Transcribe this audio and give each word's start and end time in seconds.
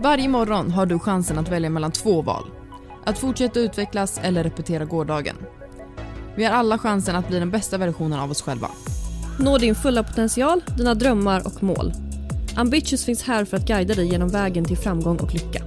Varje 0.00 0.28
morgon 0.28 0.70
har 0.70 0.86
du 0.86 0.98
chansen 0.98 1.38
att 1.38 1.48
välja 1.48 1.70
mellan 1.70 1.92
två 1.92 2.22
val. 2.22 2.50
Att 3.04 3.18
fortsätta 3.18 3.60
utvecklas 3.60 4.20
eller 4.22 4.44
repetera 4.44 4.84
gårdagen. 4.84 5.36
Vi 6.36 6.44
har 6.44 6.52
alla 6.52 6.78
chansen 6.78 7.16
att 7.16 7.28
bli 7.28 7.38
den 7.38 7.50
bästa 7.50 7.78
versionen 7.78 8.20
av 8.20 8.30
oss 8.30 8.42
själva. 8.42 8.70
Nå 9.40 9.58
din 9.58 9.74
fulla 9.74 10.02
potential, 10.02 10.62
dina 10.76 10.94
drömmar 10.94 11.46
och 11.46 11.62
mål. 11.62 11.92
Ambitious 12.56 13.04
finns 13.04 13.22
här 13.22 13.44
för 13.44 13.56
att 13.56 13.66
guida 13.66 13.94
dig 13.94 14.08
genom 14.08 14.28
vägen 14.28 14.64
till 14.64 14.76
framgång 14.76 15.16
och 15.16 15.34
lycka. 15.34 15.64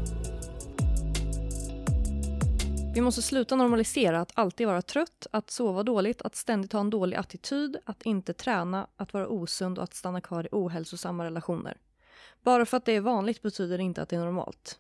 Vi 2.94 3.02
måste 3.02 3.22
sluta 3.22 3.56
normalisera 3.56 4.22
att 4.22 4.32
alltid 4.34 4.68
vara 4.68 4.82
trött, 4.82 5.28
att 5.32 5.52
sova 5.52 5.84
dåligt, 5.84 6.22
att 6.22 6.36
ständigt 6.36 6.74
ha 6.74 6.80
en 6.80 6.90
dålig 6.90 7.18
attityd, 7.18 7.78
att 7.86 8.02
inte 8.04 8.34
träna, 8.34 8.88
att 8.98 9.14
vara 9.14 9.28
osund 9.28 9.78
och 9.78 9.84
att 9.84 9.94
stanna 9.94 10.22
kvar 10.22 10.44
i 10.44 10.50
ohälsosamma 10.52 11.26
relationer. 11.26 11.78
Bara 12.42 12.66
för 12.66 12.78
att 12.78 12.86
det 12.86 12.92
är 12.92 13.02
vanligt 13.02 13.42
betyder 13.42 13.78
det 13.78 13.84
inte 13.84 14.02
att 14.02 14.10
det 14.10 14.16
är 14.16 14.20
normalt. 14.20 14.80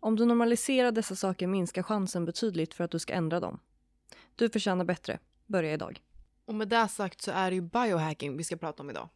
Om 0.00 0.16
du 0.16 0.24
normaliserar 0.24 0.92
dessa 0.92 1.16
saker 1.16 1.46
minskar 1.46 1.82
chansen 1.82 2.24
betydligt 2.24 2.74
för 2.74 2.84
att 2.84 2.90
du 2.90 2.98
ska 2.98 3.12
ändra 3.12 3.40
dem. 3.40 3.60
Du 4.36 4.50
förtjänar 4.50 4.84
bättre. 4.84 5.18
Börja 5.46 5.72
idag. 5.72 6.02
Och 6.44 6.54
med 6.54 6.68
det 6.68 6.88
sagt 6.88 7.22
så 7.22 7.30
är 7.30 7.50
det 7.50 7.54
ju 7.54 7.60
biohacking 7.60 8.36
vi 8.36 8.44
ska 8.44 8.56
prata 8.56 8.82
om 8.82 8.90
idag. 8.90 9.08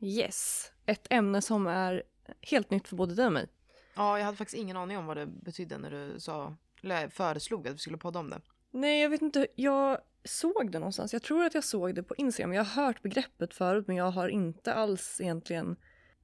Yes, 0.00 0.72
ett 0.86 1.06
ämne 1.10 1.42
som 1.42 1.66
är 1.66 2.02
helt 2.40 2.70
nytt 2.70 2.88
för 2.88 2.96
både 2.96 3.14
dig 3.14 3.26
och 3.26 3.32
mig. 3.32 3.46
Ja, 3.94 4.18
jag 4.18 4.24
hade 4.24 4.36
faktiskt 4.36 4.58
ingen 4.58 4.76
aning 4.76 4.98
om 4.98 5.06
vad 5.06 5.16
det 5.16 5.26
betydde 5.26 5.78
när 5.78 5.90
du 5.90 6.20
sa, 6.20 6.56
eller 6.82 7.08
föreslog 7.08 7.68
att 7.68 7.74
vi 7.74 7.78
skulle 7.78 7.98
podda 7.98 8.18
om 8.18 8.30
det. 8.30 8.40
Nej, 8.70 9.02
jag 9.02 9.10
vet 9.10 9.22
inte. 9.22 9.46
Jag 9.54 9.98
såg 10.24 10.72
det 10.72 10.78
någonstans. 10.78 11.12
Jag 11.12 11.22
tror 11.22 11.44
att 11.44 11.54
jag 11.54 11.64
såg 11.64 11.94
det 11.94 12.02
på 12.02 12.14
Instagram. 12.16 12.52
Jag 12.52 12.64
har 12.64 12.84
hört 12.84 13.02
begreppet 13.02 13.54
förut, 13.54 13.86
men 13.86 13.96
jag 13.96 14.10
har 14.10 14.28
inte 14.28 14.74
alls 14.74 15.20
egentligen 15.20 15.76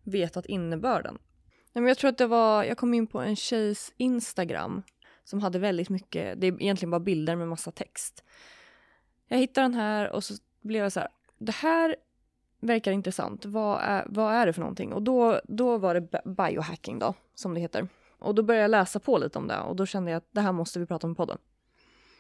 vetat 0.05 0.47
innebörden. 0.47 1.19
Nej, 1.73 1.83
men 1.83 1.87
jag 1.87 1.99
tror 1.99 2.09
att 2.09 2.19
det 2.19 2.27
var, 2.27 2.65
jag 2.65 2.79
kom 2.79 2.95
in 2.95 3.07
på 3.07 3.21
en 3.21 3.37
tjejs 3.37 3.93
Instagram 3.97 4.83
som 5.24 5.41
hade 5.41 5.59
väldigt 5.59 5.88
mycket, 5.88 6.41
det 6.41 6.47
är 6.47 6.63
egentligen 6.63 6.91
bara 6.91 7.01
bilder 7.01 7.37
med 7.37 7.49
massa 7.49 7.71
text. 7.71 8.24
Jag 9.29 9.39
hittade 9.39 9.65
den 9.65 9.74
här 9.74 10.11
och 10.11 10.24
så 10.24 10.35
blev 10.61 10.83
jag 10.83 10.93
så 10.93 11.01
här, 11.01 11.09
det 11.39 11.52
här 11.52 11.97
verkar 12.61 12.93
intressant. 12.93 13.45
Vad 13.45 13.80
är, 13.83 14.07
vad 14.09 14.35
är 14.35 14.47
det 14.47 14.52
för 14.52 14.61
någonting? 14.61 14.93
Och 14.93 15.02
då, 15.02 15.41
då 15.45 15.79
var 15.79 15.95
det 15.95 16.23
biohacking 16.24 16.99
då, 16.99 17.15
som 17.35 17.55
det 17.55 17.61
heter. 17.61 17.89
Och 18.19 18.35
då 18.35 18.43
började 18.43 18.63
jag 18.63 18.71
läsa 18.71 19.01
på 19.01 19.19
lite 19.19 19.39
om 19.39 19.49
det 19.49 19.59
och 19.59 19.77
då 19.77 19.87
kände 19.87 20.11
jag 20.11 20.19
att 20.19 20.29
det 20.30 20.41
här 20.41 20.52
måste 20.52 20.79
vi 20.79 20.87
prata 20.87 21.07
om 21.07 21.13
i 21.13 21.17
podden. 21.17 21.39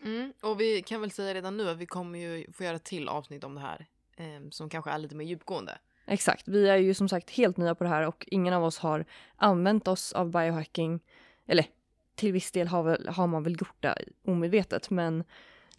Mm, 0.04 0.32
och 0.42 0.60
vi 0.60 0.82
kan 0.82 1.00
väl 1.00 1.10
säga 1.10 1.34
redan 1.34 1.56
nu 1.56 1.70
att 1.70 1.76
vi 1.76 1.86
kommer 1.86 2.18
ju 2.18 2.52
få 2.52 2.64
göra 2.64 2.76
ett 2.76 2.84
till 2.84 3.08
avsnitt 3.08 3.44
om 3.44 3.54
det 3.54 3.60
här. 3.60 3.86
Eh, 4.16 4.48
som 4.50 4.70
kanske 4.70 4.90
är 4.90 4.98
lite 4.98 5.14
mer 5.14 5.24
djupgående. 5.24 5.78
Exakt, 6.10 6.48
vi 6.48 6.68
är 6.68 6.76
ju 6.76 6.94
som 6.94 7.08
sagt 7.08 7.30
helt 7.30 7.56
nya 7.56 7.74
på 7.74 7.84
det 7.84 7.90
här 7.90 8.06
och 8.06 8.28
ingen 8.30 8.54
av 8.54 8.64
oss 8.64 8.78
har 8.78 9.04
använt 9.36 9.88
oss 9.88 10.12
av 10.12 10.30
biohacking. 10.30 11.00
Eller 11.46 11.66
till 12.14 12.32
viss 12.32 12.52
del 12.52 12.68
har, 12.68 12.82
väl, 12.82 13.08
har 13.08 13.26
man 13.26 13.42
väl 13.42 13.52
gjort 13.52 13.76
det 13.80 13.94
omedvetet 14.24 14.90
men 14.90 15.24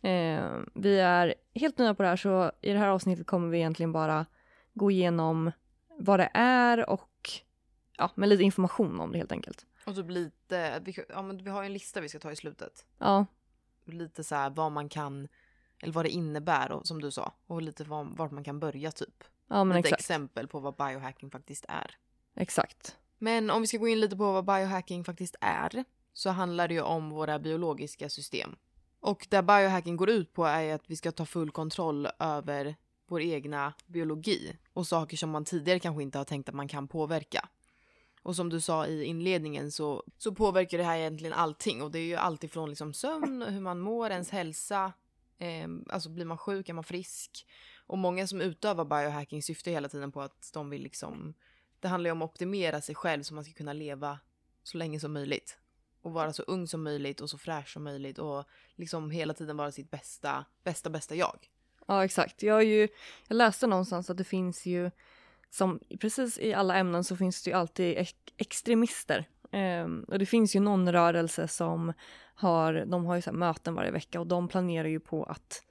eh, 0.01 0.59
vi 0.73 0.99
är 0.99 1.33
helt 1.53 1.77
nya 1.77 1.93
på 1.93 2.03
det 2.03 2.09
här 2.09 2.15
så 2.15 2.51
i 2.61 2.73
det 2.73 2.79
här 2.79 2.87
avsnittet 2.87 3.27
kommer 3.27 3.49
vi 3.49 3.57
egentligen 3.57 3.91
bara 3.91 4.25
gå 4.73 4.91
igenom 4.91 5.51
vad 5.97 6.19
det 6.19 6.29
är 6.33 6.89
och 6.89 7.29
ja, 7.97 8.11
med 8.15 8.29
lite 8.29 8.43
information 8.43 8.99
om 8.99 9.11
det 9.11 9.17
helt 9.17 9.31
enkelt. 9.31 9.65
Och 9.85 9.95
typ 9.95 10.09
lite, 10.09 10.81
vi, 10.85 10.95
ja, 11.09 11.21
men 11.21 11.43
vi 11.43 11.49
har 11.49 11.61
ju 11.61 11.65
en 11.65 11.73
lista 11.73 12.01
vi 12.01 12.09
ska 12.09 12.19
ta 12.19 12.31
i 12.31 12.35
slutet. 12.35 12.85
Ja. 12.97 13.25
Lite 13.85 14.23
så 14.23 14.35
här 14.35 14.49
vad 14.49 14.71
man 14.71 14.89
kan, 14.89 15.27
eller 15.79 15.93
vad 15.93 16.05
det 16.05 16.09
innebär 16.09 16.71
och, 16.71 16.87
som 16.87 17.01
du 17.01 17.11
sa. 17.11 17.33
Och 17.47 17.61
lite 17.61 17.83
var, 17.83 18.03
vart 18.03 18.31
man 18.31 18.43
kan 18.43 18.59
börja 18.59 18.91
typ. 18.91 19.23
Ja, 19.51 19.63
men 19.63 19.77
lite 19.77 19.89
exakt. 19.89 19.99
exempel 19.99 20.47
på 20.47 20.59
vad 20.59 20.75
biohacking 20.75 21.31
faktiskt 21.31 21.65
är. 21.67 21.95
Exakt. 22.35 22.97
Men 23.17 23.49
om 23.49 23.61
vi 23.61 23.67
ska 23.67 23.77
gå 23.77 23.87
in 23.87 23.99
lite 23.99 24.17
på 24.17 24.31
vad 24.31 24.45
biohacking 24.45 25.03
faktiskt 25.03 25.35
är 25.41 25.85
så 26.13 26.29
handlar 26.29 26.67
det 26.67 26.73
ju 26.73 26.81
om 26.81 27.09
våra 27.09 27.39
biologiska 27.39 28.09
system. 28.09 28.55
Och 28.99 29.27
det 29.29 29.41
biohacking 29.41 29.97
går 29.97 30.09
ut 30.09 30.33
på 30.33 30.45
är 30.45 30.75
att 30.75 30.83
vi 30.87 30.95
ska 30.95 31.11
ta 31.11 31.25
full 31.25 31.51
kontroll 31.51 32.07
över 32.19 32.75
vår 33.07 33.21
egna 33.21 33.73
biologi 33.85 34.57
och 34.73 34.87
saker 34.87 35.17
som 35.17 35.29
man 35.29 35.45
tidigare 35.45 35.79
kanske 35.79 36.03
inte 36.03 36.17
har 36.17 36.25
tänkt 36.25 36.49
att 36.49 36.55
man 36.55 36.67
kan 36.67 36.87
påverka. 36.87 37.49
Och 38.23 38.35
som 38.35 38.49
du 38.49 38.61
sa 38.61 38.87
i 38.87 39.03
inledningen 39.03 39.71
så, 39.71 40.03
så 40.17 40.31
påverkar 40.35 40.77
det 40.77 40.83
här 40.83 40.97
egentligen 40.97 41.33
allting 41.33 41.81
och 41.81 41.91
det 41.91 41.99
är 41.99 42.03
ju 42.03 42.15
allt 42.15 42.43
ifrån 42.43 42.69
liksom 42.69 42.93
sömn, 42.93 43.41
hur 43.41 43.61
man 43.61 43.79
mår, 43.79 44.11
ens 44.11 44.29
hälsa, 44.29 44.93
eh, 45.41 45.67
alltså 45.89 46.09
blir 46.09 46.25
man 46.25 46.37
sjuk, 46.37 46.69
är 46.69 46.73
man 46.73 46.83
frisk? 46.83 47.47
Och 47.87 47.97
många 47.97 48.27
som 48.27 48.41
utövar 48.41 48.85
biohacking 48.85 49.43
syftar 49.43 49.71
hela 49.71 49.89
tiden 49.89 50.11
på 50.11 50.21
att 50.21 50.49
de 50.53 50.69
vill 50.69 50.83
liksom, 50.83 51.33
det 51.79 51.87
handlar 51.87 52.07
ju 52.07 52.11
om 52.11 52.21
att 52.21 52.29
optimera 52.29 52.81
sig 52.81 52.95
själv 52.95 53.23
så 53.23 53.33
man 53.33 53.43
ska 53.43 53.53
kunna 53.53 53.73
leva 53.73 54.19
så 54.63 54.77
länge 54.77 54.99
som 54.99 55.13
möjligt. 55.13 55.57
Och 56.01 56.11
vara 56.11 56.33
så 56.33 56.43
ung 56.43 56.67
som 56.67 56.83
möjligt 56.83 57.21
och 57.21 57.29
så 57.29 57.37
fräsch 57.37 57.73
som 57.73 57.83
möjligt 57.83 58.19
och 58.19 58.45
liksom 58.75 59.11
hela 59.11 59.33
tiden 59.33 59.57
vara 59.57 59.71
sitt 59.71 59.91
bästa, 59.91 60.45
bästa, 60.63 60.89
bästa 60.89 61.15
jag. 61.15 61.49
Ja, 61.87 62.05
exakt. 62.05 62.43
Jag, 62.43 62.53
har 62.53 62.61
ju, 62.61 62.87
jag 63.27 63.35
läste 63.35 63.67
någonstans 63.67 64.09
att 64.09 64.17
det 64.17 64.23
finns 64.23 64.65
ju, 64.65 64.91
som 65.49 65.79
precis 65.99 66.39
i 66.39 66.53
alla 66.53 66.77
ämnen 66.77 67.03
så 67.03 67.17
finns 67.17 67.43
det 67.43 67.49
ju 67.49 67.55
alltid 67.55 67.97
ek- 67.97 68.33
extremister. 68.37 69.29
Um, 69.53 70.03
och 70.03 70.19
det 70.19 70.25
finns 70.25 70.55
ju 70.55 70.59
någon 70.59 70.91
rörelse 70.91 71.47
som 71.47 71.93
har, 72.35 72.85
de 72.85 73.05
har 73.05 73.15
ju 73.15 73.21
så 73.21 73.31
möten 73.31 73.75
varje 73.75 73.91
vecka 73.91 74.19
och 74.19 74.27
de 74.27 74.47
planerar 74.47 74.87
ju 74.87 74.99
på 74.99 75.23
att 75.23 75.63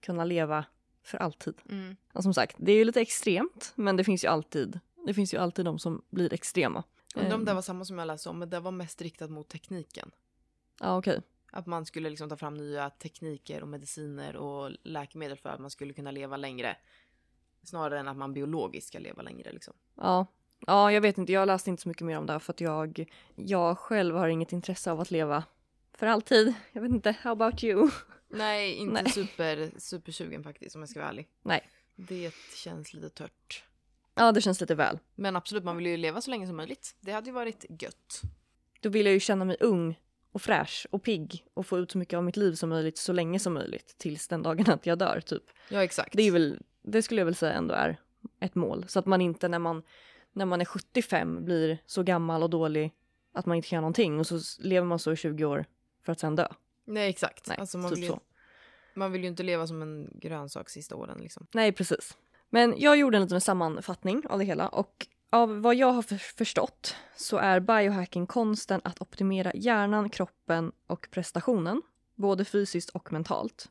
kunna 0.00 0.24
leva 0.24 0.64
för 1.02 1.18
alltid. 1.18 1.54
Mm. 1.70 1.96
Och 2.12 2.22
som 2.22 2.34
sagt, 2.34 2.56
det 2.58 2.72
är 2.72 2.76
ju 2.76 2.84
lite 2.84 3.00
extremt, 3.00 3.72
men 3.74 3.96
det 3.96 4.04
finns 4.04 4.24
ju 4.24 4.28
alltid, 4.28 4.80
det 5.06 5.14
finns 5.14 5.34
ju 5.34 5.38
alltid 5.38 5.64
de 5.64 5.78
som 5.78 6.02
blir 6.10 6.34
extrema. 6.34 6.84
Undrar 7.14 7.34
om 7.34 7.40
Ehm, 7.40 7.44
det 7.44 7.54
var 7.54 7.62
samma 7.62 7.84
som 7.84 7.98
jag 7.98 8.06
läste 8.06 8.28
om, 8.28 8.38
men 8.38 8.50
det 8.50 8.60
var 8.60 8.70
mest 8.70 9.02
riktat 9.02 9.30
mot 9.30 9.48
tekniken. 9.48 10.10
Ja, 10.80 10.98
okej. 10.98 11.22
Att 11.52 11.66
man 11.66 11.86
skulle 11.86 12.10
liksom 12.10 12.28
ta 12.28 12.36
fram 12.36 12.54
nya 12.54 12.90
tekniker 12.90 13.62
och 13.62 13.68
mediciner 13.68 14.36
och 14.36 14.70
läkemedel 14.82 15.38
för 15.38 15.48
att 15.48 15.60
man 15.60 15.70
skulle 15.70 15.92
kunna 15.92 16.10
leva 16.10 16.36
längre. 16.36 16.76
Snarare 17.62 18.00
än 18.00 18.08
att 18.08 18.16
man 18.16 18.34
biologiskt 18.34 18.88
ska 18.88 18.98
leva 18.98 19.22
längre 19.22 19.52
liksom. 19.52 19.74
Ja. 19.94 20.26
Ja, 20.66 20.92
jag 20.92 21.00
vet 21.00 21.18
inte, 21.18 21.32
jag 21.32 21.46
läste 21.46 21.70
inte 21.70 21.82
så 21.82 21.88
mycket 21.88 22.06
mer 22.06 22.18
om 22.18 22.26
det 22.26 22.32
här 22.32 22.40
för 22.40 22.52
att 22.52 22.60
jag, 22.60 23.04
jag 23.34 23.78
själv 23.78 24.16
har 24.16 24.28
inget 24.28 24.52
intresse 24.52 24.90
av 24.90 25.00
att 25.00 25.10
leva 25.10 25.44
för 25.92 26.06
alltid. 26.06 26.54
Jag 26.72 26.82
vet 26.82 26.90
inte, 26.90 27.16
how 27.22 27.32
about 27.32 27.64
you? 27.64 27.90
Nej, 28.28 28.74
inte 28.74 29.02
Nej. 29.02 29.12
super, 29.12 29.70
supersugen 29.78 30.44
faktiskt 30.44 30.76
om 30.76 30.82
jag 30.82 30.88
ska 30.88 31.00
vara 31.00 31.10
ärlig. 31.10 31.28
Nej. 31.42 31.68
Det 31.96 32.34
känns 32.56 32.94
lite 32.94 33.08
tört. 33.08 33.64
Ja, 34.14 34.32
det 34.32 34.40
känns 34.40 34.60
lite 34.60 34.74
väl. 34.74 34.98
Men 35.14 35.36
absolut, 35.36 35.64
man 35.64 35.76
vill 35.76 35.86
ju 35.86 35.96
leva 35.96 36.20
så 36.20 36.30
länge 36.30 36.46
som 36.46 36.56
möjligt. 36.56 36.96
Det 37.00 37.12
hade 37.12 37.26
ju 37.26 37.32
varit 37.32 37.64
gött. 37.82 38.20
Då 38.80 38.88
vill 38.88 39.06
jag 39.06 39.12
ju 39.12 39.20
känna 39.20 39.44
mig 39.44 39.56
ung 39.60 39.98
och 40.32 40.42
fräsch 40.42 40.86
och 40.90 41.02
pigg 41.02 41.44
och 41.54 41.66
få 41.66 41.78
ut 41.78 41.90
så 41.90 41.98
mycket 41.98 42.16
av 42.16 42.24
mitt 42.24 42.36
liv 42.36 42.52
som 42.52 42.68
möjligt 42.68 42.98
så 42.98 43.12
länge 43.12 43.38
som 43.38 43.54
möjligt 43.54 43.94
tills 43.98 44.28
den 44.28 44.42
dagen 44.42 44.70
att 44.70 44.86
jag 44.86 44.98
dör 44.98 45.20
typ. 45.20 45.42
Ja, 45.68 45.84
exakt. 45.84 46.16
Det 46.16 46.22
är 46.22 46.30
väl, 46.30 46.60
det 46.82 47.02
skulle 47.02 47.20
jag 47.20 47.26
väl 47.26 47.34
säga 47.34 47.52
ändå 47.52 47.74
är 47.74 47.96
ett 48.40 48.54
mål. 48.54 48.84
Så 48.88 48.98
att 48.98 49.06
man 49.06 49.20
inte 49.20 49.48
när 49.48 49.58
man, 49.58 49.82
när 50.34 50.44
man 50.44 50.60
är 50.60 50.64
75 50.64 51.44
blir 51.44 51.78
så 51.86 52.02
gammal 52.02 52.42
och 52.42 52.50
dålig 52.50 52.92
att 53.32 53.46
man 53.46 53.56
inte 53.56 53.68
kan 53.68 53.76
göra 53.76 53.80
någonting 53.80 54.18
och 54.18 54.26
så 54.26 54.40
lever 54.58 54.86
man 54.86 54.98
så 54.98 55.12
i 55.12 55.16
20 55.16 55.44
år 55.44 55.64
för 56.02 56.12
att 56.12 56.20
sen 56.20 56.36
dö. 56.36 56.46
Nej, 56.84 57.10
exakt. 57.10 57.48
Nej, 57.48 57.56
alltså, 57.60 57.78
man, 57.78 57.90
typ 57.90 57.98
vill 57.98 58.04
ju, 58.04 58.14
man 58.94 59.12
vill 59.12 59.22
ju 59.22 59.28
inte 59.28 59.42
leva 59.42 59.66
som 59.66 59.82
en 59.82 60.10
grönsak 60.14 60.70
sista 60.70 60.96
åren 60.96 61.18
liksom. 61.20 61.46
Nej, 61.52 61.72
precis. 61.72 62.16
Men 62.50 62.74
jag 62.76 62.96
gjorde 62.96 63.16
en 63.16 63.22
liten 63.22 63.40
sammanfattning 63.40 64.22
av 64.28 64.38
det 64.38 64.44
hela 64.44 64.68
och 64.68 65.06
av 65.30 65.60
vad 65.60 65.74
jag 65.74 65.92
har 65.92 66.02
för- 66.02 66.16
förstått 66.36 66.96
så 67.16 67.36
är 67.36 67.60
biohacking 67.60 68.26
konsten 68.26 68.80
att 68.84 69.00
optimera 69.00 69.52
hjärnan, 69.54 70.10
kroppen 70.10 70.72
och 70.86 71.08
prestationen, 71.10 71.82
både 72.14 72.44
fysiskt 72.44 72.90
och 72.90 73.12
mentalt. 73.12 73.70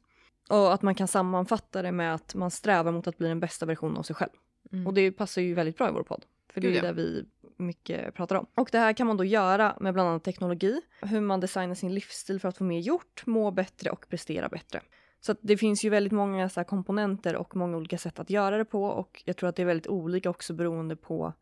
Och 0.50 0.74
att 0.74 0.82
man 0.82 0.96
kan 0.96 1.08
sammanfatta 1.08 1.82
det 1.82 1.92
med 1.92 2.16
att 2.16 2.36
man 2.36 2.52
strävar 2.52 2.92
mot 2.92 3.08
att 3.08 3.18
bli 3.18 3.28
den 3.28 3.40
bästa 3.40 3.66
versionen 3.66 3.98
av 3.98 4.04
sig 4.04 4.16
själv. 4.16 4.32
Mm. 4.72 4.88
Och 4.88 4.94
det 4.94 5.12
passar 5.12 5.42
ju 5.42 5.54
väldigt 5.54 5.78
bra 5.78 5.90
i 5.90 5.92
vår 5.92 6.04
podd. 6.04 6.26
För 6.54 6.62
det 6.62 6.68
är 6.68 6.72
ju 6.72 6.82
det 6.82 6.94
vi 6.94 7.26
mycket 7.58 8.14
pratar 8.14 8.36
om. 8.36 8.46
Och 8.56 8.70
det 8.72 8.78
här 8.78 8.94
kan 8.94 9.08
man 9.08 9.18
då 9.18 9.24
göra 9.24 9.78
med 9.80 9.94
bland 9.94 10.10
annat 10.10 10.24
teknologi, 10.24 10.82
hur 11.02 11.22
man 11.22 11.40
designar 11.40 11.76
sin 11.76 11.94
livsstil 11.94 12.40
för 12.40 12.50
att 12.50 12.58
få 12.58 12.64
mer 12.64 12.80
gjort, 12.80 13.26
må 13.26 13.52
bättre 13.52 13.90
och 13.90 14.06
prestera 14.10 14.50
bättre. 14.50 14.82
Så 15.20 15.36
det 15.42 15.58
finns 15.58 15.86
ju 15.86 15.90
väldigt 15.90 16.14
många 16.14 16.50
så 16.50 16.64
komponenter 16.64 17.36
och 17.36 17.56
många 17.56 17.78
olika 17.78 17.98
sätt 17.98 18.20
att 18.20 18.30
göra 18.30 18.58
det 18.58 18.66
på 18.66 18.84
och 18.86 19.24
jag 19.26 19.38
tror 19.38 19.50
att 19.50 19.56
det 19.56 19.62
är 19.62 19.66
väldigt 19.66 19.88
olika 19.88 20.30
också 20.30 20.54
beroende 20.54 20.96
på 20.96 21.34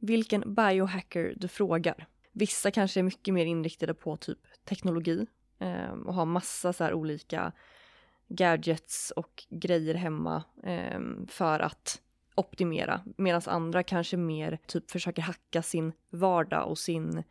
vilken 0.00 0.54
biohacker 0.54 1.34
du 1.36 1.48
frågar. 1.48 2.06
Vissa 2.32 2.70
kanske 2.70 3.00
är 3.00 3.04
mycket 3.04 3.34
mer 3.34 3.46
inriktade 3.46 3.94
på 3.94 4.16
typ 4.16 4.38
teknologi 4.64 5.26
eh, 5.58 5.92
och 6.06 6.14
har 6.14 6.26
massa 6.26 6.72
så 6.72 6.84
här 6.84 6.94
olika 6.94 7.52
gadgets 8.28 9.10
och 9.16 9.44
grejer 9.50 9.94
hemma 9.94 10.44
eh, 10.62 11.00
för 11.28 11.60
att 11.60 12.00
optimera. 12.34 13.00
Medan 13.16 13.42
andra 13.46 13.82
kanske 13.82 14.16
mer 14.16 14.58
typ 14.66 14.90
försöker 14.90 15.22
hacka 15.22 15.62
sin 15.62 15.92
vardag 16.10 16.68
och 16.68 16.78
sin 16.78 17.22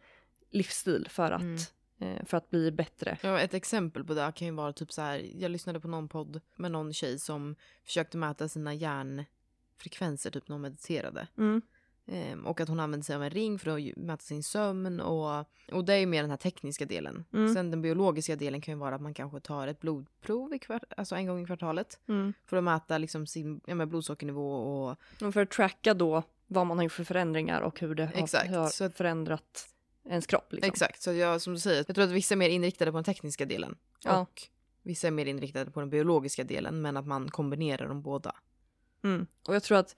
livsstil 0.51 1.07
för 1.09 1.31
att, 1.31 1.41
Mm. 1.41 1.57
eh, 1.99 2.25
för 2.25 2.37
att 2.37 2.49
bli 2.49 2.71
bättre. 2.71 3.17
Ja, 3.21 3.39
ett 3.39 3.53
exempel 3.53 4.03
på 4.03 4.13
det 4.13 4.31
kan 4.35 4.47
ju 4.47 4.53
vara 4.53 4.73
typ 4.73 4.91
så 4.91 5.01
här. 5.01 5.29
Jag 5.41 5.51
lyssnade 5.51 5.79
på 5.79 5.87
någon 5.87 6.07
podd 6.07 6.41
med 6.55 6.71
någon 6.71 6.93
tjej 6.93 7.19
som 7.19 7.55
försökte 7.85 8.17
mäta 8.17 8.47
sina 8.49 8.73
hjärnfrekvenser 8.73 10.31
typ 10.31 10.47
när 10.47 10.53
hon 10.53 10.61
mediterade. 10.61 11.27
Mm. 11.37 11.61
Ehm, 12.05 12.45
och 12.45 12.61
att 12.61 12.69
hon 12.69 12.79
använder 12.79 13.05
sig 13.05 13.15
av 13.15 13.23
en 13.23 13.29
ring 13.29 13.59
för 13.59 13.77
att 13.77 13.97
mäta 13.97 14.23
sin 14.23 14.43
sömn. 14.43 14.99
Och, 14.99 15.45
och 15.71 15.85
det 15.85 15.93
är 15.93 15.97
ju 15.97 16.05
mer 16.05 16.21
den 16.21 16.29
här 16.29 16.37
tekniska 16.37 16.85
delen. 16.85 17.25
Mm. 17.33 17.53
Sen 17.53 17.71
den 17.71 17.81
biologiska 17.81 18.35
delen 18.35 18.61
kan 18.61 18.73
ju 18.73 18.79
vara 18.79 18.95
att 18.95 19.01
man 19.01 19.13
kanske 19.13 19.39
tar 19.39 19.67
ett 19.67 19.79
blodprov 19.79 20.53
i 20.53 20.59
kvart, 20.59 20.83
alltså 20.97 21.15
en 21.15 21.27
gång 21.27 21.43
i 21.43 21.45
kvartalet. 21.45 21.99
Mm. 22.07 22.33
För 22.45 22.57
att 22.57 22.63
mäta 22.63 22.97
liksom 22.97 23.27
sin 23.27 23.61
ja, 23.65 23.85
blodsockernivå 23.85 24.53
och 24.53 24.97
Och 25.21 25.33
för 25.33 25.41
att 25.41 25.51
tracka 25.51 25.93
då 25.93 26.23
vad 26.47 26.67
man 26.67 26.77
har 26.77 26.83
gjort 26.83 26.91
för 26.91 27.03
förändringar 27.03 27.61
och 27.61 27.79
hur 27.79 27.95
det 27.95 28.05
har, 28.05 28.23
Exakt, 28.23 28.49
har 28.49 28.89
förändrat 28.89 29.69
ens 30.09 30.27
kropp. 30.27 30.53
Liksom. 30.53 30.69
Exakt, 30.69 31.01
så 31.01 31.13
jag, 31.13 31.41
som 31.41 31.53
du 31.53 31.59
säger, 31.59 31.83
jag 31.87 31.95
tror 31.95 32.05
att 32.05 32.11
vissa 32.11 32.33
är 32.33 32.37
mer 32.37 32.49
inriktade 32.49 32.91
på 32.91 32.97
den 32.97 33.03
tekniska 33.03 33.45
delen. 33.45 33.75
Ja. 34.03 34.19
Och 34.19 34.41
vissa 34.81 35.07
är 35.07 35.11
mer 35.11 35.25
inriktade 35.25 35.71
på 35.71 35.79
den 35.79 35.89
biologiska 35.89 36.43
delen, 36.43 36.81
men 36.81 36.97
att 36.97 37.07
man 37.07 37.29
kombinerar 37.29 37.87
dem 37.87 38.01
båda. 38.01 38.35
Mm. 39.03 39.27
Och 39.47 39.55
jag 39.55 39.63
tror 39.63 39.77
att 39.77 39.95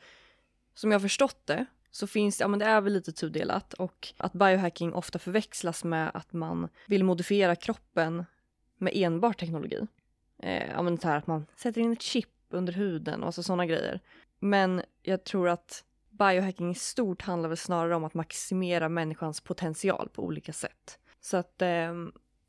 som 0.74 0.92
jag 0.92 1.00
har 1.00 1.02
förstått 1.02 1.42
det 1.46 1.66
så 1.96 2.08
finns 2.08 2.38
det, 2.38 2.44
ja 2.44 2.48
men 2.48 2.60
det 2.60 2.66
är 2.66 2.82
väl 2.82 2.94
lite 2.94 3.12
tudelat 3.12 3.74
och 3.74 4.14
att 4.18 4.34
biohacking 4.34 4.94
ofta 4.94 5.20
förväxlas 5.20 5.84
med 5.84 6.12
att 6.14 6.34
man 6.34 6.70
vill 6.88 7.04
modifiera 7.04 7.56
kroppen 7.56 8.26
med 8.78 8.94
enbart 8.96 9.40
teknologi. 9.40 9.88
Eh, 10.40 10.70
ja 10.72 10.82
men 10.82 10.96
det 10.96 11.08
här 11.08 11.18
att 11.18 11.28
man 11.28 11.46
sätter 11.56 11.82
in 11.82 11.94
ett 11.94 12.02
chip 12.02 12.30
under 12.50 12.74
huden 12.74 13.22
och 13.22 13.26
alltså 13.26 13.44
sådana 13.44 13.66
grejer. 13.66 14.00
Men 14.40 14.82
jag 15.04 15.24
tror 15.24 15.50
att 15.50 15.84
biohacking 16.10 16.72
i 16.72 16.76
stort 16.76 17.22
handlar 17.22 17.50
väl 17.50 17.58
snarare 17.58 17.96
om 17.96 18.04
att 18.04 18.14
maximera 18.14 18.90
människans 18.90 19.42
potential 19.42 20.10
på 20.14 20.24
olika 20.24 20.54
sätt. 20.54 21.00
Så 21.22 21.38
att 21.38 21.62
eh, 21.62 21.94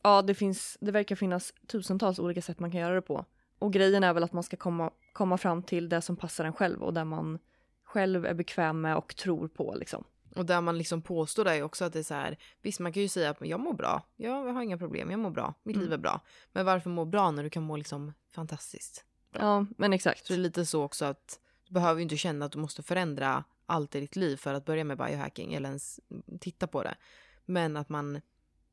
ja, 0.02 0.22
det 0.22 0.34
finns, 0.34 0.78
det 0.80 0.92
verkar 0.92 1.16
finnas 1.16 1.52
tusentals 1.66 2.18
olika 2.18 2.42
sätt 2.42 2.60
man 2.60 2.70
kan 2.70 2.80
göra 2.80 2.94
det 2.94 3.02
på. 3.02 3.24
Och 3.58 3.72
grejen 3.72 4.04
är 4.04 4.12
väl 4.12 4.24
att 4.24 4.32
man 4.32 4.42
ska 4.42 4.56
komma, 4.56 4.90
komma 5.12 5.38
fram 5.38 5.62
till 5.62 5.88
det 5.88 6.00
som 6.00 6.16
passar 6.16 6.44
en 6.44 6.52
själv 6.52 6.82
och 6.82 6.94
där 6.94 7.04
man 7.04 7.38
själv 7.86 8.26
är 8.26 8.34
bekväm 8.34 8.80
med 8.80 8.96
och 8.96 9.16
tror 9.16 9.48
på 9.48 9.74
liksom. 9.74 10.04
Och 10.36 10.46
där 10.46 10.60
man 10.60 10.78
liksom 10.78 11.02
påstår 11.02 11.44
det 11.44 11.52
är 11.54 11.62
också 11.62 11.84
att 11.84 11.92
det 11.92 11.98
är 11.98 12.02
så 12.02 12.14
här, 12.14 12.36
visst 12.62 12.80
man 12.80 12.92
kan 12.92 13.02
ju 13.02 13.08
säga 13.08 13.30
att 13.30 13.36
jag 13.40 13.60
mår 13.60 13.72
bra, 13.72 14.02
jag 14.16 14.52
har 14.52 14.62
inga 14.62 14.78
problem, 14.78 15.10
jag 15.10 15.20
mår 15.20 15.30
bra, 15.30 15.54
mitt 15.62 15.76
Mm. 15.76 15.84
liv 15.84 15.92
är 15.92 15.98
bra. 15.98 16.20
Men 16.52 16.66
varför 16.66 16.90
må 16.90 17.04
bra 17.04 17.30
när 17.30 17.42
du 17.42 17.50
kan 17.50 17.62
må 17.62 17.76
liksom 17.76 18.12
fantastiskt? 18.30 19.04
Ja, 19.32 19.66
men 19.76 19.92
exakt. 19.92 20.26
Så 20.26 20.32
det 20.32 20.36
är 20.36 20.42
lite 20.42 20.66
så 20.66 20.82
också 20.82 21.04
att 21.04 21.40
du 21.68 21.74
behöver 21.74 21.98
ju 21.98 22.02
inte 22.02 22.16
känna 22.16 22.46
att 22.46 22.52
du 22.52 22.58
måste 22.58 22.82
förändra 22.82 23.44
allt 23.66 23.94
i 23.94 24.00
ditt 24.00 24.16
liv 24.16 24.36
för 24.36 24.54
att 24.54 24.64
börja 24.64 24.84
med 24.84 24.98
biohacking 24.98 25.54
eller 25.54 25.68
ens 25.68 26.00
titta 26.40 26.66
på 26.66 26.82
det. 26.82 26.94
Men 27.44 27.76
att 27.76 27.88
man, 27.88 28.20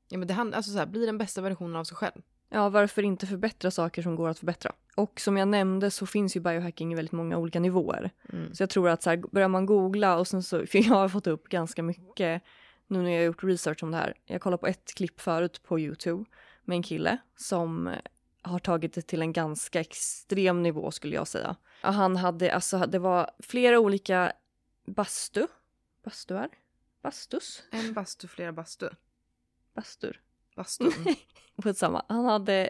ja 0.07 0.17
men 0.17 0.27
det 0.27 0.33
handlar, 0.33 0.57
alltså 0.57 0.71
så 0.71 0.77
här, 0.77 0.85
bli 0.85 1.05
den 1.05 1.17
bästa 1.17 1.41
versionen 1.41 1.75
av 1.75 1.83
sig 1.83 1.97
själv. 1.97 2.21
Ja, 2.49 2.69
varför 2.69 3.03
inte 3.03 3.27
förbättra 3.27 3.71
saker 3.71 4.01
som 4.01 4.15
går 4.15 4.29
att 4.29 4.39
förbättra? 4.39 4.71
Och 4.95 5.19
som 5.19 5.37
jag 5.37 5.47
nämnde 5.47 5.91
så 5.91 6.05
finns 6.05 6.35
ju 6.35 6.39
biohacking 6.39 6.91
i 6.91 6.95
väldigt 6.95 7.11
många 7.11 7.37
olika 7.37 7.59
nivåer. 7.59 8.11
Mm. 8.33 8.53
Så 8.53 8.63
jag 8.63 8.69
tror 8.69 8.89
att 8.89 9.03
så 9.03 9.09
här, 9.09 9.17
börjar 9.17 9.47
man 9.47 9.65
googla 9.65 10.17
och 10.17 10.27
sen 10.27 10.43
så, 10.43 10.65
för 10.67 10.77
jag 10.77 10.95
har 10.95 11.09
fått 11.09 11.27
upp 11.27 11.49
ganska 11.49 11.83
mycket 11.83 12.43
nu 12.87 13.01
när 13.01 13.11
jag 13.11 13.19
har 13.19 13.25
gjort 13.25 13.43
research 13.43 13.83
om 13.83 13.91
det 13.91 13.97
här. 13.97 14.13
Jag 14.25 14.41
kollade 14.41 14.61
på 14.61 14.67
ett 14.67 14.93
klipp 14.93 15.21
förut 15.21 15.63
på 15.63 15.79
Youtube 15.79 16.25
med 16.63 16.75
en 16.75 16.83
kille 16.83 17.17
som 17.35 17.91
har 18.41 18.59
tagit 18.59 18.93
det 18.93 19.01
till 19.01 19.21
en 19.21 19.33
ganska 19.33 19.79
extrem 19.79 20.63
nivå 20.63 20.91
skulle 20.91 21.15
jag 21.15 21.27
säga. 21.27 21.55
Ja, 21.81 21.89
Han 21.89 22.15
hade, 22.15 22.53
alltså 22.53 22.77
det 22.77 22.99
var 22.99 23.31
flera 23.39 23.79
olika 23.79 24.33
bastu, 24.85 25.47
bastuar, 26.03 26.49
bastus, 27.01 27.63
En 27.71 27.93
bastu, 27.93 28.27
flera 28.27 28.51
bastu. 28.51 28.89
bastur. 29.75 30.21
Bastun. 30.55 30.91
Skitsamma. 31.63 32.05
Han 32.09 32.25
hade 32.25 32.69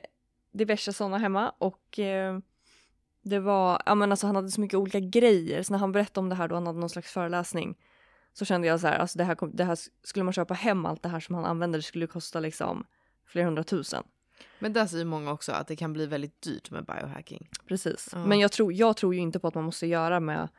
diverse 0.54 0.94
sådana 0.94 1.18
hemma 1.18 1.54
och 1.58 2.00
eh, 2.00 2.40
det 3.22 3.40
var, 3.40 3.82
ja 3.86 3.96
men 3.96 4.12
alltså 4.12 4.28
han 4.28 4.36
hade 4.36 4.52
så 4.52 4.62
mycket 4.62 4.78
olika 4.78 5.00
grejer 5.00 5.64
så 5.64 5.74
när 5.74 5.80
han 5.80 5.92
berättade 5.92 6.20
om 6.20 6.30
det 6.30 6.36
här 6.36 6.48
då 6.48 6.56
han 6.56 6.68
hade 6.68 6.80
någon 6.80 6.90
slags 6.90 7.12
föreläsning 7.12 7.78
så 8.34 8.46
kände 8.46 8.68
jag 8.68 8.80
så 8.80 8.88
här, 8.88 8.98
alltså 8.98 9.18
det 9.18 9.24
här, 9.24 9.36
kom, 9.36 9.56
det 9.56 9.64
här 9.64 9.78
skulle 10.04 10.24
man 10.24 10.34
köpa 10.34 10.54
hem 10.54 10.86
allt 10.86 11.04
det 11.04 11.10
här 11.10 11.20
som 11.20 11.36
han 11.36 11.46
använder 11.46 11.80
det 11.80 11.84
skulle 11.84 12.08
kosta 12.08 12.40
liksom 12.40 12.86
flera 13.26 13.46
hundratusen. 13.46 14.04
Men 14.60 14.74
där 14.74 14.86
säger 14.86 15.06
många 15.06 15.32
också 15.32 15.52
att 15.52 15.68
det 15.68 15.76
kan 15.76 15.94
bli 15.94 16.06
väldigt 16.06 16.42
dyrt 16.42 16.72
med 16.72 16.86
biohacking. 16.86 17.50
Precis. 17.68 18.10
Ja. 18.12 18.26
Men 18.26 18.40
jag 18.40 18.52
tror, 18.52 18.74
jag 18.74 18.98
tror 18.98 19.16
ju 19.16 19.22
inte 19.22 19.40
på 19.40 19.48
att 19.48 19.56
man 19.56 19.64
måste 19.64 19.88
göra 19.88 20.20
med, 20.20 20.50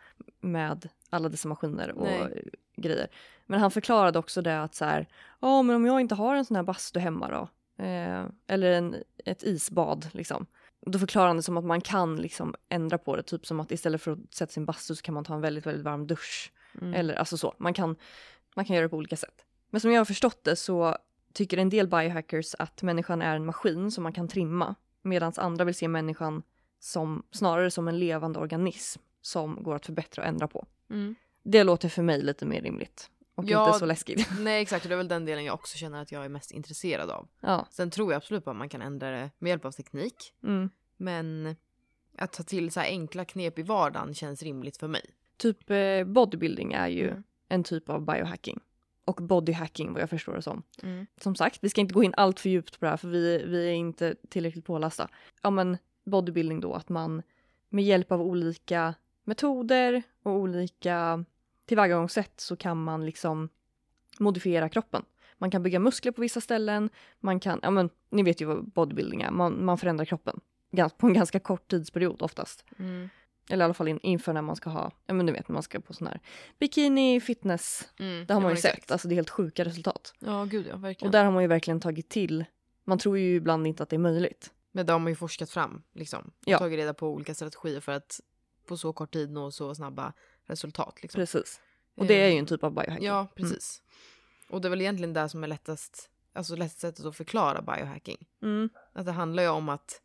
med 0.41 0.89
alla 1.11 1.29
dessa 1.29 1.49
maskiner 1.49 1.91
och 1.91 2.07
Nej. 2.07 2.49
grejer. 2.77 3.09
Men 3.47 3.61
han 3.61 3.71
förklarade 3.71 4.19
också 4.19 4.43
det 4.43 4.63
att 4.63 4.75
så 4.75 4.85
här, 4.85 5.09
ja 5.41 5.63
men 5.63 5.77
om 5.77 5.87
jag 5.87 6.01
inte 6.01 6.15
har 6.15 6.37
en 6.37 6.45
sån 6.45 6.57
här 6.57 6.63
bastu 6.63 7.01
hemma 7.01 7.29
då, 7.29 7.49
eh, 7.77 8.25
eller 8.47 8.73
en, 8.73 8.97
ett 9.25 9.43
isbad 9.43 10.07
liksom. 10.13 10.47
Då 10.87 10.99
förklarade 10.99 11.29
han 11.29 11.37
det 11.37 11.43
som 11.43 11.57
att 11.57 11.65
man 11.65 11.81
kan 11.81 12.17
liksom 12.17 12.55
ändra 12.69 12.99
på 12.99 13.17
det, 13.17 13.23
typ 13.23 13.47
som 13.47 13.61
att 13.61 13.73
istället 13.73 14.03
för 14.03 14.13
att 14.13 14.35
sätta 14.35 14.53
sin 14.53 14.65
bastu 14.65 14.95
så 14.95 15.03
kan 15.03 15.15
man 15.15 15.25
ta 15.25 15.35
en 15.35 15.41
väldigt, 15.41 15.67
väldigt 15.67 15.85
varm 15.85 16.07
dusch. 16.07 16.53
Mm. 16.81 16.95
Eller 16.95 17.15
alltså 17.15 17.37
så, 17.37 17.55
man 17.59 17.75
kan, 17.75 17.97
man 18.57 18.65
kan 18.65 18.77
göra 18.77 18.85
det 18.85 18.89
på 18.89 18.97
olika 18.97 19.17
sätt. 19.17 19.45
Men 19.71 19.81
som 19.81 19.93
jag 19.93 20.01
har 20.01 20.05
förstått 20.05 20.45
det 20.45 20.57
så 20.57 20.97
tycker 21.33 21.59
en 21.59 21.69
del 21.69 21.89
biohackers 21.89 22.55
att 22.59 22.83
människan 22.83 23.23
är 23.23 23.37
en 23.37 23.47
maskin 23.47 23.91
som 23.91 24.03
man 24.03 24.13
kan 24.13 24.29
trimma. 24.29 24.75
Medan 25.03 25.33
andra 25.37 25.65
vill 25.65 25.75
se 25.75 25.89
människan 25.89 26.43
som, 26.81 27.23
snarare 27.31 27.71
som 27.71 27.89
en 27.89 27.99
levande 27.99 28.39
organism 28.39 29.03
som 29.23 29.63
går 29.63 29.75
att 29.75 29.87
förbättra 29.87 30.23
och 30.23 30.29
ändra 30.29 30.49
på. 30.49 30.67
Mm. 30.91 31.15
Det 31.43 31.65
låter 31.65 31.89
för 31.89 32.03
mig 32.03 32.23
lite 32.23 32.47
mer 32.47 32.63
rimligt. 32.63 33.11
Och 33.35 33.45
Ja, 33.45 33.67
inte 33.67 33.79
så 33.79 33.87
läskigt. 33.87 34.29
Nej 34.41 34.63
exakt, 34.63 34.85
och 34.85 34.89
det 34.89 34.95
är 34.95 34.97
väl 34.97 35.09
den 35.09 35.25
delen 35.25 35.45
jag 35.45 35.55
också 35.55 35.77
känner 35.79 36.03
att 36.03 36.13
jag 36.13 36.25
är 36.25 36.29
mest 36.29 36.51
intresserad 36.51 37.11
av. 37.11 37.29
ja. 37.41 37.67
Sen 37.71 37.91
tror 37.91 38.13
jag 38.13 38.17
absolut 38.17 38.45
på 38.45 38.51
att 38.51 38.57
man 38.57 38.69
kan 38.69 38.83
ändra 38.83 39.11
det 39.11 39.31
med 39.39 39.51
hjälp 39.51 39.65
av 39.65 39.71
teknik. 39.73 40.33
Mm. 40.43 40.71
Men 40.97 41.57
att 42.19 42.33
ta 42.33 42.43
till 42.43 42.71
så 42.73 42.81
här 42.81 42.87
enkla 42.89 43.25
knep 43.25 43.59
i 43.59 43.63
vardagen 43.63 44.15
känns 44.15 44.43
rimligt 44.43 44.77
för 44.77 44.89
mig. 44.89 45.03
Typ 45.37 45.71
eh, 45.71 46.05
bodybuilding 46.05 46.73
är 46.73 46.89
ju 46.89 47.09
Mm. 47.11 47.23
en 47.49 47.65
typ 47.65 47.89
av 47.89 48.05
biohacking. 48.07 48.61
Och 49.05 49.15
bodyhacking 49.23 49.93
vad 49.93 50.03
jag 50.03 50.11
förstår 50.11 50.35
det 50.35 50.43
som. 50.43 50.63
Mm. 50.83 51.07
Som 51.21 51.37
sagt, 51.37 51.59
vi 51.63 51.69
ska 51.71 51.81
inte 51.81 51.95
gå 51.95 52.03
in 52.05 52.15
allt 52.17 52.41
för 52.41 52.49
djupt 52.51 52.81
på 52.81 52.85
det 52.85 52.91
här 52.91 52.97
för 52.97 53.09
vi, 53.09 53.45
vi 53.47 53.69
är 53.69 53.73
inte 53.73 54.15
tillräckligt 54.29 54.65
pålästa. 54.65 55.09
Ja 55.43 55.51
men 55.51 55.79
bodybuilding 56.05 56.61
då, 56.61 56.75
att 56.75 56.89
man 56.89 57.23
med 57.69 57.85
hjälp 57.85 58.13
av 58.13 58.23
olika 58.23 58.95
metoder 59.25 60.03
och 60.23 60.33
olika 60.33 61.25
tillvägagångssätt 61.67 62.41
så 62.41 62.57
kan 62.57 62.85
man 62.85 63.07
liksom 63.07 63.49
modifiera 64.19 64.69
kroppen. 64.69 65.05
Man 65.39 65.51
kan 65.51 65.63
bygga 65.63 65.79
muskler 65.79 66.13
på 66.13 66.21
vissa 66.21 66.41
ställen, 66.41 66.91
man 67.21 67.41
kan, 67.41 67.61
ja 67.63 67.71
men 67.71 67.91
ni 68.11 68.23
vet 68.23 68.41
ju 68.41 68.45
vad 68.45 68.65
bodybuilding 68.69 69.23
är, 69.23 69.31
man, 69.31 69.65
man 69.65 69.79
förändrar 69.79 70.05
kroppen 70.05 70.41
på 70.99 71.07
en 71.07 71.15
ganska 71.15 71.41
kort 71.41 71.69
tidsperiod 71.69 72.23
oftast. 72.23 72.65
Mm. 72.79 73.09
Eller 73.51 73.63
i 73.63 73.67
alla 73.67 73.75
fall 73.75 73.89
in, 73.89 74.01
inför 74.03 74.33
när 74.33 74.43
man 74.43 74.57
ska 74.57 74.71
ha, 74.71 74.91
ja 75.07 75.15
men 75.15 75.27
du 75.27 75.33
vet 75.33 75.49
när 75.49 75.53
man 75.53 75.63
ska 75.63 75.81
på 75.81 75.93
sån 75.93 76.07
här 76.07 76.21
bikini, 76.59 77.21
fitness, 77.21 77.89
Mm. 77.99 78.27
det 78.27 78.35
har 78.35 78.41
man 78.41 78.51
ju 78.51 78.57
sett, 78.57 78.91
alltså 78.91 79.09
det 79.09 79.15
är 79.15 79.17
helt 79.17 79.31
sjuka 79.31 79.65
resultat. 79.65 80.15
Ja 80.19 80.45
gud 80.45 80.67
ja, 80.71 80.77
verkligen. 80.77 81.09
Och 81.09 81.13
där 81.13 81.25
har 81.25 81.33
man 81.33 81.43
ju 81.43 81.49
verkligen 81.49 81.81
tagit 81.81 82.09
till. 82.09 82.45
Man 82.85 82.99
tror 82.99 83.19
ju 83.19 83.35
ibland 83.35 83.67
inte 83.67 83.83
att 83.83 83.89
det 83.89 83.97
är 83.97 83.99
möjligt. 83.99 84.53
Men 84.73 84.87
det 84.87 84.93
har 84.93 85.01
man 85.01 85.13
ju 85.13 85.17
forskat 85.17 85.51
fram 85.51 85.83
liksom. 85.93 86.31
Ja. 86.45 86.59
Tagit 86.59 86.79
reda 86.79 86.95
på 86.95 87.09
olika 87.09 87.35
strategier 87.35 87.81
för 87.81 87.93
att 87.93 88.21
på 88.67 88.77
så 88.77 88.93
kort 88.93 89.13
tid 89.13 89.31
nå 89.31 89.51
så 89.51 89.75
snabba 89.75 90.13
resultat. 90.47 91.03
Liksom. 91.03 91.19
Precis. 91.19 91.61
Och 91.97 92.07
det 92.07 92.15
är 92.15 92.29
ju 92.29 92.39
en 92.39 92.47
typ 92.47 92.65
av 92.65 92.75
biohacking. 92.75 93.07
Ja, 93.07 93.27
precis. 93.35 93.83
Och 94.49 94.61
det 94.61 94.69
är 94.69 94.71
väl 94.71 94.81
egentligen 94.81 95.13
det 95.13 95.29
som 95.29 95.45
är 95.45 95.49
lättast, 95.49 96.11
alltså 96.33 96.57
lättast 96.57 96.81
sättet 96.81 97.05
att 97.05 97.17
förklara 97.17 97.63
biohacking. 97.63 98.27
Mm. 98.43 98.69
Att 98.93 99.07
det 99.07 99.13
handlar 99.13 99.43
ju 99.43 99.49
om 99.49 99.69
att 99.69 100.01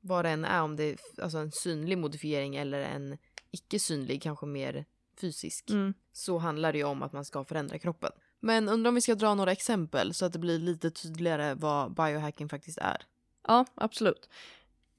vad 0.00 0.24
det 0.24 0.28
än 0.28 0.44
är, 0.44 0.62
om 0.62 0.76
det 0.76 0.84
är 0.84 0.98
alltså 1.22 1.38
en 1.38 1.52
synlig 1.52 1.98
modifiering 1.98 2.56
eller 2.56 2.80
en 2.80 3.18
icke 3.50 3.78
synlig, 3.78 4.22
kanske 4.22 4.46
mer 4.46 4.84
fysisk, 5.20 5.70
Mm. 5.70 5.94
så 6.12 6.38
handlar 6.38 6.72
det 6.72 6.78
ju 6.78 6.84
om 6.84 7.02
att 7.02 7.12
man 7.12 7.24
ska 7.24 7.44
förändra 7.44 7.78
kroppen. 7.78 8.12
Men 8.40 8.68
undrar 8.68 8.88
om 8.88 8.94
vi 8.94 9.00
ska 9.00 9.14
dra 9.14 9.34
några 9.34 9.52
exempel 9.52 10.14
så 10.14 10.24
att 10.24 10.32
det 10.32 10.38
blir 10.38 10.58
lite 10.58 10.90
tydligare 10.90 11.54
vad 11.54 11.94
biohacking 11.94 12.48
faktiskt 12.48 12.78
är. 12.78 13.02
Ja, 13.48 13.64
absolut. 13.74 14.28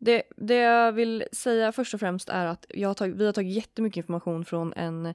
Det, 0.01 0.23
det 0.37 0.55
jag 0.55 0.91
vill 0.91 1.23
säga 1.31 1.71
först 1.71 1.93
och 1.93 1.99
främst 1.99 2.29
är 2.29 2.45
att 2.45 2.65
jag 2.69 2.89
har 2.89 2.93
tagit, 2.93 3.15
vi 3.15 3.25
har 3.25 3.33
tagit 3.33 3.55
jättemycket 3.55 3.97
information 3.97 4.45
från 4.45 4.73
en 4.73 5.13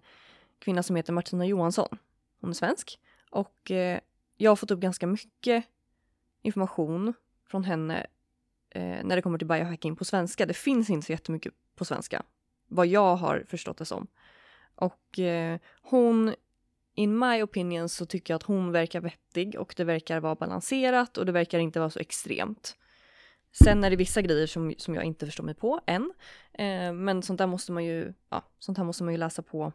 kvinna 0.59 0.83
som 0.83 0.97
heter 0.97 1.13
Martina 1.13 1.47
Johansson. 1.47 1.99
Hon 2.41 2.51
är 2.51 2.55
svensk. 2.55 2.99
Och 3.31 3.71
eh, 3.71 4.01
jag 4.37 4.51
har 4.51 4.57
fått 4.57 4.71
upp 4.71 4.81
ganska 4.81 5.07
mycket 5.07 5.65
information 6.43 7.15
från 7.47 7.65
henne 7.65 8.07
eh, 8.71 9.05
när 9.05 9.17
det 9.17 9.23
kommer 9.23 9.39
till 9.39 9.47
biohacking 9.47 9.97
på 9.97 10.05
svenska. 10.05 10.47
Det 10.47 10.55
finns 10.55 10.91
inte 10.91 11.07
så 11.07 11.13
jättemycket 11.13 11.55
på 11.75 11.85
svenska, 11.85 12.23
vad 12.69 12.87
jag 12.87 13.17
har 13.17 13.45
förstått 13.49 13.77
det 13.77 13.85
som. 13.85 14.07
Och 14.75 15.19
eh, 15.19 15.59
hon, 15.83 16.35
in 16.95 17.19
my 17.19 17.43
opinion, 17.43 17.89
så 17.89 18.07
tycker 18.07 18.35
jag 18.35 18.37
att 18.39 18.43
hon 18.43 18.73
verkar 18.73 19.01
vettig 19.01 19.59
och 19.59 19.75
det 19.77 19.85
verkar 19.85 20.21
vara 20.21 20.35
balanserat 20.35 21.19
och 21.19 21.27
det 21.27 21.33
verkar 21.33 21.59
inte 21.59 21.79
vara 21.79 21.91
så 21.91 21.99
extremt. 21.99 22.77
Sen 23.63 23.85
är 23.85 23.91
det 23.91 23.97
vissa 23.97 24.23
grejer 24.23 24.47
som, 24.47 24.75
som 24.79 24.95
jag 24.95 25.05
inte 25.05 25.27
förstår 25.27 25.45
mig 25.45 25.55
på 25.55 25.81
än. 25.87 26.13
Eh, 26.53 26.93
men 26.93 27.23
sånt 27.23 27.39
där 27.39 27.47
måste 27.47 27.73
man 27.73 27.85
ju, 27.85 28.15
ja, 28.31 28.43
sånt 28.59 28.79
här 28.79 28.85
måste 28.85 29.05
man 29.05 29.15
ju 29.15 29.19
läsa 29.19 29.43
på 29.43 29.73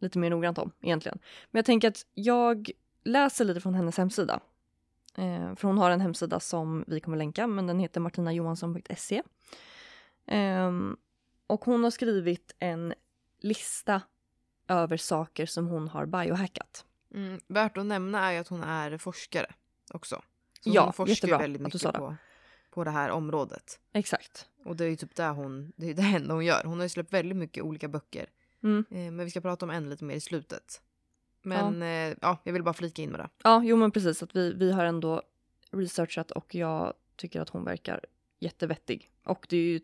lite 0.00 0.18
mer 0.18 0.30
noggrant 0.30 0.58
om 0.58 0.70
egentligen. 0.80 1.18
Men 1.50 1.58
jag 1.58 1.64
tänker 1.64 1.88
att 1.88 2.06
jag 2.14 2.70
läser 3.04 3.44
lite 3.44 3.60
från 3.60 3.74
hennes 3.74 3.98
hemsida. 3.98 4.40
Eh, 5.16 5.54
för 5.54 5.68
hon 5.68 5.78
har 5.78 5.90
en 5.90 6.00
hemsida 6.00 6.40
som 6.40 6.84
vi 6.86 7.00
kommer 7.00 7.16
länka, 7.16 7.46
men 7.46 7.66
den 7.66 7.78
heter 7.78 8.00
martinajohansson.se. 8.00 9.22
Eh, 10.26 10.72
och 11.46 11.64
hon 11.64 11.84
har 11.84 11.90
skrivit 11.90 12.54
en 12.58 12.94
lista 13.40 14.02
över 14.68 14.96
saker 14.96 15.46
som 15.46 15.66
hon 15.68 15.88
har 15.88 16.06
biohackat. 16.06 16.84
Mm, 17.14 17.40
värt 17.46 17.76
att 17.76 17.86
nämna 17.86 18.32
är 18.32 18.40
att 18.40 18.48
hon 18.48 18.62
är 18.62 18.98
forskare 18.98 19.46
också. 19.92 20.22
Så 20.60 20.70
Ja, 20.70 20.84
hon 20.84 20.92
forskar 20.92 21.12
jättebra 21.12 21.38
väldigt 21.38 21.60
att 21.60 21.62
du 21.62 21.66
mycket 21.66 21.80
sa 21.80 21.92
det. 21.92 21.98
på, 21.98 22.16
på 22.76 22.84
det 22.84 22.90
här 22.90 23.10
området. 23.10 23.80
Exakt. 23.92 24.48
Och 24.64 24.76
det 24.76 24.84
är 24.84 24.88
ju 24.88 24.96
typ 24.96 25.14
där 25.14 25.30
hon, 25.30 25.72
det 25.76 25.90
är 25.90 25.94
det 25.94 26.02
enda 26.02 26.34
hon 26.34 26.44
gör. 26.44 26.64
Hon 26.64 26.78
har 26.78 26.82
ju 26.84 26.88
släppt 26.88 27.12
väldigt 27.12 27.36
mycket 27.36 27.64
olika 27.64 27.88
böcker. 27.88 28.26
Mm. 28.62 28.84
Eh, 28.90 28.96
men 28.96 29.24
vi 29.24 29.30
ska 29.30 29.40
prata 29.40 29.66
om 29.66 29.70
en 29.70 29.90
lite 29.90 30.04
mer 30.04 30.14
i 30.14 30.20
slutet. 30.20 30.82
Men 31.42 31.80
ja. 31.82 31.86
Eh, 31.86 32.16
ja, 32.20 32.38
jag 32.44 32.52
vill 32.52 32.62
bara 32.62 32.74
flika 32.74 33.02
in 33.02 33.10
med 33.10 33.20
det. 33.20 33.28
Ja, 33.44 33.62
jo 33.64 33.76
men 33.76 33.90
precis 33.90 34.22
att 34.22 34.36
vi, 34.36 34.52
vi 34.52 34.72
har 34.72 34.84
ändå 34.84 35.22
researchat 35.70 36.30
och 36.30 36.54
jag 36.54 36.94
tycker 37.16 37.40
att 37.40 37.48
hon 37.48 37.64
verkar 37.64 38.00
jättevettig. 38.38 39.10
Och 39.24 39.46
det 39.48 39.56
är 39.56 39.60
ju 39.60 39.80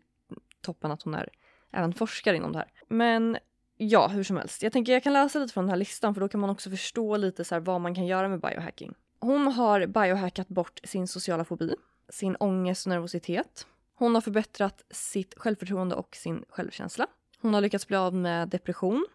toppen 0.61 0.91
att 0.91 1.01
hon 1.01 1.13
är 1.13 1.29
även 1.71 1.93
forskare 1.93 2.35
inom 2.35 2.51
det 2.51 2.57
här. 2.57 2.71
Men 2.87 3.37
ja, 3.77 4.07
hur 4.07 4.23
som 4.23 4.37
helst. 4.37 4.63
Jag 4.63 4.73
tänker 4.73 4.93
jag 4.93 5.03
kan 5.03 5.13
läsa 5.13 5.39
lite 5.39 5.53
från 5.53 5.63
den 5.63 5.69
här 5.69 5.77
listan 5.77 6.13
för 6.13 6.21
då 6.21 6.27
kan 6.27 6.39
man 6.39 6.49
också 6.49 6.69
förstå 6.69 7.17
lite 7.17 7.45
så 7.45 7.59
vad 7.59 7.81
man 7.81 7.95
kan 7.95 8.05
göra 8.05 8.29
med 8.29 8.39
biohacking. 8.39 8.93
Hon 9.19 9.47
har 9.47 9.85
biohackat 9.85 10.47
bort 10.47 10.79
sin 10.83 11.07
sociala 11.07 11.45
fobi, 11.45 11.75
sin 12.09 12.35
ångest 12.39 12.85
och 12.85 12.89
nervositet. 12.89 13.67
Hon 13.95 14.15
har 14.15 14.21
förbättrat 14.21 14.83
sitt 14.89 15.33
självförtroende 15.37 15.95
och 15.95 16.15
sin 16.15 16.45
självkänsla. 16.49 17.07
Hon 17.41 17.53
har 17.53 17.61
lyckats 17.61 17.87
bli 17.87 17.97
av 17.97 18.13
med 18.13 18.49
depression, 18.49 19.05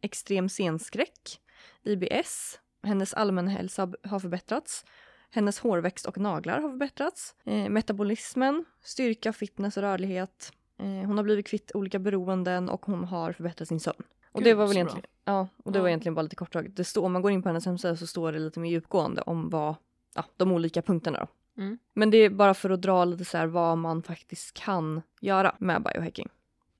extrem 0.00 0.48
scenskräck, 0.48 1.40
IBS, 1.82 2.60
hennes 2.82 3.14
allmänhälsa 3.14 3.92
har 4.02 4.18
förbättrats, 4.20 4.84
hennes 5.30 5.58
hårväxt 5.58 6.06
och 6.06 6.18
naglar 6.18 6.60
har 6.60 6.70
förbättrats, 6.70 7.34
eh, 7.44 7.68
metabolismen, 7.68 8.64
styrka, 8.82 9.32
fitness 9.32 9.76
och 9.76 9.82
rörlighet. 9.82 10.52
Eh, 10.78 10.86
hon 10.86 11.16
har 11.16 11.24
blivit 11.24 11.46
kvitt 11.46 11.70
olika 11.74 11.98
beroenden 11.98 12.68
och 12.68 12.86
hon 12.86 13.04
har 13.04 13.32
förbättrat 13.32 13.68
sin 13.68 13.80
sömn. 13.80 14.02
Och 14.32 14.40
Gud, 14.42 14.50
det 14.50 14.54
var 14.54 14.66
väl 14.66 14.76
egentligen, 14.76 15.06
ja, 15.24 15.48
och 15.64 15.72
det 15.72 15.78
Ja. 15.78 15.82
var 15.82 15.88
egentligen 15.88 16.14
bara 16.14 16.22
lite 16.22 16.36
kortdraget. 16.36 16.76
Det 16.76 16.84
står, 16.84 17.04
om 17.04 17.12
man 17.12 17.22
går 17.22 17.30
in 17.30 17.42
på 17.42 17.48
hennes 17.48 17.66
hemsida 17.66 17.96
så 17.96 18.06
står 18.06 18.32
det 18.32 18.38
lite 18.38 18.60
mer 18.60 18.70
djupgående 18.70 19.22
om 19.22 19.50
vad, 19.50 19.74
ja, 20.14 20.24
de 20.36 20.52
olika 20.52 20.82
punkterna 20.82 21.18
då. 21.18 21.26
Mm. 21.58 21.78
Men 21.94 22.10
det 22.10 22.18
är 22.18 22.30
bara 22.30 22.54
för 22.54 22.70
att 22.70 22.82
dra 22.82 23.04
lite 23.04 23.24
så 23.24 23.38
här 23.38 23.46
vad 23.46 23.78
man 23.78 24.02
faktiskt 24.02 24.54
kan 24.54 25.02
göra 25.20 25.56
med 25.58 25.82
biohacking. 25.82 26.28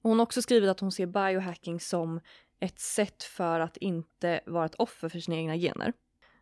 Hon 0.03 0.19
har 0.19 0.23
också 0.23 0.43
skrivit 0.43 0.71
att 0.71 0.81
hon 0.81 0.93
ser 0.93 1.07
biohacking 1.07 1.81
som 1.81 2.21
ett 2.61 2.79
sätt 2.79 3.23
för 3.23 3.61
att 3.61 3.77
inte 3.77 4.41
vara 4.47 4.67
ett 4.67 4.75
offer 4.75 5.09
för 5.09 5.21
sina 5.21 5.37
egna 5.37 5.57
gener. 5.57 5.93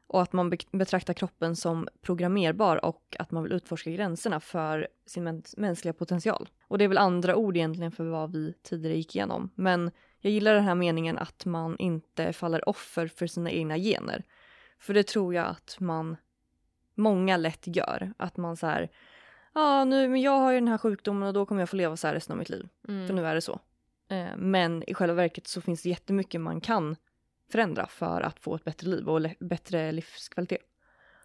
Och 0.06 0.22
att 0.22 0.32
man 0.32 0.52
betraktar 0.72 1.14
kroppen 1.14 1.56
som 1.56 1.88
programmerbar 2.02 2.84
och 2.84 3.16
att 3.18 3.30
man 3.30 3.42
vill 3.42 3.52
utforska 3.52 3.90
gränserna 3.90 4.40
för 4.40 4.88
sin 5.06 5.42
mänskliga 5.56 5.92
potential. 5.92 6.48
Och 6.68 6.78
det 6.78 6.84
är 6.84 6.88
väl 6.88 6.98
andra 6.98 7.36
ord 7.36 7.56
egentligen 7.56 7.92
för 7.92 8.04
vad 8.04 8.32
vi 8.32 8.54
tidigare 8.62 8.96
gick 8.96 9.16
igenom. 9.16 9.50
Men 9.54 9.90
jag 10.20 10.32
gillar 10.32 10.54
den 10.54 10.64
här 10.64 10.74
meningen 10.74 11.18
att 11.18 11.44
man 11.44 11.76
inte 11.78 12.32
faller 12.32 12.68
offer 12.68 13.06
för 13.06 13.26
sina 13.26 13.50
egna 13.50 13.78
gener. 13.78 14.24
För 14.78 14.94
det 14.94 15.02
tror 15.02 15.34
jag 15.34 15.46
att 15.46 15.76
man, 15.80 16.16
många 16.94 17.36
lätt 17.36 17.76
gör. 17.76 18.12
Att 18.16 18.36
man 18.36 18.56
så 18.56 18.66
här, 18.66 18.82
ja 19.54 19.60
ah, 19.80 19.84
nu, 19.84 20.08
men 20.08 20.20
jag 20.20 20.38
har 20.38 20.52
ju 20.52 20.58
den 20.60 20.68
här 20.68 20.78
sjukdomen 20.78 21.28
och 21.28 21.34
då 21.34 21.46
kommer 21.46 21.62
jag 21.62 21.68
få 21.68 21.76
leva 21.76 21.96
så 21.96 22.06
här 22.06 22.14
resten 22.14 22.32
av 22.32 22.38
mitt 22.38 22.48
liv. 22.48 22.68
Mm. 22.88 23.06
För 23.06 23.14
nu 23.14 23.26
är 23.26 23.34
det 23.34 23.40
så. 23.40 23.60
Eh, 24.08 24.36
men 24.36 24.82
i 24.86 24.94
själva 24.94 25.14
verket 25.14 25.46
så 25.46 25.60
finns 25.60 25.82
det 25.82 25.88
jättemycket 25.88 26.40
man 26.40 26.60
kan 26.60 26.96
förändra 27.52 27.86
för 27.86 28.20
att 28.20 28.40
få 28.40 28.54
ett 28.54 28.64
bättre 28.64 28.88
liv 28.88 29.08
och 29.08 29.20
bättre 29.40 29.92
livskvalitet. 29.92 30.62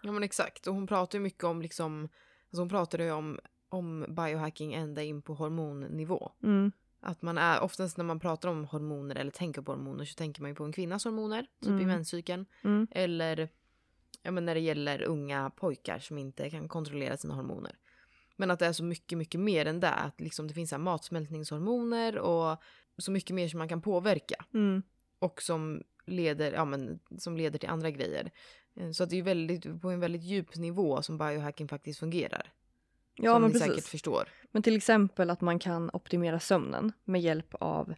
Ja 0.03 0.11
men 0.11 0.23
exakt 0.23 0.67
och 0.67 0.73
hon 0.73 0.87
pratar 0.87 1.17
ju 1.17 1.23
mycket 1.23 1.43
om 1.43 1.61
liksom, 1.61 2.09
alltså 2.49 2.61
hon 2.61 2.69
pratar 2.69 2.99
ju 2.99 3.11
om, 3.11 3.39
om 3.69 4.05
biohacking 4.09 4.73
ända 4.73 5.03
in 5.03 5.21
på 5.21 5.33
hormonnivå. 5.33 6.31
Mm. 6.43 6.71
Att 7.01 7.21
man 7.21 7.37
är, 7.37 7.61
oftast 7.61 7.97
när 7.97 8.05
man 8.05 8.19
pratar 8.19 8.49
om 8.49 8.65
hormoner 8.65 9.15
eller 9.15 9.31
tänker 9.31 9.61
på 9.61 9.71
hormoner 9.71 10.05
så 10.05 10.15
tänker 10.15 10.41
man 10.41 10.51
ju 10.51 10.55
på 10.55 10.63
en 10.63 10.71
kvinnas 10.71 11.05
hormoner, 11.05 11.41
typ 11.61 11.69
i 11.69 11.73
Mm. 11.73 11.87
menscykeln. 11.87 12.45
Mm. 12.63 12.87
Eller 12.91 13.49
ja, 14.23 14.31
men 14.31 14.45
när 14.45 14.55
det 14.55 14.61
gäller 14.61 15.01
unga 15.01 15.49
pojkar 15.49 15.99
som 15.99 16.17
inte 16.17 16.49
kan 16.49 16.67
kontrollera 16.67 17.17
sina 17.17 17.33
hormoner. 17.33 17.75
Men 18.35 18.51
att 18.51 18.59
det 18.59 18.65
är 18.65 18.73
så 18.73 18.83
mycket, 18.83 19.17
mycket 19.17 19.39
mer 19.39 19.65
än 19.65 19.79
det. 19.79 19.89
Att 19.89 20.21
liksom 20.21 20.47
det 20.47 20.53
finns 20.53 20.69
så 20.69 20.77
matsmältningshormoner 20.77 22.17
och 22.17 22.57
så 22.97 23.11
mycket 23.11 23.35
mer 23.35 23.47
som 23.47 23.57
man 23.57 23.69
kan 23.69 23.81
påverka. 23.81 24.45
Mm. 24.53 24.83
Och 25.19 25.41
som 25.41 25.83
leder, 26.05 26.51
ja, 26.51 26.65
men, 26.65 26.99
som 27.17 27.37
leder 27.37 27.59
till 27.59 27.69
andra 27.69 27.91
grejer. 27.91 28.31
Eh, 28.75 28.91
Så 28.91 29.03
att 29.03 29.09
det 29.09 29.17
är 29.17 29.23
väldigt, 29.23 29.81
på 29.81 29.89
en 29.89 29.99
väldigt 29.99 30.23
djup 30.23 30.55
nivå 30.55 31.01
som 31.01 31.17
biohacking 31.17 31.67
faktiskt 31.67 31.99
fungerar. 31.99 32.53
Ja 33.15 33.33
som 33.33 33.41
men 33.41 33.51
ni 33.51 33.53
precis. 33.53 33.67
säkert 33.67 33.87
förstår. 33.87 34.29
Men 34.51 34.63
till 34.63 34.75
exempel 34.75 35.29
att 35.29 35.41
man 35.41 35.59
kan 35.59 35.89
optimera 35.93 36.39
sömnen 36.39 36.91
med 37.03 37.21
hjälp 37.21 37.55
av 37.59 37.93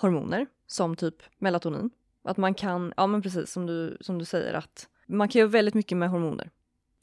hormoner 0.00 0.46
som 0.66 0.96
typ 0.96 1.22
melatonin. 1.38 1.90
Att 2.22 2.36
man 2.36 2.54
kan, 2.54 2.92
ja 2.96 3.06
men 3.06 3.22
precis 3.22 3.52
som 3.52 3.66
du, 3.66 3.98
som 4.00 4.18
du 4.18 4.24
säger 4.24 4.54
att 4.54 4.88
man 5.06 5.28
kan 5.28 5.38
göra 5.40 5.50
väldigt 5.50 5.74
mycket 5.74 5.98
med 5.98 6.10
hormoner. 6.10 6.50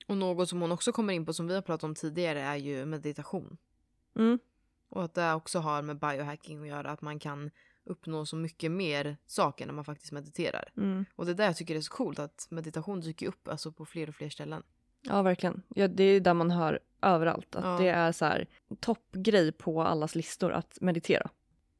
Och 0.07 0.17
något 0.17 0.49
som 0.49 0.61
hon 0.61 0.71
också 0.71 0.91
kommer 0.91 1.13
in 1.13 1.25
på 1.25 1.33
som 1.33 1.47
vi 1.47 1.55
har 1.55 1.61
pratat 1.61 1.83
om 1.83 1.95
tidigare 1.95 2.41
är 2.41 2.55
ju 2.55 2.85
meditation. 2.85 3.57
Mm. 4.15 4.39
Och 4.89 5.03
att 5.03 5.13
det 5.13 5.33
också 5.33 5.59
har 5.59 5.81
med 5.81 5.99
biohacking 5.99 6.61
att 6.61 6.67
göra. 6.67 6.91
Att 6.91 7.01
man 7.01 7.19
kan 7.19 7.51
uppnå 7.83 8.25
så 8.25 8.35
mycket 8.35 8.71
mer 8.71 9.17
saker 9.27 9.65
när 9.65 9.73
man 9.73 9.85
faktiskt 9.85 10.11
mediterar. 10.11 10.71
Mm. 10.77 11.05
Och 11.15 11.25
det 11.25 11.31
är 11.31 11.35
där 11.35 11.45
jag 11.45 11.57
tycker 11.57 11.73
det 11.73 11.79
är 11.79 11.81
så 11.81 11.93
coolt 11.93 12.19
att 12.19 12.47
meditation 12.49 13.01
dyker 13.01 13.27
upp 13.27 13.47
alltså 13.47 13.71
på 13.71 13.85
fler 13.85 14.09
och 14.09 14.15
fler 14.15 14.29
ställen. 14.29 14.63
Ja 15.01 15.21
verkligen. 15.21 15.61
Ja, 15.75 15.87
det 15.87 16.03
är 16.03 16.19
där 16.19 16.33
man 16.33 16.51
hör 16.51 16.79
överallt 17.01 17.55
att 17.55 17.65
Ja. 17.65 17.77
det 17.77 17.89
är 17.89 18.11
så 18.11 18.25
här 18.25 18.47
toppgrej 18.79 19.51
på 19.51 19.83
allas 19.83 20.15
listor 20.15 20.51
att 20.51 20.77
meditera. 20.81 21.29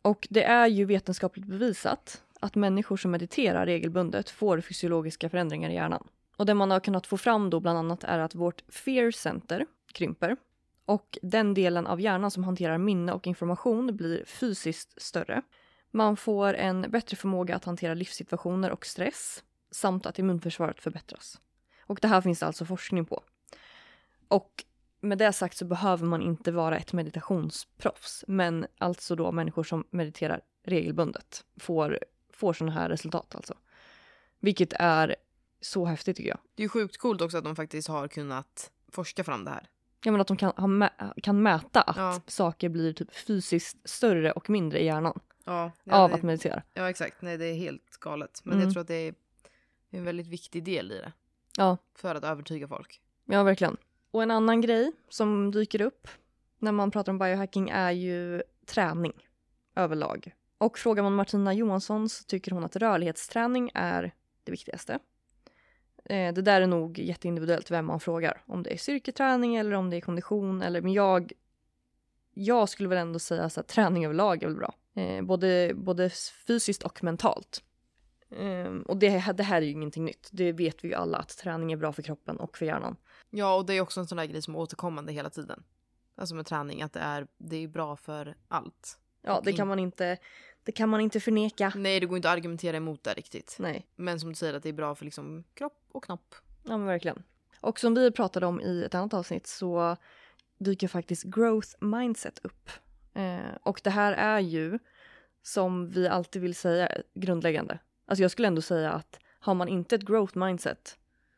Och 0.01 0.27
det 0.29 0.43
är 0.43 0.67
ju 0.67 0.85
vetenskapligt 0.85 1.45
bevisat 1.45 2.23
att 2.41 2.55
människor 2.55 2.97
som 2.97 3.11
mediterar 3.11 3.65
regelbundet 3.65 4.29
får 4.29 4.61
fysiologiska 4.61 5.29
förändringar 5.29 5.69
i 5.69 5.73
hjärnan. 5.73 6.07
Och 6.35 6.45
det 6.45 6.53
man 6.53 6.71
har 6.71 6.79
kunnat 6.79 7.07
få 7.07 7.17
fram 7.17 7.49
då 7.49 7.59
bland 7.59 7.79
annat 7.79 8.03
är 8.03 8.19
att 8.19 8.35
vårt 8.35 8.63
fear 8.69 9.11
center 9.11 9.65
krymper 9.93 10.37
och 10.85 11.17
den 11.21 11.53
delen 11.53 11.87
av 11.87 12.01
hjärnan 12.01 12.31
som 12.31 12.43
hanterar 12.43 12.77
minne 12.77 13.13
och 13.13 13.27
information 13.27 13.97
blir 13.97 14.25
fysiskt 14.25 15.01
större. 15.01 15.41
Man 15.91 16.17
får 16.17 16.53
en 16.53 16.81
bättre 16.81 17.17
förmåga 17.17 17.55
att 17.55 17.65
hantera 17.65 17.93
livssituationer 17.93 18.71
och 18.71 18.85
stress 18.85 19.43
samt 19.71 20.05
att 20.05 20.19
immunförsvaret 20.19 20.81
förbättras. 20.81 21.41
Och 21.81 21.99
det 22.01 22.07
här 22.07 22.21
finns 22.21 22.39
det 22.39 22.45
alltså 22.45 22.65
forskning 22.65 23.05
på. 23.05 23.23
Och 24.27 24.65
med 25.01 25.17
det 25.17 25.33
sagt 25.33 25.57
så 25.57 25.65
behöver 25.65 26.05
man 26.05 26.21
inte 26.21 26.51
vara 26.51 26.77
ett 26.77 26.93
meditationsproffs, 26.93 28.23
men 28.27 28.65
alltså 28.77 29.15
då 29.15 29.31
människor 29.31 29.63
som 29.63 29.83
mediterar 29.89 30.41
regelbundet 30.63 31.45
får, 31.57 31.99
får 32.41 32.53
sådana 32.53 32.71
här 32.73 32.89
resultat 32.89 33.35
alltså. 33.35 33.53
Vilket 34.39 34.73
är 34.73 35.15
så 35.61 35.85
häftigt 35.85 36.17
tycker 36.17 36.29
jag. 36.29 36.39
Det 36.55 36.61
är 36.63 36.65
ju 36.65 36.69
sjukt 36.69 36.97
coolt 36.97 37.21
också 37.21 37.37
att 37.37 37.43
de 37.43 37.55
faktiskt 37.55 37.87
har 37.87 38.07
kunnat 38.07 38.71
forska 38.91 39.23
fram 39.23 39.43
det 39.45 39.51
här. 39.51 39.69
Jag 40.03 40.11
menar 40.11 40.21
att 40.21 40.27
de 40.27 40.37
kan, 40.37 40.51
ha 40.57 40.67
mä- 40.67 41.21
kan 41.21 41.41
mäta 41.43 41.81
att 41.81 41.97
Ja. 41.97 42.21
saker 42.27 42.69
blir 42.69 42.93
typ 42.93 43.15
fysiskt 43.15 43.77
större 43.89 44.31
och 44.31 44.49
mindre 44.49 44.79
i 44.79 44.85
hjärnan 44.85 45.19
Ja, 45.45 45.71
av 45.91 46.09
det, 46.09 46.15
att 46.15 46.23
meditera. 46.23 46.63
ja 46.73 46.89
exakt. 46.89 47.21
Nej, 47.21 47.37
det 47.37 47.45
är 47.45 47.53
helt 47.55 47.97
galet. 47.99 48.41
Men 48.43 48.53
Mm. 48.53 48.65
jag 48.65 48.73
tror 48.73 48.81
att 48.81 48.87
det 48.87 48.95
är 49.07 49.13
en 49.89 50.03
väldigt 50.03 50.27
viktig 50.27 50.63
del 50.63 50.91
i 50.91 50.95
det. 50.97 51.11
Ja. 51.57 51.77
För 51.95 52.15
att 52.15 52.23
övertyga 52.23 52.67
folk. 52.67 53.01
Ja, 53.25 53.43
verkligen. 53.43 53.77
Och 54.11 54.23
en 54.23 54.31
annan 54.31 54.61
grej 54.61 54.91
som 55.09 55.51
dyker 55.51 55.81
upp 55.81 56.07
när 56.57 56.71
man 56.71 56.91
pratar 56.91 57.11
om 57.11 57.17
biohacking 57.19 57.69
är 57.69 57.91
ju 57.91 58.43
träning 58.65 59.13
överlag. 59.75 60.33
Och 60.61 60.79
frågar 60.79 61.03
man 61.03 61.15
Martina 61.15 61.53
Johansson 61.53 62.09
så 62.09 62.23
tycker 62.23 62.51
hon 62.51 62.63
att 62.63 62.75
rörlighetsträning 62.75 63.71
är 63.73 64.13
det 64.43 64.51
viktigaste. 64.51 64.99
Eh, 66.05 66.33
det 66.33 66.41
där 66.41 66.61
är 66.61 66.67
nog 66.67 66.99
jätteindividuellt 66.99 67.71
vem 67.71 67.85
man 67.85 67.99
frågar. 67.99 68.43
Om 68.45 68.63
det 68.63 68.73
är 68.73 68.77
styrketräning 68.77 69.55
eller 69.55 69.71
om 69.71 69.89
det 69.89 69.97
är 69.97 70.01
kondition. 70.01 70.61
Eller, 70.61 70.81
men 70.81 70.93
jag, 70.93 71.31
jag 72.33 72.69
skulle 72.69 72.89
väl 72.89 72.97
ändå 72.97 73.19
säga 73.19 73.43
att 73.43 73.67
träning 73.67 74.05
överlag 74.05 74.43
är 74.43 74.47
väl 74.47 74.55
bra. 74.55 74.73
Eh, 74.93 75.21
både, 75.23 75.71
både 75.75 76.09
fysiskt 76.47 76.83
och 76.83 77.03
mentalt. 77.03 77.63
Ehm, 78.37 78.81
och 78.81 78.97
det, 78.97 79.31
det 79.31 79.43
här 79.43 79.61
är 79.61 79.65
ju 79.65 79.71
ingenting 79.71 80.05
nytt. 80.05 80.29
Det 80.31 80.51
vet 80.51 80.83
vi 80.83 80.87
ju 80.87 80.93
alla 80.93 81.17
att 81.17 81.37
träning 81.37 81.71
är 81.71 81.77
bra 81.77 81.93
för 81.93 82.01
kroppen 82.01 82.39
och 82.39 82.57
för 82.57 82.65
hjärnan. 82.65 82.95
Ja, 83.29 83.55
och 83.55 83.65
det 83.65 83.73
är 83.73 83.81
också 83.81 83.99
en 83.99 84.07
sån 84.07 84.17
där 84.17 84.25
grej 84.25 84.41
som 84.41 84.55
är 84.55 84.59
återkommande 84.59 85.13
hela 85.13 85.29
tiden. 85.29 85.63
Alltså 86.15 86.35
med 86.35 86.45
träning, 86.45 86.81
att 86.81 86.93
det 86.93 86.99
är, 86.99 87.27
det 87.37 87.63
är 87.63 87.67
bra 87.67 87.95
för 87.95 88.35
allt. 88.47 88.97
Ja, 89.21 89.41
det 89.45 89.53
kan 89.53 89.67
man 89.67 89.79
inte, 89.79 90.17
det 90.63 90.71
kan 90.71 90.89
man 90.89 91.01
inte 91.01 91.19
förneka. 91.19 91.73
Nej, 91.75 91.99
det 91.99 92.05
går 92.05 92.15
inte 92.17 92.29
att 92.29 92.33
argumentera 92.37 92.77
emot 92.77 93.03
det 93.03 93.13
riktigt. 93.13 93.55
Nej, 93.59 93.87
Men 93.95 94.19
som 94.19 94.29
du 94.29 94.35
säger 94.35 94.53
att 94.53 94.63
det 94.63 94.69
är 94.69 94.73
bra 94.73 94.95
för 94.95 95.05
liksom 95.05 95.43
kropp 95.53 95.83
och 95.91 96.03
knopp. 96.03 96.35
ja 96.63 96.77
men 96.77 96.87
verkligen. 96.87 97.23
Och 97.61 97.79
som 97.79 97.95
vi 97.95 98.11
pratade 98.11 98.45
om 98.45 98.61
i 98.61 98.83
ett 98.83 98.95
annat 98.95 99.13
avsnitt 99.13 99.47
så 99.47 99.97
dyker 100.57 100.87
faktiskt 100.87 101.23
growth 101.23 101.69
mindset 101.79 102.39
upp. 102.43 102.69
Eh, 103.13 103.55
och 103.63 103.81
det 103.83 103.89
här 103.89 104.13
är 104.13 104.39
ju, 104.39 104.79
som 105.41 105.89
vi 105.89 106.07
alltid 106.07 106.41
vill 106.41 106.55
säga, 106.55 106.91
grundläggande. 107.13 107.79
Alltså 108.05 108.21
jag 108.21 108.31
skulle 108.31 108.47
ändå 108.47 108.61
säga 108.61 108.91
att 108.91 109.19
har 109.39 109.53
man 109.53 109.67
inte 109.67 109.95
ett 109.95 110.01
growth 110.01 110.37
mindset 110.37 110.97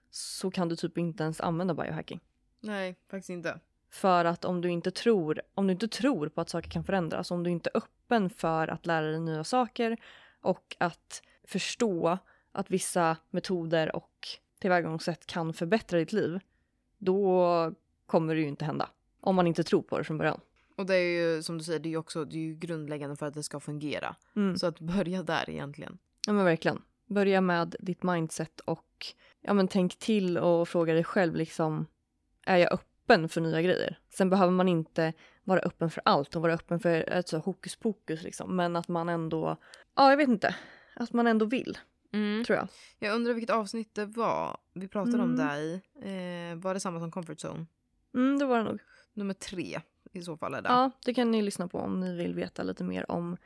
så 0.09 0.51
kan 0.51 0.69
du 0.69 0.75
typ 0.75 0.97
inte 0.97 1.23
ens 1.23 1.41
använda 1.41 1.73
biohacking. 1.73 2.19
Nej, 2.59 2.95
faktiskt 3.09 3.29
inte. 3.29 3.59
För 3.93 4.25
att 4.25 4.45
om 4.45 4.61
du 4.61 4.69
inte 4.69 4.91
tror, 4.91 5.41
om 5.53 5.67
du 5.67 5.73
inte 5.73 5.87
tror 5.87 6.29
på 6.29 6.41
att 6.41 6.49
saker 6.49 6.69
kan 6.69 6.83
förändras, 6.83 7.31
om 7.31 7.43
du 7.43 7.49
inte 7.49 7.69
är 7.73 7.77
öppen 7.77 8.29
för 8.29 8.67
att 8.67 8.85
lära 8.85 9.05
dig 9.05 9.19
nya 9.19 9.43
saker 9.43 9.97
och 10.41 10.75
att 10.77 11.21
förstå 11.43 12.17
att 12.51 12.71
vissa 12.71 13.17
metoder 13.29 13.95
och 13.95 14.27
tillvägagångssätt 14.59 15.25
kan 15.25 15.53
förbättra 15.53 15.99
ditt 15.99 16.13
liv, 16.13 16.39
då 16.97 17.73
kommer 18.05 18.35
det 18.35 18.41
ju 18.41 18.47
inte 18.47 18.65
hända. 18.65 18.89
Om 19.19 19.35
man 19.35 19.47
inte 19.47 19.63
tror 19.63 19.81
på 19.81 19.97
det 19.97 20.03
från 20.03 20.17
början. 20.17 20.39
Och 20.77 20.85
det 20.85 20.95
är 20.95 21.35
ju 21.35 21.43
som 21.43 21.57
du 21.57 21.63
säger, 21.63 21.79
det 21.79 21.89
är 21.89 21.91
ju 21.91 21.97
också 21.97 22.25
det 22.25 22.37
är 22.37 22.53
grundläggande 22.53 23.15
för 23.15 23.25
att 23.25 23.33
det 23.33 23.43
ska 23.43 23.59
fungera. 23.59 24.15
Mm. 24.35 24.57
Så 24.57 24.67
att 24.67 24.79
börja 24.79 25.23
där 25.23 25.49
egentligen. 25.49 25.97
Ja 26.27 26.33
men 26.33 26.45
verkligen. 26.45 26.81
Börja 27.05 27.41
med 27.41 27.75
ditt 27.79 28.03
mindset 28.03 28.59
och 28.59 29.05
ja, 29.41 29.53
men 29.53 29.67
tänk 29.67 29.95
till 29.95 30.37
och 30.37 30.69
fråga 30.69 30.93
dig 30.93 31.03
själv 31.03 31.35
liksom, 31.35 31.85
är 32.45 32.57
jag 32.57 32.73
öppen 32.73 32.92
för 33.07 33.41
nya 33.41 33.61
grejer? 33.61 33.99
Sen 34.09 34.29
behöver 34.29 34.51
man 34.51 34.67
inte 34.67 35.13
vara 35.43 35.59
öppen 35.59 35.89
för 35.89 36.01
allt 36.05 36.35
och 36.35 36.41
vara 36.41 36.53
öppen 36.53 36.79
för 36.79 37.09
ett 37.09 37.27
så 37.27 37.37
hokus 37.37 37.75
pokus 37.75 38.23
liksom, 38.23 38.55
men 38.55 38.75
att 38.75 38.87
man 38.87 39.09
ändå, 39.09 39.57
ja 39.95 40.09
jag 40.09 40.17
vet 40.17 40.29
inte, 40.29 40.55
att 40.95 41.13
man 41.13 41.27
ändå 41.27 41.45
vill, 41.45 41.77
tror 42.45 42.57
jag. 42.57 42.67
Jag 42.99 43.15
undrar 43.15 43.33
vilket 43.33 43.55
avsnitt 43.55 43.95
det 43.95 44.05
var 44.05 44.57
vi 44.73 44.87
pratade 44.87 45.23
om 45.23 45.33
Mm. 45.33 45.37
där 45.47 45.57
i. 45.57 45.73
Eh, 46.51 46.55
var 46.61 46.73
det 46.73 46.79
samma 46.79 46.99
som 46.99 47.11
comfort 47.11 47.37
zone? 47.45 47.65
Mm, 48.13 48.39
det 48.39 48.45
var 48.45 48.57
det 48.57 48.63
nog. 48.63 48.79
Nummer 49.13 49.33
tre 49.33 49.81
i 50.13 50.21
så 50.21 50.37
fall 50.37 50.53
är 50.53 50.61
det. 50.61 50.69
Ja, 50.69 50.91
det 51.05 51.13
kan 51.13 51.31
ni 51.31 51.41
lyssna 51.41 51.67
på 51.67 51.77
om 51.79 51.99
ni 51.99 52.15
vill 52.17 52.35
veta 52.35 52.63
lite 52.63 52.83
mer 52.83 53.11
om 53.11 53.37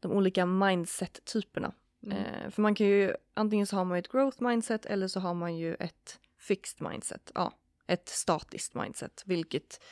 de 0.00 0.12
olika 0.12 0.46
mindset-typerna. 0.46 1.72
Mm. 2.02 2.18
Eh, 2.18 2.50
för 2.50 2.62
man 2.62 2.74
kan 2.74 2.86
ju, 2.86 3.14
antingen 3.34 3.66
så 3.66 3.76
har 3.76 3.84
man 3.84 3.96
ju 3.98 4.00
ett 4.00 4.12
growth 4.12 4.42
mindset 4.42 4.86
eller 4.86 5.08
så 5.08 5.20
har 5.20 5.34
man 5.34 5.56
ju 5.56 5.74
ett 5.74 6.18
fixed 6.38 6.88
mindset. 6.90 7.32
Ja, 7.34 7.52
ett 7.86 8.08
statiskt 8.08 8.74
mindset, 8.74 9.22
vilket, 9.26 9.82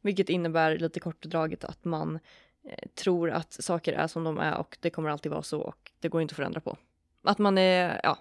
vilket 0.00 0.28
innebär 0.28 0.78
lite 0.78 1.00
kort 1.00 1.22
draget 1.22 1.64
att 1.64 1.84
man 1.84 2.18
eh, 2.64 2.88
tror 2.94 3.30
att 3.30 3.52
saker 3.52 3.92
är 3.92 4.06
som 4.06 4.24
de 4.24 4.38
är 4.38 4.56
och 4.56 4.78
det 4.80 4.90
kommer 4.90 5.10
alltid 5.10 5.32
vara 5.32 5.42
så 5.42 5.60
och 5.60 5.92
det 6.00 6.08
går 6.08 6.22
inte 6.22 6.32
att 6.32 6.36
förändra 6.36 6.60
på. 6.60 6.76
Att 7.22 7.38
man 7.38 7.58
är, 7.58 8.00
ja, 8.02 8.18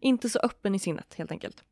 inte 0.00 0.28
så 0.28 0.38
öppen 0.38 0.74
i 0.74 0.78
sinnet 0.78 1.14
helt 1.14 1.30
enkelt. 1.30 1.64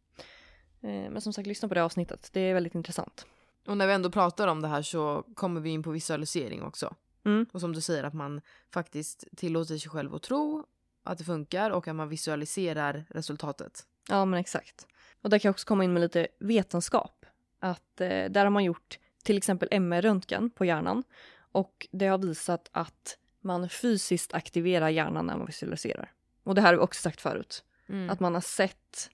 Eh, 0.81 1.11
men 1.11 1.21
som 1.21 1.33
sagt, 1.33 1.47
lyssna 1.47 1.69
på 1.69 1.75
det 1.75 1.85
avsnittet. 1.85 2.31
Det 2.33 2.41
är 2.41 2.55
väldigt 2.55 2.75
intressant. 2.75 3.27
Och 3.67 3.77
när 3.77 3.87
vi 3.87 3.93
ändå 3.93 4.11
pratar 4.11 4.49
om 4.49 4.63
det 4.63 4.69
här 4.69 4.83
så 4.83 5.25
kommer 5.35 5.61
vi 5.61 5.71
in 5.71 5.83
på 5.83 5.91
visualisering 5.91 6.63
också. 6.63 6.95
Mm. 7.25 7.47
Och 7.53 7.61
som 7.61 7.73
du 7.73 7.81
säger 7.81 8.05
att 8.05 8.15
man 8.15 8.41
faktiskt 8.73 9.25
tillåter 9.37 9.79
sig 9.79 9.91
själv 9.91 10.15
att 10.15 10.23
tro 10.23 10.65
att 11.03 11.19
det 11.19 11.25
funkar 11.25 11.71
och 11.71 11.89
att 11.89 11.97
man 11.97 12.09
visualiserar 12.09 13.05
resultatet. 13.11 13.87
Ja, 14.09 14.25
men 14.25 14.41
exakt. 14.41 14.87
Och 15.23 15.31
där 15.31 15.39
kan 15.39 15.49
jag 15.49 15.53
också 15.53 15.67
komma 15.67 15.85
in 15.85 15.93
med 15.93 16.01
lite 16.01 16.29
vetenskap. 16.39 17.27
Att 17.59 18.01
eh, 18.01 18.25
där 18.25 18.45
har 18.45 18.51
man 18.51 18.65
gjort 18.65 18.99
till 19.23 19.37
exempel 19.37 19.69
MR-röntgen 19.71 20.51
på 20.51 20.65
hjärnan 20.65 21.05
och 21.53 21.89
det 21.91 22.07
har 22.07 22.19
visat 22.19 22.69
att 22.73 23.19
man 23.41 23.69
fysiskt 23.69 24.35
aktiverar 24.35 24.89
hjärnan 24.89 25.27
när 25.27 25.37
man 25.37 25.47
visualiserar. 25.47 26.13
Och 26.43 26.55
det 26.55 26.61
här 26.61 26.69
har 26.69 26.75
vi 26.75 26.85
också 26.85 27.03
sagt 27.03 27.21
förut. 27.21 27.65
Mm. 27.89 28.11
Att 28.11 28.21
man 28.21 28.35
har 28.35 28.41
sett 28.41 29.11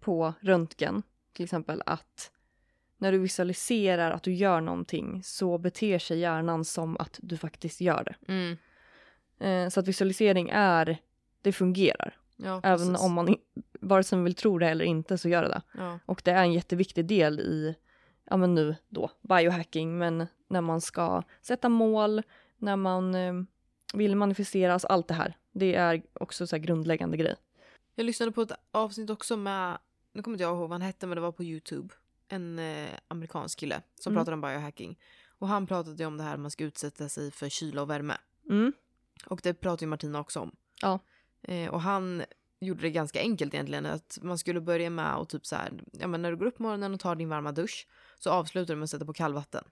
på 0.00 0.34
röntgen 0.40 1.02
till 1.32 1.44
exempel 1.44 1.82
att 1.86 2.32
när 2.98 3.12
du 3.12 3.18
visualiserar 3.18 4.10
att 4.10 4.22
du 4.22 4.32
gör 4.32 4.60
någonting 4.60 5.22
så 5.24 5.58
beter 5.58 5.98
sig 5.98 6.18
hjärnan 6.18 6.64
som 6.64 6.96
att 6.96 7.18
du 7.22 7.36
faktiskt 7.36 7.80
gör 7.80 8.04
det. 8.04 8.32
Mm. 8.32 8.56
Eh, 9.38 9.70
så 9.70 9.80
att 9.80 9.88
visualisering 9.88 10.50
är, 10.52 10.98
det 11.42 11.52
fungerar. 11.52 12.16
Ja, 12.40 12.60
Även 12.62 12.96
om 12.96 13.12
man 13.12 13.36
vare 13.80 14.02
sig 14.04 14.18
man 14.18 14.24
vill 14.24 14.34
tro 14.34 14.58
det 14.58 14.68
eller 14.68 14.84
inte 14.84 15.18
så 15.18 15.28
gör 15.28 15.42
det 15.42 15.48
det. 15.48 15.62
Ja. 15.74 15.98
Och 16.06 16.22
det 16.24 16.30
är 16.30 16.42
en 16.42 16.52
jätteviktig 16.52 17.06
del 17.06 17.40
i, 17.40 17.76
ja 18.24 18.36
men 18.36 18.54
nu 18.54 18.76
då, 18.88 19.10
biohacking, 19.20 19.98
men 19.98 20.26
när 20.48 20.60
man 20.60 20.80
ska 20.80 21.22
sätta 21.42 21.68
mål, 21.68 22.22
när 22.56 22.76
man 22.76 23.14
eh, 23.14 23.34
vill 23.94 24.16
manifestera, 24.16 24.72
alltså 24.72 24.88
allt 24.88 25.08
det 25.08 25.14
här. 25.14 25.36
Det 25.52 25.74
är 25.74 26.02
också 26.12 26.46
så 26.46 26.56
här 26.56 26.62
grundläggande 26.62 27.16
grej. 27.16 27.34
Jag 27.94 28.04
lyssnade 28.06 28.32
på 28.32 28.42
ett 28.42 28.52
avsnitt 28.70 29.10
också 29.10 29.36
med, 29.36 29.78
nu 30.12 30.22
kommer 30.22 30.34
inte 30.34 30.42
jag 30.42 30.50
ihåg 30.50 30.58
vad 30.60 30.70
han 30.70 30.82
hette 30.82 31.06
men 31.06 31.16
det 31.16 31.20
var 31.22 31.32
på 31.32 31.44
Youtube. 31.44 31.94
En 32.28 32.58
eh, 32.58 32.88
amerikansk 33.08 33.58
kille 33.58 33.82
som 33.94 34.12
Mm. 34.12 34.20
pratade 34.20 34.34
om 34.34 34.40
biohacking. 34.40 34.98
Och 35.38 35.48
han 35.48 35.66
pratade 35.66 36.06
om 36.06 36.16
det 36.16 36.22
här 36.24 36.36
man 36.36 36.50
ska 36.50 36.64
utsätta 36.64 37.08
sig 37.08 37.30
för 37.30 37.48
kyla 37.48 37.82
och 37.82 37.90
värme. 37.90 38.14
Mm, 38.50 38.72
Och 39.26 39.40
det 39.42 39.54
pratar 39.54 39.84
ju 39.86 39.90
Martina 39.90 40.20
också 40.20 40.40
om. 40.40 40.56
Ja. 40.82 40.98
Eh, 41.42 41.70
och 41.70 41.80
han 41.80 42.22
gjorde 42.60 42.80
det 42.82 42.90
ganska 42.90 43.20
enkelt 43.20 43.54
egentligen. 43.54 43.86
Att 43.86 44.18
man 44.22 44.38
skulle 44.38 44.60
börja 44.60 44.90
med 44.90 45.16
att 45.16 45.28
typ 45.28 45.46
så 45.46 45.56
här, 45.56 45.72
ja 45.92 46.06
men 46.06 46.22
när 46.22 46.30
du 46.30 46.36
går 46.36 46.46
upp 46.46 46.56
på 46.56 46.62
morgonen 46.62 46.94
och 46.94 47.00
tar 47.00 47.14
din 47.16 47.28
varma 47.28 47.52
dusch 47.52 47.86
så 48.18 48.30
avslutar 48.30 48.74
du 48.74 48.78
med 48.78 48.84
att 48.84 48.90
sätta 48.90 49.04
på 49.04 49.12
kallvatten. 49.12 49.64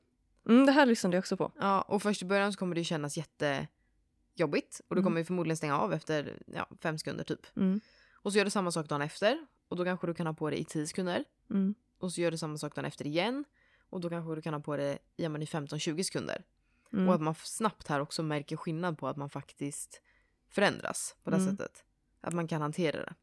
mm, 0.49 0.67
det 0.67 0.73
här 0.73 0.87
lyssnade 0.87 1.17
jag 1.17 1.23
också 1.23 1.37
på. 1.37 1.53
Ja, 1.61 1.83
och 1.83 2.03
först 2.03 2.23
i 2.23 2.25
början 2.25 2.53
så 2.53 2.59
kommer 2.59 2.75
det 2.75 2.85
kännas 2.85 3.17
jättejobbigt 3.17 4.81
och 4.89 4.95
du 4.95 5.01
Mm. 5.01 5.05
kommer 5.05 5.19
ju 5.21 5.25
förmodligen 5.25 5.57
stänga 5.57 5.79
av 5.79 5.93
efter 5.93 6.43
ja, 6.47 6.69
fem 6.81 6.99
sekunder 6.99 7.25
typ. 7.25 7.47
Mm, 7.57 7.81
Och 8.13 8.33
så 8.33 8.39
gör 8.39 8.45
du 8.45 8.51
samma 8.51 8.71
sak 8.71 8.89
dagen 8.89 9.03
efter 9.03 9.47
och 9.69 9.77
då 9.77 9.85
kanske 9.85 10.07
du 10.07 10.15
kan 10.15 10.27
ha 10.27 10.35
på 10.35 10.51
det 10.51 10.61
i 10.61 10.65
10 10.65 10.87
sekunder. 10.87 11.25
mm, 11.51 11.75
Och 11.99 12.13
så 12.13 12.21
gör 12.21 12.31
du 12.31 12.39
samma 12.39 12.59
sak 12.59 12.75
dagen 12.75 12.85
efter 12.85 13.07
igen 13.07 13.45
och 13.91 14.01
då 14.01 14.11
kanske 14.11 14.35
du 14.35 14.43
kan 14.43 14.55
ha 14.55 14.61
på 14.61 14.77
det 14.77 14.99
ja, 15.17 15.29
men 15.29 15.43
i 15.43 15.45
15-20 15.45 16.03
sekunder. 16.03 16.45
mm. 16.93 17.09
Och 17.09 17.15
att 17.15 17.21
man 17.21 17.35
snabbt 17.35 17.89
här 17.89 18.01
också 18.01 18.23
märker 18.23 18.57
skillnad 18.57 18.99
på 18.99 19.09
att 19.09 19.17
man 19.17 19.31
faktiskt 19.31 20.01
förändras 20.49 21.17
på 21.25 21.31
det 21.31 21.37
Mm. 21.37 21.51
sättet. 21.57 21.85
Att 22.21 22.35
man 22.35 22.49
kan 22.49 22.63
hantera 22.63 23.05
det. 23.05 23.15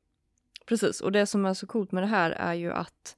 Precis, 0.66 1.02
och 1.02 1.12
det 1.12 1.26
som 1.26 1.46
är 1.46 1.54
så 1.54 1.68
coolt 1.68 1.92
med 1.92 2.04
det 2.04 2.08
här 2.08 2.32
är 2.32 2.54
ju 2.54 2.72
att 2.72 3.18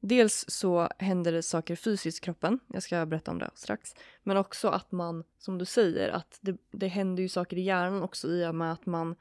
dels 0.00 0.44
så 0.48 0.88
händer 0.98 1.32
det 1.32 1.42
saker 1.42 1.76
fysiskt 1.76 2.18
i 2.18 2.24
kroppen, 2.24 2.60
jag 2.66 2.82
ska 2.82 3.06
berätta 3.06 3.30
om 3.30 3.38
det 3.38 3.50
strax, 3.54 3.94
men 4.22 4.36
också 4.36 4.68
att 4.68 4.92
man, 4.92 5.24
som 5.38 5.58
du 5.58 5.64
säger, 5.64 6.08
att 6.08 6.38
det, 6.40 6.56
det 6.70 6.88
händer 6.88 7.22
ju 7.22 7.28
saker 7.28 7.56
i 7.56 7.60
hjärnan 7.60 8.02
också 8.02 8.28
i 8.28 8.46
och 8.46 8.54
med 8.54 8.72
att 8.72 8.86
man 8.86 9.16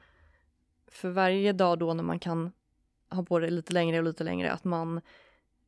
för 0.87 1.09
varje 1.09 1.53
dag 1.53 1.79
då 1.79 1.93
när 1.93 2.03
man 2.03 2.19
kan 2.19 2.51
ha 3.09 3.23
på 3.23 3.39
det 3.39 3.49
lite 3.49 3.73
längre 3.73 3.97
och 3.97 4.03
lite 4.03 4.23
längre, 4.23 4.51
att 4.51 4.63
man 4.63 5.01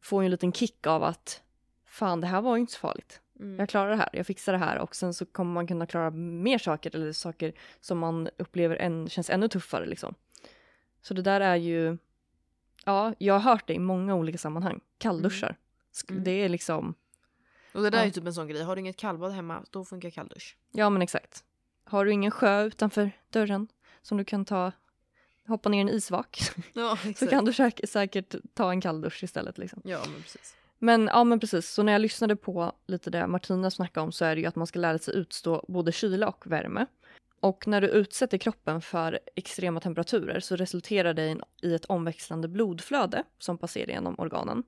får 0.02 0.24
ju 0.24 0.26
en 0.26 0.32
liten 0.32 0.54
kick 0.54 0.88
av 0.88 1.04
att 1.04 1.42
fan 1.86 2.22
det 2.22 2.28
här 2.28 2.42
var 2.42 2.56
ju 2.56 2.62
inte 2.62 2.74
så 2.74 2.80
farligt. 2.80 3.22
Jag 3.58 3.70
klarar 3.70 3.90
det 3.90 3.96
här, 3.96 4.10
jag 4.14 4.28
fixar 4.28 4.52
det 4.54 4.60
här 4.60 4.78
och 4.80 4.96
sen 4.96 5.14
så 5.14 5.26
kommer 5.26 5.54
man 5.54 5.68
kunna 5.68 5.86
klara 5.86 6.10
mer 6.12 6.58
saker 6.58 6.96
eller 6.96 7.12
saker 7.14 7.54
som 7.82 8.00
man 8.00 8.30
upplever 8.38 8.76
än, 8.76 9.10
känns 9.10 9.30
ännu 9.30 9.48
tuffare 9.48 9.86
liksom. 9.86 10.16
Så 11.02 11.14
det 11.14 11.22
där 11.22 11.42
är 11.42 11.56
ju, 11.56 11.98
ja, 12.86 13.14
jag 13.18 13.34
har 13.34 13.40
hört 13.52 13.68
det 13.68 13.74
i 13.74 13.80
många 13.80 14.16
olika 14.16 14.38
sammanhang. 14.38 14.80
Kallduschar. 14.98 15.56
Sk- 15.94 16.12
Mm. 16.12 16.24
Det 16.24 16.32
är 16.32 16.50
liksom, 16.50 16.94
Och 17.74 17.82
det 17.84 17.90
där 17.90 17.98
Ja. 17.98 18.02
är 18.02 18.06
ju 18.06 18.12
typ 18.12 18.26
en 18.26 18.34
sån 18.34 18.48
grej. 18.48 18.64
Har 18.64 18.76
du 18.76 18.80
inget 18.80 18.98
kallbad 18.98 19.32
hemma, 19.32 19.64
då 19.70 19.86
funkar 19.86 20.10
kalldusch. 20.10 20.58
ja 20.72 20.90
men 20.90 21.02
exakt. 21.02 21.44
Har 21.84 22.06
du 22.06 22.12
ingen 22.12 22.32
sjö 22.32 22.64
utanför 22.64 23.12
dörren 23.30 23.68
som 24.02 24.18
du 24.18 24.26
kan 24.26 24.46
ta, 24.46 24.72
hoppa 25.48 25.70
ner 25.70 25.78
i 25.78 25.82
en 25.82 25.90
isvak 25.90 26.40
Ja, 26.74 26.98
så 27.16 27.28
kan 27.28 27.46
du 27.46 27.52
säk- 27.52 27.88
säkert 27.88 28.36
ta 28.54 28.72
en 28.72 28.82
kalldusch 28.82 29.24
istället 29.24 29.58
liksom. 29.58 29.82
Ja, 29.86 30.02
men 30.14 30.22
precis. 30.22 30.56
Men 30.84 31.10
ja 31.14 31.24
men 31.24 31.40
precis, 31.40 31.70
så 31.70 31.84
när 31.84 31.92
jag 31.92 32.02
lyssnade 32.02 32.36
på 32.36 32.72
lite 32.88 33.10
det 33.10 33.28
Martina 33.28 33.72
snackade 33.72 34.04
om 34.04 34.12
så 34.12 34.26
är 34.26 34.36
det 34.36 34.42
ju 34.42 34.48
att 34.48 34.56
man 34.56 34.68
ska 34.68 34.80
lära 34.80 34.98
sig 34.98 35.16
utstå 35.16 35.66
både 35.68 35.92
kyla 35.92 36.28
och 36.28 36.48
värme. 36.48 36.86
Och 37.40 37.68
när 37.68 37.82
du 37.82 37.88
utsätter 37.88 38.38
kroppen 38.38 38.82
för 38.82 39.20
extrema 39.36 39.80
temperaturer 39.80 40.40
så 40.40 40.56
resulterar 40.56 41.14
det 41.14 41.38
i 41.62 41.74
ett 41.74 41.86
omväxlande 41.86 42.48
blodflöde 42.48 43.24
som 43.40 43.58
passerar 43.58 43.90
genom 43.90 44.20
organen. 44.20 44.64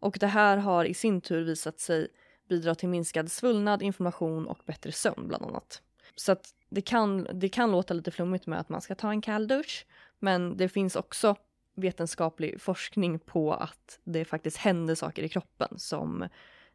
Och 0.00 0.16
det 0.20 0.26
här 0.26 0.56
har 0.56 0.84
i 0.84 0.94
sin 0.94 1.20
tur 1.20 1.44
visat 1.44 1.80
sig 1.80 2.08
bidra 2.48 2.74
till 2.74 2.88
minskad 2.88 3.30
svullnad, 3.30 3.82
inflammation 3.82 4.46
och 4.46 4.58
bättre 4.66 4.92
sömn 4.92 5.28
bland 5.28 5.44
annat. 5.44 5.82
Så 6.16 6.32
att 6.32 6.54
det 6.68 6.82
kan, 6.82 7.26
det 7.32 7.48
kan 7.48 7.70
låta 7.70 7.94
lite 7.94 8.10
flummigt 8.10 8.46
med 8.46 8.60
att 8.60 8.68
man 8.68 8.80
ska 8.80 8.94
ta 8.94 9.10
en 9.10 9.22
kall 9.22 9.48
dusch, 9.48 9.86
men 10.18 10.56
det 10.56 10.68
finns 10.68 10.96
också 10.96 11.36
vetenskaplig 11.76 12.60
forskning 12.60 13.18
på 13.18 13.54
att 13.54 13.98
det 14.04 14.24
faktiskt 14.24 14.56
händer 14.56 14.94
saker 14.94 15.22
i 15.22 15.28
kroppen 15.28 15.78
som 15.78 16.22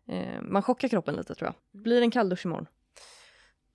eh, 0.08 0.42
man 0.42 0.64
chockar 0.64 0.88
kroppen 0.88 1.16
lite 1.16 1.36
tror 1.36 1.48
jag. 1.48 1.82
Blir 1.82 1.96
det 1.96 2.06
en 2.06 2.12
kalldusch 2.12 2.46
imorgon? 2.46 2.68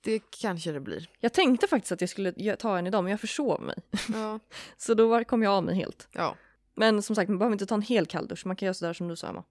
Det 0.01 0.23
kanske 0.41 0.73
det 0.73 0.81
blir. 0.81 1.11
Jag 1.19 1.33
tänkte 1.33 1.67
faktiskt 1.67 1.93
att 1.93 2.01
jag 2.01 2.11
skulle 2.11 2.57
ta 2.57 2.79
en 2.79 2.87
idag 2.87 3.05
men 3.05 3.11
jag 3.11 3.21
försov 3.21 3.63
mig. 3.63 3.77
Ja. 4.15 4.41
Så 4.77 4.95
då 4.95 5.25
kom 5.25 5.43
jag 5.43 5.53
av 5.53 5.65
mig 5.65 5.75
helt. 5.75 6.09
ja. 6.13 6.37
Men 6.75 7.03
som 7.03 7.17
sagt 7.17 7.29
man 7.29 7.39
behöver 7.39 7.53
inte 7.53 7.67
ta 7.67 7.75
en 7.75 7.83
hel 7.83 8.07
kalldusch, 8.07 8.47
man 8.47 8.57
kan 8.57 8.67
göra 8.67 8.75
sådär 8.75 8.93
som 8.93 9.09
du 9.09 9.17
sa 9.17 9.29
Emma. 9.29 9.45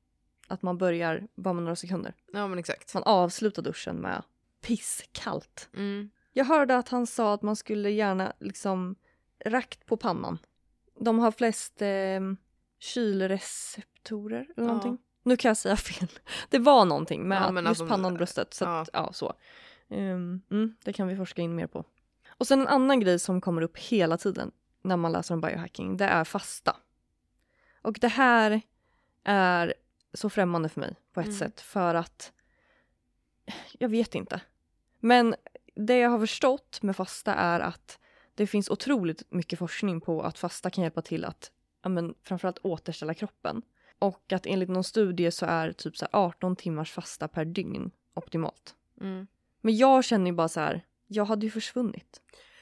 Att 0.48 0.62
man 0.62 0.78
börjar 0.78 1.28
bara 1.36 1.54
med 1.54 1.64
några 1.64 1.76
sekunder. 1.76 2.14
Ja, 2.34 2.48
men 2.48 2.60
exakt. 2.60 2.94
Man 2.94 3.04
avslutar 3.04 3.62
duschen 3.62 3.96
med 3.96 4.24
pisskallt. 4.62 5.70
Mm. 5.74 6.10
Jag 6.34 6.46
hörde 6.46 6.78
att 6.78 6.90
han 6.90 7.08
sa 7.08 7.34
att 7.34 7.42
man 7.42 7.56
skulle 7.56 7.90
gärna 7.90 8.34
liksom 8.40 8.96
rakt 9.46 9.86
på 9.86 9.98
pannan. 9.98 10.38
De 11.00 11.20
har 11.20 11.32
flest 11.32 11.82
eh, 11.82 12.20
kylreceptorer 12.80 14.40
eller 14.42 14.54
Ja. 14.56 14.64
någonting. 14.64 14.98
Nu 15.24 15.38
kan 15.38 15.50
jag 15.50 15.58
säga 15.58 15.76
fel. 15.78 16.08
Det 16.50 16.60
var 16.60 16.86
någonting 16.86 17.28
med 17.28 17.36
Ja, 17.36 17.40
att 17.46 17.54
men 17.54 17.64
just 17.64 17.70
alltså, 17.70 17.88
pannan 17.88 18.12
och 18.12 18.18
bröstet. 18.18 18.54
Så 18.54 18.64
ja. 18.64 18.82
att, 18.82 18.90
ja, 18.94 19.14
så. 19.14 19.34
Ehm, 19.90 20.42
mm, 20.52 20.76
det 20.84 20.94
kan 20.94 21.08
vi 21.08 21.16
forska 21.16 21.42
in 21.42 21.56
mer 21.56 21.68
på. 21.68 21.86
Och 22.30 22.48
sen 22.48 22.62
en 22.62 22.68
annan 22.68 23.00
grej 23.00 23.20
som 23.20 23.42
kommer 23.42 23.62
upp 23.62 23.78
hela 23.78 24.18
tiden 24.18 24.52
när 24.82 24.98
man 24.98 25.12
läser 25.12 25.34
om 25.34 25.42
biohacking, 25.42 25.98
det 25.98 26.06
är 26.06 26.24
fasta. 26.24 26.76
Och 27.82 27.98
det 28.02 28.08
här 28.08 28.62
är 29.24 29.74
så 30.14 30.30
främmande 30.30 30.70
för 30.70 30.80
mig 30.82 30.96
på 31.14 31.20
ett 31.20 31.26
Mm. 31.26 31.38
sätt 31.40 31.62
för 31.62 31.96
att 31.96 32.32
jag 33.80 33.90
vet 33.90 34.16
inte. 34.16 34.42
Men 35.00 35.36
det 35.76 35.98
jag 35.98 36.10
har 36.10 36.20
förstått 36.20 36.80
med 36.82 36.96
fasta 36.96 37.34
är 37.36 37.60
att 37.60 38.00
det 38.40 38.48
finns 38.48 38.70
otroligt 38.70 39.24
mycket 39.30 39.60
forskning 39.60 40.02
på 40.02 40.22
att 40.22 40.40
fasta 40.40 40.70
kan 40.70 40.84
hjälpa 40.84 41.02
till 41.02 41.26
att 41.26 41.52
ja, 41.84 41.90
men, 41.90 42.14
framförallt 42.24 42.60
återställa 42.62 43.14
kroppen. 43.14 43.62
Och 44.00 44.34
att 44.34 44.46
enligt 44.46 44.70
någon 44.70 44.84
studie 44.84 45.32
så 45.32 45.46
är 45.46 45.72
typ 45.72 45.98
så 45.98 46.06
här 46.12 46.20
18 46.20 46.56
timmars 46.56 46.92
fasta 46.92 47.28
per 47.28 47.46
dygn 47.46 47.92
optimalt. 48.14 48.76
Mm. 49.02 49.28
Men 49.62 49.78
jag 49.78 50.04
känner 50.04 50.26
ju 50.26 50.32
bara 50.32 50.48
så 50.48 50.60
här, 50.60 50.86
jag 51.08 51.26
hade 51.26 51.46
ju 51.46 51.52
försvunnit. 51.52 52.22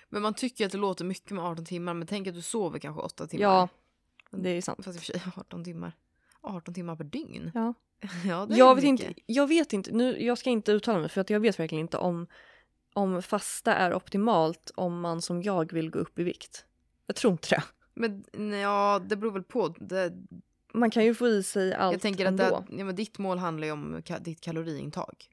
Men 0.09 0.21
man 0.21 0.33
tycker 0.33 0.65
att 0.65 0.71
det 0.71 0.77
låter 0.77 1.05
mycket 1.05 1.31
med 1.31 1.43
18 1.45 1.65
timmar 1.65 1.93
men 1.93 2.07
tänk 2.07 2.27
att 2.27 2.33
du 2.33 2.41
sover 2.41 2.79
kanske 2.79 3.01
8 3.01 3.27
timmar. 3.27 3.43
Ja, 3.43 3.69
det 4.31 4.49
är 4.49 4.61
sant. 4.61 4.85
Fast 4.85 4.95
i 4.95 4.99
och 4.99 5.03
för 5.03 5.19
sig 5.19 5.21
18 5.37 5.63
timmar. 5.63 5.91
18 6.41 6.73
timmar 6.73 6.95
per 6.95 7.03
dygn? 7.03 7.51
Ja. 7.53 7.73
ja 8.25 8.45
det 8.45 8.53
är 8.53 8.57
Jag 8.57 8.75
vet, 8.75 8.83
mycket. 8.83 9.07
inte, 9.07 9.21
jag 9.25 9.47
vet 9.47 9.73
inte, 9.73 9.91
nu, 9.91 10.23
jag 10.23 10.37
ska 10.37 10.49
inte 10.49 10.71
uttala 10.71 10.99
mig 10.99 11.09
för 11.09 11.21
att 11.21 11.29
jag 11.29 11.39
vet 11.39 11.59
verkligen 11.59 11.81
inte 11.81 11.97
om, 11.97 12.27
om 12.93 13.21
fasta 13.21 13.75
är 13.75 13.93
optimalt 13.93 14.71
om 14.75 14.99
man 15.01 15.21
som 15.21 15.43
jag 15.43 15.73
vill 15.73 15.89
gå 15.89 15.99
upp 15.99 16.19
i 16.19 16.23
vikt. 16.23 16.65
Jag 17.05 17.15
tror 17.15 17.31
inte 17.31 17.47
det. 17.55 17.63
Men 17.93 18.23
ja, 18.59 19.01
det 19.05 19.15
beror 19.15 19.31
väl 19.31 19.43
på. 19.43 19.67
Det, 19.67 20.13
Man 20.73 20.91
kan 20.91 21.05
ju 21.05 21.15
få 21.15 21.27
i 21.27 21.43
sig 21.43 21.73
allt 21.73 21.91
jag 21.93 22.01
tänker 22.01 22.25
att 22.25 22.37
det, 22.37 22.63
ja, 22.77 22.85
men 22.85 22.95
ditt 22.95 23.17
mål 23.17 23.37
handlar 23.37 23.65
ju 23.67 23.71
om 23.73 24.01
ka, 24.05 24.19
ditt 24.19 24.41
kaloriintag. 24.41 25.25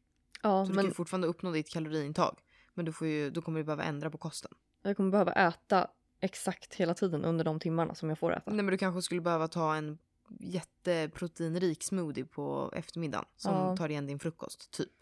ja, 0.43 0.65
Så 0.65 0.69
du 0.73 0.75
kan 0.75 0.77
men 0.77 0.85
ju 0.85 0.95
fortfarande 0.95 1.27
uppnå 1.29 1.51
ditt 1.51 1.69
kaloriintag. 1.71 2.39
Men 2.75 2.85
du 2.85 2.93
får 2.93 3.07
ju, 3.07 3.31
då 3.31 3.43
kommer 3.43 3.59
du 3.61 3.65
behöva 3.65 3.85
ändra 3.85 4.11
på 4.11 4.19
kosten. 4.19 4.51
jag 4.83 4.97
kommer 4.97 5.11
behöva 5.11 5.33
äta 5.33 5.89
exakt 6.21 6.75
hela 6.75 6.95
tiden 6.95 7.25
under 7.25 7.45
de 7.45 7.61
timmarna 7.61 7.95
som 7.95 8.09
jag 8.09 8.19
får 8.19 8.33
äta. 8.33 8.51
Nej 8.51 8.65
men 8.65 8.67
du 8.73 8.79
kanske 8.79 9.03
skulle 9.03 9.21
behöva 9.21 9.49
ta 9.49 9.75
en 9.75 9.99
jätteproteinrik 10.41 11.83
smoothie 11.83 12.25
på 12.25 12.71
eftermiddagen 12.77 13.25
som 13.37 13.55
Ja. 13.55 13.77
tar 13.77 13.89
igen 13.89 14.07
din 14.07 14.19
frukost, 14.19 14.71
typ. 14.71 14.93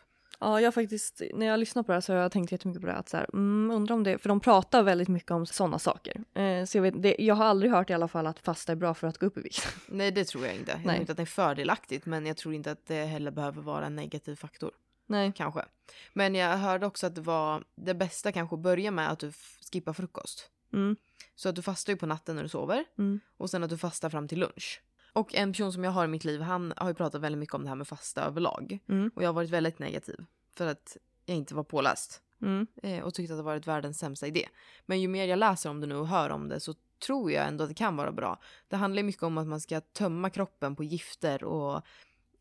Ja, 0.42 0.61
jag 0.61 0.74
faktiskt, 0.74 1.22
när 1.35 1.46
jag 1.46 1.61
lyssnar 1.61 1.83
på 1.83 1.92
det 1.92 1.96
här 1.96 2.00
så 2.00 2.12
har 2.12 2.20
jag 2.20 2.33
tänkt 2.33 2.52
jättemycket 2.52 2.81
på 2.81 2.87
det. 2.87 2.94
Att 2.94 3.09
så 3.09 3.16
här, 3.16 3.26
mm, 3.33 3.76
undrar 3.76 3.94
om 3.94 4.02
det, 4.02 4.18
för 4.18 4.28
de 4.28 4.40
pratar 4.40 4.83
väldigt 4.83 5.09
mycket 5.09 5.31
om 5.31 5.46
sådana 5.46 5.78
saker. 5.78 6.24
Eh, 6.35 6.64
så 6.64 6.78
jag, 6.78 6.83
vet, 6.83 7.02
det, 7.02 7.16
jag 7.18 7.35
har 7.35 7.44
aldrig 7.44 7.72
hört 7.72 7.90
i 7.90 7.92
alla 7.92 8.09
fall 8.09 8.26
att 8.26 8.38
fasta 8.38 8.72
är 8.72 8.76
bra 8.76 8.94
för 8.94 9.07
att 9.07 9.18
gå 9.18 9.26
upp 9.26 9.38
i 9.38 9.40
vikt. 9.40 9.76
Nej 9.87 10.11
det 10.11 10.24
tror 10.24 10.46
jag 10.46 10.55
inte. 10.55 10.70
Jag 10.72 10.83
tror 10.83 10.94
inte 10.94 11.12
att 11.12 11.16
det 11.16 11.22
är 11.22 11.26
fördelaktigt 11.26 12.07
men 12.07 12.26
jag 12.26 12.37
tror 12.37 12.55
inte 12.55 12.70
att 12.70 12.87
det 12.87 13.05
heller 13.05 13.31
behöver 13.31 13.62
vara 13.62 13.87
en 13.87 13.96
negativ 13.96 14.37
faktor. 14.37 14.70
Nej. 15.07 15.33
Kanske. 15.37 15.64
Men 16.12 16.35
jag 16.35 16.57
hörde 16.57 16.87
också 16.87 17.07
att 17.07 17.14
det 17.14 17.20
var 17.20 17.64
det 17.74 17.94
bästa 17.94 18.33
kanske 18.33 18.55
att 18.57 18.62
börja 18.62 18.90
med 18.90 19.11
att 19.11 19.18
du 19.18 19.33
skippar 19.72 19.92
frukost. 19.92 20.48
Mm, 20.72 20.96
Så 21.35 21.48
att 21.48 21.55
du 21.55 21.62
fastar 21.62 21.92
ju 21.92 21.96
på 21.96 22.07
natten 22.07 22.37
när 22.37 22.42
du 22.42 22.48
sover 22.48 22.85
mm, 22.98 23.20
och 23.37 23.50
sen 23.50 23.64
att 23.64 23.70
du 23.70 23.78
fastar 23.78 24.11
fram 24.11 24.28
till 24.28 24.38
lunch. 24.38 24.83
Och 25.12 25.35
en 25.35 25.53
person 25.53 25.72
som 25.72 25.85
jag 25.85 25.90
har 25.90 26.05
i 26.05 26.09
mitt 26.09 26.25
liv 26.25 26.40
han 26.40 26.75
har 26.77 26.88
ju 26.88 26.94
pratat 26.94 27.20
väldigt 27.20 27.38
mycket 27.38 27.55
om 27.55 27.62
det 27.62 27.68
här 27.68 27.77
med 27.77 27.88
fasta 27.88 28.25
överlag. 28.25 28.79
mm, 28.88 29.11
Och 29.14 29.22
jag 29.22 29.29
har 29.29 29.35
varit 29.35 29.51
väldigt 29.51 29.79
negativ 29.79 30.25
för 30.55 30.66
att 30.66 30.96
jag 31.27 31.37
inte 31.37 31.55
var 31.55 31.64
påläst. 31.64 32.22
mm, 32.42 32.66
eh, 32.83 33.05
och 33.05 33.14
tyckte 33.14 33.35
att 33.35 33.38
det 33.38 33.42
varit 33.42 33.66
världens 33.66 33.98
sämsta 33.98 34.27
idé. 34.27 34.48
Men 34.87 35.01
ju 35.01 35.09
mer 35.09 35.25
jag 35.25 35.38
läser 35.38 35.70
om 35.70 35.81
det 35.81 35.87
nu 35.87 35.96
och 35.96 36.09
hör 36.09 36.31
om 36.31 36.48
det 36.48 36.61
så 36.61 36.75
tror 37.07 37.33
jag 37.33 37.46
ändå 37.46 37.64
att 37.64 37.70
det 37.70 37.75
kan 37.75 37.96
vara 37.96 38.12
bra. 38.12 38.40
Det 38.68 38.77
handlar 38.77 39.03
ju 39.03 39.07
mycket 39.07 39.22
om 39.22 39.38
att 39.38 39.46
man 39.46 39.61
ska 39.61 39.81
tömma 39.81 40.31
kroppen 40.31 40.77
på 40.77 40.85
gifter 40.85 41.44
och 41.44 41.83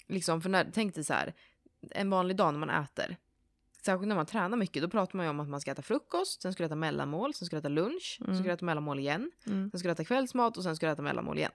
liksom, 0.07 0.41
för 0.41 0.49
när, 0.49 0.69
tänk 0.73 0.95
dig 0.95 1.03
så 1.03 1.13
här, 1.13 1.33
en 1.91 2.09
vanlig 2.09 2.37
dag 2.37 2.53
när 2.53 2.59
man 2.59 2.69
äter, 2.69 3.17
särskilt 3.85 4.07
när 4.07 4.15
man 4.15 4.25
tränar 4.25 4.57
mycket, 4.57 4.81
då 4.83 4.89
pratar 4.89 5.17
man 5.17 5.25
ju 5.25 5.29
om 5.29 5.39
att 5.39 5.49
man 5.49 5.61
ska 5.61 5.71
äta 5.71 5.81
frukost, 5.81 6.41
sen 6.41 6.53
ska 6.53 6.63
du 6.63 6.65
äta 6.65 6.75
mellanmål, 6.75 7.33
sen 7.33 7.45
ska 7.45 7.55
du 7.55 7.59
äta 7.59 7.69
lunch, 7.69 8.19
sen 8.25 8.35
ska 8.35 8.43
du 8.43 8.51
äta 8.51 8.65
mellanmål 8.65 8.99
igen, 8.99 9.31
mm. 9.47 9.71
sen 9.71 9.79
ska 9.79 9.87
du 9.87 9.91
äta 9.91 10.03
kvällsmat 10.03 10.57
och 10.57 10.63
sen 10.63 10.75
ska 10.75 10.85
du 10.85 10.91
äta 10.91 11.01
mellanmål 11.01 11.37
igen. 11.37 11.51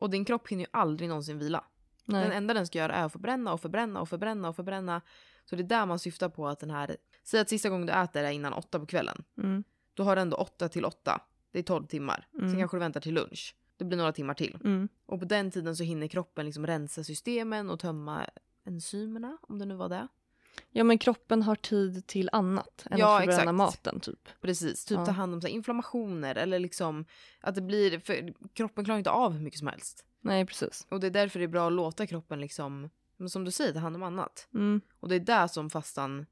Och 0.00 0.10
din 0.10 0.24
kropp 0.24 0.48
hinner 0.48 0.64
ju 0.64 0.68
aldrig 0.72 1.08
någonsin 1.08 1.38
vila. 1.38 1.64
Nej. 2.04 2.22
Den 2.22 2.32
enda 2.32 2.54
den 2.54 2.66
ska 2.66 2.78
göra 2.78 2.92
är 2.94 3.04
att 3.04 3.12
förbränna 3.12 3.52
och 3.52 3.60
förbränna 3.60 4.00
och 4.00 4.08
förbränna 4.08 4.48
och 4.48 4.56
förbränna. 4.56 5.00
Så 5.44 5.56
det 5.56 5.62
är 5.62 5.66
där 5.68 5.86
man 5.86 5.98
syftar 5.98 6.28
på 6.28 6.48
att 6.48 6.60
den 6.60 6.70
här, 6.70 6.96
säg 7.24 7.40
att 7.40 7.48
sista 7.48 7.68
gången 7.68 7.86
du 7.86 7.92
äter 7.92 8.24
är 8.24 8.30
innan 8.30 8.52
åtta 8.52 8.80
på 8.80 8.86
kvällen. 8.86 9.24
Mm, 9.38 9.64
Då 9.94 10.02
har 10.02 10.16
du 10.16 10.22
ändå 10.22 10.36
8 10.36 10.68
till 10.68 10.84
8. 10.84 11.20
Det 11.52 11.58
är 11.58 11.62
12 11.62 11.86
timmar. 11.86 12.26
Mm. 12.34 12.48
Sen 12.50 12.58
kanske 12.58 12.76
du 12.76 12.78
väntar 12.80 13.00
till 13.00 13.14
lunch. 13.14 13.56
Det 13.76 13.84
blir 13.84 13.98
några 13.98 14.12
timmar 14.12 14.34
till. 14.34 14.58
mm, 14.64 14.88
Och 15.06 15.18
på 15.18 15.24
den 15.24 15.50
tiden 15.50 15.76
så 15.76 15.82
hinner 15.84 16.06
kroppen 16.08 16.46
liksom 16.46 16.66
rensa 16.66 17.04
systemen 17.04 17.70
och 17.70 17.80
tömma 17.80 18.26
enzymerna, 18.64 19.38
om 19.42 19.58
det 19.58 19.64
nu 19.64 19.74
var 19.74 19.88
det. 19.88 20.08
Ja 20.70 20.84
men 20.84 20.98
kroppen 20.98 21.42
har 21.42 21.54
tid 21.56 22.06
till 22.06 22.28
annat 22.32 22.86
än 22.90 22.98
Ja, 22.98 23.16
att 23.16 23.20
förbränna 23.24 23.42
exakt. 23.42 23.56
maten 23.56 24.00
typ. 24.00 24.28
Precis, 24.40 24.84
typ 24.84 24.98
Ja. 24.98 25.06
ta 25.06 25.12
hand 25.12 25.34
om 25.34 25.40
så 25.40 25.48
inflammationer 25.48 26.34
eller 26.34 26.58
liksom 26.58 27.04
att 27.40 27.54
det 27.54 27.60
blir, 27.60 27.98
för 27.98 28.32
kroppen 28.54 28.84
klarar 28.84 28.98
inte 28.98 29.10
av 29.10 29.32
hur 29.32 29.40
mycket 29.40 29.58
som 29.58 29.68
helst. 29.68 30.04
Nej 30.20 30.46
precis. 30.46 30.86
Och 30.90 31.00
det 31.00 31.06
är 31.06 31.10
därför 31.10 31.38
det 31.38 31.44
är 31.44 31.48
bra 31.48 31.66
att 31.66 31.72
låta 31.72 32.06
kroppen 32.06 32.40
liksom, 32.40 32.90
som 33.28 33.44
du 33.44 33.50
säger, 33.50 33.72
ta 33.72 33.78
hand 33.78 33.96
om 33.96 34.02
annat. 34.02 34.48
Mm. 34.54 34.80
Och 35.00 35.08
det 35.08 35.14
är 35.14 35.20
där 35.20 35.46
som 35.46 35.70
fastan 35.70 36.26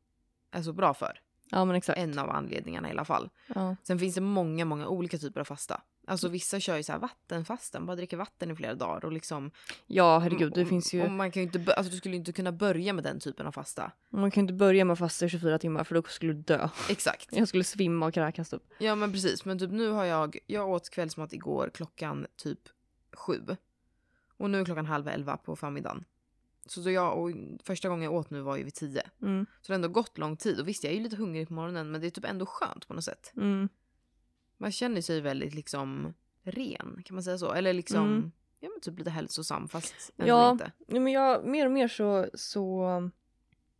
är 0.51 0.62
så 0.62 0.72
bra 0.72 0.94
för. 0.94 1.20
Ja 1.51 1.64
men 1.64 1.77
exakt. 1.77 1.99
En 1.99 2.18
av 2.18 2.31
anledningarna 2.31 2.88
i 2.88 2.90
alla 2.90 3.05
fall. 3.05 3.31
Ja. 3.55 3.77
Sen 3.83 3.99
finns 3.99 4.14
det 4.14 4.20
många, 4.20 4.64
många 4.64 4.88
olika 4.88 5.18
typer 5.18 5.40
av 5.40 5.44
fasta. 5.44 5.83
Alltså 6.08 6.28
vissa 6.28 6.60
kör 6.60 6.76
ju 6.76 6.82
så 6.82 6.92
här 6.92 6.98
vattenfastan, 6.98 7.86
bara 7.86 7.96
dricker 7.96 8.16
vatten 8.16 8.50
i 8.50 8.56
flera 8.56 8.74
dagar 8.74 9.04
och 9.04 9.12
liksom 9.12 9.50
ja 9.86 10.18
herregud 10.18 10.52
det 10.54 10.62
Och- 10.62 10.68
finns 10.68 10.94
ju. 10.94 11.04
Och 11.04 11.10
man 11.10 11.30
kan 11.30 11.42
ju 11.42 11.48
inte, 11.52 11.74
alltså 11.74 11.90
du 11.90 11.96
skulle 11.96 12.16
inte 12.16 12.32
kunna 12.32 12.52
börja 12.52 12.92
med 12.92 13.04
den 13.04 13.20
typen 13.20 13.46
av 13.46 13.52
fasta. 13.52 13.92
Man 14.10 14.30
kan 14.30 14.40
ju 14.40 14.44
inte 14.44 14.54
börja 14.54 14.84
med 14.84 14.92
att 14.92 14.98
fasta 14.98 15.26
i 15.26 15.28
24 15.28 15.58
timmar 15.58 15.84
för 15.84 15.94
då 15.94 16.02
skulle 16.02 16.32
du 16.32 16.42
dö. 16.42 16.68
Exakt. 16.90 17.28
Jag 17.36 17.48
skulle 17.48 17.64
svimma 17.64 18.06
och 18.06 18.14
kräkas 18.14 18.50
typ. 18.50 18.62
Ja 18.78 18.94
men 18.94 19.12
precis, 19.12 19.44
men 19.44 19.58
typ 19.58 19.70
nu 19.70 19.90
har 19.90 20.04
jag, 20.04 20.38
jag 20.46 20.68
åt 20.68 20.90
kvällsmat 20.90 21.32
igår 21.32 21.70
klockan 21.74 22.26
typ 22.36 22.60
sju. 23.12 23.40
Och 24.38 24.50
nu 24.50 24.60
är 24.60 24.64
klockan 24.64 24.86
halv 24.86 25.08
elva 25.08 25.36
på 25.36 25.56
förmiddagen. 25.56 26.04
Så 26.66 26.80
då 26.80 26.90
jag, 26.90 27.18
och 27.18 27.30
första 27.64 27.88
gången 27.88 28.04
jag 28.04 28.14
åt 28.14 28.30
nu 28.30 28.40
var 28.40 28.56
ju 28.56 28.64
vid 28.64 28.74
tio. 28.74 29.02
Mm. 29.22 29.46
Så 29.62 29.66
det 29.66 29.72
har 29.72 29.74
ändå 29.74 29.88
gått 29.88 30.18
lång 30.18 30.36
tid. 30.36 30.60
Och 30.60 30.68
visst 30.68 30.84
jag 30.84 30.92
är 30.92 30.96
ju 30.96 31.02
lite 31.02 31.16
hungrig 31.16 31.48
på 31.48 31.54
morgonen 31.54 31.90
men 31.90 32.00
det 32.00 32.06
är 32.06 32.10
typ 32.10 32.24
ändå 32.24 32.46
skönt 32.46 32.88
på 32.88 32.94
något 32.94 33.04
sätt. 33.04 33.32
Mm. 33.36 33.68
Man 34.58 34.72
känner 34.72 35.00
sig 35.00 35.20
väldigt 35.20 35.54
liksom 35.54 36.14
ren, 36.42 37.02
kan 37.04 37.14
man 37.14 37.22
säga 37.24 37.38
så? 37.38 37.52
Eller 37.52 37.72
liksom, 37.72 38.06
Mm. 38.06 38.32
ja 38.60 38.68
men 38.68 38.80
typ 38.80 38.98
lite 38.98 39.10
hälsosam 39.10 39.68
fast 39.68 39.94
ändå 40.16 40.28
Ja. 40.32 40.50
inte. 40.50 40.72
Ja, 40.86 41.00
men 41.00 41.12
jag, 41.12 41.44
mer 41.44 41.66
och 41.66 41.72
mer 41.72 41.88
så, 41.88 42.26
så 42.34 43.10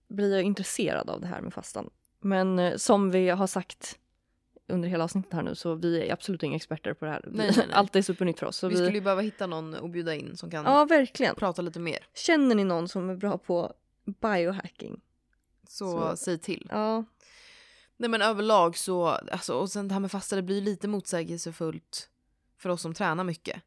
blir 0.09 0.33
jag 0.35 0.43
intresserad 0.43 1.11
av 1.11 1.21
det 1.21 1.27
här 1.27 1.41
med 1.41 1.55
fastan. 1.55 1.91
Men 2.21 2.59
eh, 2.59 2.77
som 2.77 3.11
vi 3.11 3.29
har 3.29 3.47
sagt 3.47 3.99
under 4.69 4.89
hela 4.89 5.05
avsnittet 5.05 5.33
här 5.33 5.43
nu 5.43 5.55
så 5.55 5.75
vi 5.75 6.01
är 6.09 6.13
absolut 6.13 6.43
inga 6.43 6.57
experter 6.57 6.95
på 6.95 7.05
det 7.05 7.11
här. 7.11 7.23
Nej, 7.27 7.47
nej, 7.47 7.55
nej. 7.57 7.67
Allt 7.73 7.97
är 7.97 8.03
supernytt 8.03 8.39
för 8.39 8.47
oss. 8.47 8.65
Vi 8.65 8.69
vi, 8.69 8.75
skulle 8.77 8.93
ju 8.95 9.01
behöva 9.01 9.23
hitta 9.23 9.47
någon 9.47 9.75
att 9.75 9.91
bjuda 9.91 10.15
in 10.15 10.37
som 10.37 10.51
kan 10.51 10.65
Ja, 10.65 10.85
verkligen. 10.85 11.35
prata 11.35 11.63
lite 11.63 11.81
mer. 11.81 11.99
Känner 12.15 12.55
ni 12.55 12.65
någon 12.65 12.89
som 12.89 13.11
är 13.11 13.17
bra 13.17 13.39
på 13.39 13.73
biohacking? 14.05 15.01
Så, 15.69 15.91
Så- 15.91 16.17
säg 16.17 16.39
till. 16.39 16.69
Ja, 16.71 17.05
Nej 17.97 18.11
men 18.11 18.23
överlag 18.23 18.77
så, 18.77 19.07
alltså, 19.07 19.55
och 19.55 19.71
sen 19.71 19.89
det 19.89 19.95
här 19.95 20.01
med 20.01 20.11
fasta 20.11 20.37
det 20.37 20.43
blir 20.43 20.61
lite 20.61 20.89
motsägelsefullt 20.89 22.09
för 22.59 22.69
oss 22.69 22.83
som 22.83 22.95
tränar 22.95 23.25
mycket. 23.25 23.63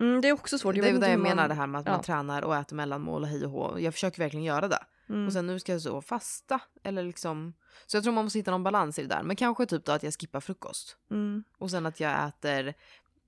mm, 0.00 0.20
det 0.20 0.28
är 0.28 0.32
också 0.32 0.58
svårt. 0.58 0.74
det 0.74 0.80
vet 0.80 0.94
är 0.94 1.00
det 1.00 1.10
jag 1.10 1.18
man- 1.20 1.28
menar 1.28 1.48
det 1.48 1.54
här 1.54 1.66
med 1.66 1.78
att 1.80 1.86
man 1.86 1.94
ja. 1.96 2.02
tränar 2.02 2.42
och 2.42 2.56
äter 2.56 2.76
mellanmål 2.76 3.22
och 3.22 3.28
hej 3.28 3.44
och 3.44 3.50
hå. 3.50 3.78
Jag 3.78 3.94
försöker 3.94 4.18
verkligen 4.18 4.44
göra 4.44 4.68
det. 4.68 4.84
Mm. 5.08 5.26
Och 5.26 5.32
sen 5.32 5.46
nu 5.46 5.58
ska 5.60 5.72
jag 5.72 5.82
så 5.82 6.02
fasta 6.02 6.60
eller 6.82 7.02
liksom. 7.04 7.54
Så 7.86 7.96
jag 7.96 8.04
tror 8.04 8.12
man 8.14 8.24
måste 8.24 8.38
hitta 8.38 8.50
någon 8.50 8.62
balans 8.62 8.98
i 8.98 9.02
det 9.02 9.08
där. 9.08 9.22
Men 9.22 9.36
kanske 9.36 9.66
typ 9.66 9.84
då 9.84 9.92
att 9.92 10.02
jag 10.02 10.14
skippar 10.20 10.40
frukost. 10.40 10.96
Mm. 11.10 11.44
Och 11.58 11.70
sen 11.70 11.86
att 11.86 12.00
jag 12.00 12.28
äter 12.28 12.74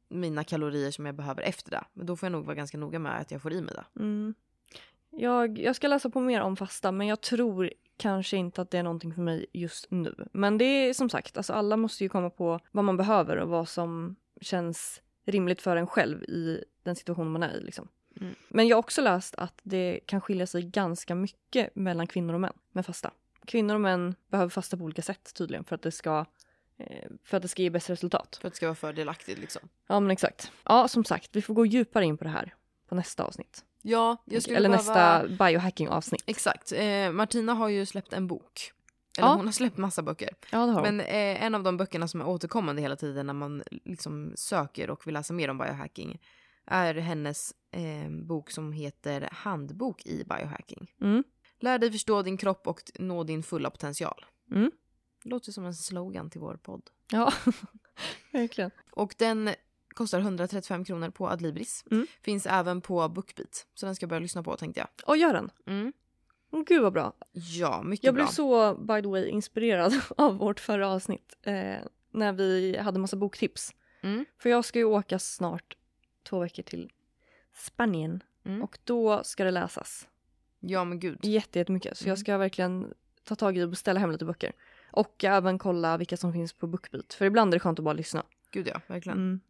mina 0.08 0.44
kalorier 0.44 0.90
som 0.90 1.06
jag 1.06 1.14
behöver 1.14 1.42
efter 1.42 1.70
det. 1.70 1.84
Men 1.92 2.06
då 2.06 2.16
får 2.16 2.26
jag 2.26 2.32
nog 2.32 2.44
vara 2.44 2.54
ganska 2.54 2.78
noga 2.78 2.98
med 2.98 3.20
att 3.20 3.30
jag 3.30 3.42
får 3.42 3.52
i 3.52 3.61
mig 3.62 3.74
det. 3.74 4.02
Jag, 5.20 5.59
jag 5.59 5.76
ska 5.76 5.88
läsa 5.88 6.11
på 6.11 6.20
mer 6.20 6.40
om 6.40 6.57
fasta 6.57 6.92
men 6.92 7.07
jag 7.07 7.20
tror 7.20 7.70
kanske 7.96 8.37
inte 8.37 8.62
att 8.62 8.70
det 8.70 8.78
är 8.78 8.83
någonting 8.83 9.14
för 9.14 9.22
mig 9.22 9.46
just 9.52 9.90
nu. 9.90 10.14
Men 10.33 10.59
det 10.59 10.64
är 10.64 10.94
som 10.94 11.11
sagt, 11.11 11.37
alltså 11.37 11.52
alla 11.52 11.76
måste 11.76 12.04
ju 12.04 12.09
komma 12.09 12.31
på 12.31 12.61
vad 12.72 12.85
man 12.85 12.96
behöver 12.96 13.37
och 13.37 13.48
vad 13.48 13.68
som 13.68 14.16
känns 14.40 15.02
rimligt 15.26 15.62
för 15.62 15.76
en 15.76 15.87
själv 15.87 16.22
i 16.22 16.64
den 16.83 16.96
situation 16.96 17.31
man 17.31 17.42
är 17.42 17.57
i. 17.57 17.61
Liksom. 17.61 17.88
Mm. 18.20 18.35
Men 18.48 18.68
jag 18.68 18.76
har 18.76 18.78
också 18.78 19.02
läst 19.02 19.35
att 19.35 19.61
det 19.62 20.00
kan 20.07 20.20
skilja 20.20 20.46
sig 20.46 20.62
ganska 20.62 21.14
mycket 21.14 21.76
mellan 21.76 22.07
kvinnor 22.07 22.35
och 22.35 22.40
män 22.40 22.52
med 22.72 22.87
fasta. 22.87 23.11
Kvinnor 23.46 23.74
och 23.74 23.81
män 23.81 24.14
behöver 24.28 24.50
fasta 24.50 24.76
på 24.76 24.85
olika 24.85 25.02
sätt 25.02 25.35
tydligen 25.35 25.64
för 25.64 25.74
att 25.74 25.83
det 25.83 25.92
ska, 25.92 26.24
eh, 26.76 27.11
för 27.24 27.37
att 27.37 27.42
det 27.42 27.48
ska 27.48 27.62
ge 27.62 27.70
bäst 27.70 27.90
resultat. 27.90 28.38
För 28.40 28.48
att 28.48 28.52
det 28.52 28.57
ska 28.57 28.66
vara 28.66 28.74
fördelaktigt 28.74 29.38
liksom. 29.38 29.68
Ja 29.87 30.00
men 30.00 30.11
exakt. 30.11 30.52
Ja 30.64 30.88
som 30.88 31.04
sagt, 31.04 31.37
vi 31.37 31.42
får 31.42 31.54
gå 31.54 31.66
djupare 31.66 32.04
in 32.04 32.18
på 32.18 32.24
det 32.24 32.31
här 32.31 32.54
på 32.88 32.94
nästa 32.94 33.24
avsnitt. 33.24 33.64
Ja, 33.88 34.16
jag 34.24 34.42
skulle 34.42 34.57
Eller 34.57 34.68
behöva... 34.68 35.22
nästa 35.22 35.44
biohacking-avsnitt. 35.44 36.22
Exakt. 36.27 36.72
Eh, 36.72 37.12
Martina 37.12 37.55
har 37.55 37.68
ju 37.68 37.87
släppt 37.87 38.12
en 38.12 38.27
bok. 38.27 38.72
Eller 39.18 39.29
Ja. 39.29 39.35
hon 39.35 39.44
har 39.46 39.53
släppt 39.53 39.77
massa 39.77 40.03
böcker. 40.03 40.35
Ja 40.53 40.66
det 40.66 40.72
har 40.72 40.83
Men 40.83 41.01
eh, 41.01 41.44
en 41.44 41.55
av 41.55 41.62
de 41.62 41.77
böckerna 41.77 42.09
som 42.09 42.20
är 42.20 42.27
återkommande 42.29 42.83
hela 42.83 42.96
tiden 42.96 43.27
när 43.27 43.35
man 43.35 43.62
liksom 43.85 44.33
söker 44.37 44.90
och 44.90 45.07
vill 45.07 45.14
läsa 45.14 45.33
mer 45.35 45.48
om 45.51 45.59
biohacking 45.59 46.20
är 46.66 46.94
hennes 46.94 47.53
eh, 47.72 48.11
bok 48.11 48.51
som 48.51 48.72
heter 48.72 49.29
Handbok 49.33 50.07
i 50.07 50.24
biohacking. 50.24 50.90
Mm. 51.01 51.24
Lär 51.61 51.79
dig 51.79 51.92
förstå 51.92 52.22
din 52.22 52.37
kropp 52.37 52.66
och 52.66 52.81
nå 52.98 53.24
din 53.24 53.42
fulla 53.42 53.70
potential. 53.70 54.24
Mm. 54.51 54.70
Låter 55.24 55.53
som 55.53 55.64
en 55.64 55.74
slogan 55.74 56.31
till 56.31 56.40
vår 56.40 56.55
podd. 56.55 56.83
Ja, 57.12 57.33
verkligen. 58.33 58.70
Och 58.90 59.14
den 59.18 59.51
kostar 59.98 60.20
135 60.20 60.84
kronor 60.84 61.11
på 61.11 61.28
Adlibris. 61.28 61.84
Mm. 61.90 62.06
Finns 62.22 62.46
även 62.46 62.80
på 62.80 63.08
Bookbeat. 63.08 63.66
Så 63.74 63.87
den 63.87 63.94
ska 63.96 64.04
jag 64.04 64.08
börja 64.08 64.20
lyssna 64.20 64.42
på 64.42 64.56
tänkte 64.56 64.80
jag. 64.80 64.88
Och 65.06 65.16
gör 65.16 65.32
den. 65.34 65.50
Mm. 65.66 65.92
Åh, 66.50 66.62
Gud 66.66 66.82
vad 66.82 66.92
bra. 66.92 67.12
Ja, 67.32 67.82
mycket 67.82 68.04
Jag 68.04 68.14
bra. 68.14 68.24
blev 68.24 68.32
så, 68.32 68.74
by 68.74 69.02
the 69.02 69.08
way, 69.08 69.28
inspirerad 69.28 69.92
av 70.16 70.37
vårt 70.38 70.61
förra 70.61 70.88
avsnitt. 70.88 71.37
Eh, 71.42 71.76
när 72.11 72.32
vi 72.32 72.76
hade 72.78 72.98
massa 72.98 73.16
boktips. 73.16 73.74
Mm. 74.00 74.24
För 74.38 74.50
jag 74.50 74.64
ska 74.64 74.78
ju 74.78 74.84
åka 74.84 75.18
snart 75.18 75.76
två 76.28 76.38
veckor 76.40 76.62
till 76.62 76.90
Spanien 77.54 78.22
Mm. 78.44 78.62
och 78.62 78.78
då 78.84 79.24
ska 79.24 79.44
det 79.44 79.50
läsas 79.50 80.08
Ja 80.61 80.84
men 80.84 81.00
gud. 81.00 81.18
jätte- 81.24 81.58
jättemycket. 81.58 81.98
Så 81.98 82.04
Mm. 82.04 82.11
jag 82.11 82.18
ska 82.18 82.38
verkligen 82.38 82.94
ta 83.24 83.34
tag 83.34 83.56
i 83.58 83.62
och 83.64 83.68
beställa 83.68 84.00
hem 84.00 84.11
lite 84.11 84.24
böcker. 84.24 84.52
Och 84.90 85.24
även 85.24 85.58
kolla 85.58 85.96
vilka 85.96 86.16
som 86.16 86.32
finns 86.32 86.52
på 86.52 86.66
Bookbeat. 86.66 87.14
För 87.14 87.24
ibland 87.24 87.54
är 87.54 87.56
det 87.56 87.61
skönt 87.61 87.78
att 87.78 87.84
bara 87.84 87.94
lyssna. 87.94 88.22
Gud 88.50 88.68
ja, 88.68 88.80
verkligen. 88.87 89.40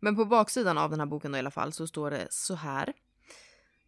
Men 0.00 0.16
på 0.16 0.24
baksidan 0.24 0.78
av 0.78 0.90
den 0.90 1.00
här 1.00 1.06
boken 1.06 1.32
då 1.32 1.36
i 1.36 1.38
alla 1.38 1.50
fall 1.50 1.72
så 1.72 1.86
står 1.86 2.10
det 2.10 2.26
så 2.30 2.54
här. 2.54 2.92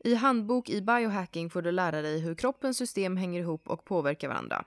I 0.05 0.15
handbok 0.15 0.69
i 0.69 0.83
biohacking 0.83 1.51
får 1.51 1.63
du 1.63 1.73
lära 1.73 2.03
dig 2.03 2.21
hur 2.21 2.35
kroppens 2.35 2.79
system 2.79 3.17
hänger 3.17 3.41
ihop 3.41 3.69
och 3.69 3.85
påverkar 3.85 4.29
varandra. 4.29 4.65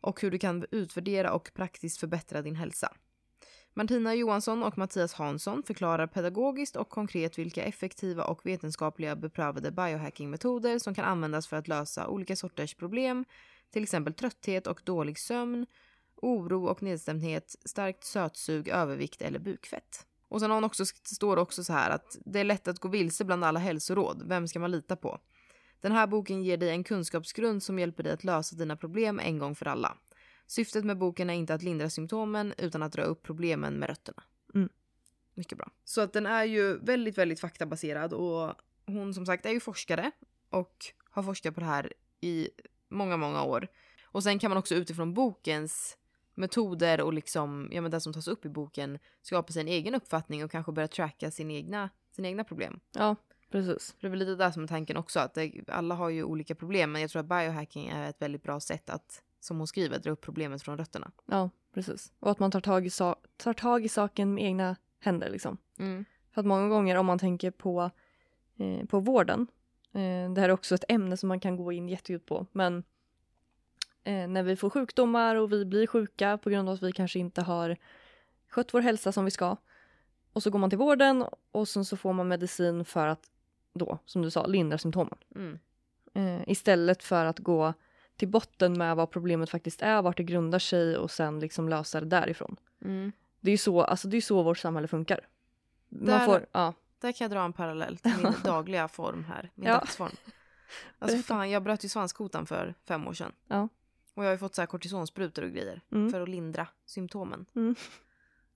Och 0.00 0.20
hur 0.20 0.30
du 0.30 0.38
kan 0.38 0.66
utvärdera 0.70 1.32
och 1.32 1.50
praktiskt 1.54 2.00
förbättra 2.00 2.42
din 2.42 2.56
hälsa. 2.56 2.92
Martina 3.74 4.14
Johansson 4.14 4.62
och 4.62 4.78
Mattias 4.78 5.12
Hansson 5.12 5.62
förklarar 5.62 6.06
pedagogiskt 6.06 6.76
och 6.76 6.88
konkret 6.88 7.38
vilka 7.38 7.64
effektiva 7.64 8.24
och 8.24 8.46
vetenskapliga 8.46 9.16
beprövade 9.16 9.70
biohackingmetoder 9.70 10.78
som 10.78 10.94
kan 10.94 11.04
användas 11.04 11.46
för 11.46 11.56
att 11.56 11.68
lösa 11.68 12.08
olika 12.08 12.36
sorters 12.36 12.74
problem, 12.74 13.24
till 13.70 13.82
exempel 13.82 14.14
trötthet 14.14 14.66
och 14.66 14.80
dålig 14.84 15.18
sömn, 15.18 15.66
oro 16.16 16.66
och 16.66 16.82
nedstämdhet, 16.82 17.54
starkt 17.64 18.04
sötsug, 18.04 18.68
övervikt 18.68 19.22
eller 19.22 19.38
bukfett. 19.38 20.06
Och 20.28 20.40
sen 20.40 20.50
har 20.50 20.56
hon 20.56 20.64
också, 20.64 20.84
står 21.04 21.36
också 21.36 21.64
så 21.64 21.72
här 21.72 21.90
att 21.90 22.16
det 22.24 22.40
är 22.40 22.44
lätt 22.44 22.68
att 22.68 22.78
gå 22.78 22.88
vilse 22.88 23.24
bland 23.24 23.44
alla 23.44 23.60
hälsoråd. 23.60 24.22
Vem 24.26 24.48
ska 24.48 24.58
man 24.58 24.70
lita 24.70 24.96
på? 24.96 25.20
Den 25.80 25.92
här 25.92 26.06
boken 26.06 26.42
ger 26.42 26.56
dig 26.56 26.70
en 26.70 26.84
kunskapsgrund 26.84 27.62
som 27.62 27.78
hjälper 27.78 28.02
dig 28.02 28.12
att 28.12 28.24
lösa 28.24 28.56
dina 28.56 28.76
problem 28.76 29.20
en 29.20 29.38
gång 29.38 29.54
för 29.54 29.66
alla. 29.66 29.96
Syftet 30.46 30.84
med 30.84 30.98
boken 30.98 31.30
är 31.30 31.34
inte 31.34 31.54
att 31.54 31.62
lindra 31.62 31.90
symptomen 31.90 32.54
utan 32.58 32.82
att 32.82 32.92
dra 32.92 33.02
upp 33.02 33.22
problemen 33.22 33.74
med 33.74 33.88
rötterna. 33.88 34.22
Mm. 34.54 34.68
Mycket 35.34 35.58
bra. 35.58 35.70
Så 35.84 36.00
att 36.00 36.12
den 36.12 36.26
är 36.26 36.44
ju 36.44 36.78
väldigt, 36.78 37.18
väldigt 37.18 37.40
faktabaserad 37.40 38.12
och 38.12 38.54
hon 38.86 39.14
som 39.14 39.26
sagt 39.26 39.46
är 39.46 39.50
ju 39.50 39.60
forskare 39.60 40.10
och 40.50 40.86
har 41.10 41.22
forskat 41.22 41.54
på 41.54 41.60
det 41.60 41.66
här 41.66 41.92
i 42.20 42.48
många, 42.88 43.16
många 43.16 43.42
år. 43.42 43.68
Och 44.04 44.22
sen 44.22 44.38
kan 44.38 44.50
man 44.50 44.58
också 44.58 44.74
utifrån 44.74 45.14
bokens 45.14 45.96
metoder 46.36 47.00
och 47.00 47.12
liksom, 47.12 47.68
ja 47.72 47.80
men 47.80 47.90
det 47.90 48.00
som 48.00 48.12
tas 48.12 48.28
upp 48.28 48.44
i 48.44 48.48
boken 48.48 48.98
skapa 49.22 49.52
sig 49.52 49.62
en 49.62 49.68
egen 49.68 49.94
uppfattning 49.94 50.44
och 50.44 50.50
kanske 50.50 50.72
börja 50.72 50.88
tracka 50.88 51.30
sin 51.30 51.50
egna, 51.50 51.90
sina 52.10 52.28
egna 52.28 52.44
problem. 52.44 52.80
Ja, 52.92 53.16
precis. 53.50 53.96
Det 54.00 54.06
är 54.06 54.10
väl 54.10 54.18
lite 54.18 54.34
där 54.34 54.50
som 54.50 54.62
är 54.62 54.66
tanken 54.66 54.96
också, 54.96 55.20
att 55.20 55.34
det, 55.34 55.52
alla 55.68 55.94
har 55.94 56.08
ju 56.08 56.24
olika 56.24 56.54
problem 56.54 56.92
men 56.92 57.00
jag 57.00 57.10
tror 57.10 57.20
att 57.20 57.26
biohacking 57.26 57.88
är 57.88 58.10
ett 58.10 58.22
väldigt 58.22 58.42
bra 58.42 58.60
sätt 58.60 58.90
att, 58.90 59.22
som 59.40 59.58
hon 59.58 59.66
skriver, 59.66 59.98
dra 59.98 60.10
upp 60.10 60.20
problemet 60.20 60.62
från 60.62 60.78
rötterna. 60.78 61.10
Ja, 61.26 61.50
precis. 61.74 62.12
Och 62.20 62.30
att 62.30 62.38
man 62.38 62.50
tar 62.50 62.60
tag 62.60 62.86
i, 62.86 62.90
sa- 62.90 63.20
tar 63.36 63.52
tag 63.52 63.84
i 63.84 63.88
saken 63.88 64.34
med 64.34 64.44
egna 64.44 64.76
händer 65.00 65.30
liksom. 65.30 65.58
För 66.34 66.40
att 66.40 66.46
många 66.46 66.68
gånger 66.68 66.96
om 66.96 67.06
man 67.06 67.18
tänker 67.18 67.50
på, 67.50 67.90
eh, 68.56 68.86
på 68.86 69.00
vården, 69.00 69.46
eh, 69.92 70.32
det 70.34 70.40
här 70.40 70.48
är 70.48 70.50
också 70.50 70.74
ett 70.74 70.84
ämne 70.88 71.16
som 71.16 71.28
man 71.28 71.40
kan 71.40 71.56
gå 71.56 71.72
in 71.72 71.88
jättedjupt 71.88 72.26
på, 72.26 72.46
men 72.52 72.82
eh, 74.06 74.28
när 74.28 74.42
vi 74.42 74.56
får 74.56 74.70
sjukdomar 74.70 75.36
och 75.36 75.52
vi 75.52 75.64
blir 75.64 75.86
sjuka 75.86 76.38
på 76.38 76.50
grund 76.50 76.68
av 76.68 76.74
att 76.74 76.82
vi 76.82 76.92
kanske 76.92 77.18
inte 77.18 77.42
har 77.42 77.76
skött 78.50 78.74
vår 78.74 78.80
hälsa 78.80 79.12
som 79.12 79.24
vi 79.24 79.30
ska, 79.30 79.56
och 80.32 80.42
så 80.42 80.50
går 80.50 80.58
man 80.58 80.70
till 80.70 80.78
vården 80.78 81.24
och 81.52 81.68
sen 81.68 81.84
så 81.84 81.96
får 81.96 82.12
man 82.12 82.28
medicin 82.28 82.84
för 82.84 83.06
att 83.06 83.30
då, 83.72 83.98
som 84.04 84.22
du 84.22 84.30
sa, 84.30 84.46
lindra 84.46 84.78
symptomen. 84.78 85.18
Mm. 85.34 85.58
Eh, 86.14 86.48
istället 86.48 87.02
för 87.02 87.24
att 87.24 87.38
gå 87.38 87.72
till 88.16 88.28
botten 88.28 88.78
med 88.78 88.96
vad 88.96 89.10
problemet 89.10 89.50
faktiskt 89.50 89.82
är, 89.82 90.02
vart 90.02 90.16
det 90.16 90.22
grundar 90.22 90.58
sig 90.58 90.96
och 90.96 91.10
sen 91.10 91.40
liksom 91.40 91.68
lösa 91.68 92.00
det 92.00 92.06
därifrån. 92.06 92.56
Mm. 92.84 93.12
Det 93.40 93.50
är 93.50 93.52
ju 93.52 93.58
så, 93.58 93.82
alltså 93.82 94.08
det 94.08 94.16
är 94.16 94.20
så 94.20 94.42
vårt 94.42 94.58
samhälle 94.58 94.88
funkar. 94.88 95.20
Där- 95.88 96.18
får, 96.26 96.46
ja. 96.52 96.72
Där 97.00 97.12
kan 97.12 97.24
jag 97.24 97.30
dra 97.30 97.44
en 97.44 97.52
parallell 97.52 97.96
till 97.98 98.12
min 98.22 98.34
dagliga 98.44 98.88
form 98.88 99.24
här, 99.24 99.50
min 99.54 99.66
Ja. 99.68 99.74
dagsform. 99.74 100.12
Alltså 100.98 101.18
fan, 101.18 101.50
jag 101.50 101.62
bröt 101.62 101.84
ju 101.84 101.88
svanskotan 101.88 102.46
för 102.46 102.74
fem 102.84 103.08
år 103.08 103.12
sedan. 103.12 103.32
Ja. 103.48 103.68
Och 104.16 104.24
jag 104.24 104.28
har 104.28 104.32
ju 104.34 104.38
fått 104.38 104.54
så 104.54 104.62
här 104.62 104.66
kortisonsprutor 104.66 105.42
och 105.44 105.50
grejer 105.50 105.80
Mm. 105.92 106.10
för 106.10 106.20
att 106.20 106.28
lindra 106.28 106.68
symptomen. 106.86 107.46
Mm. 107.56 107.74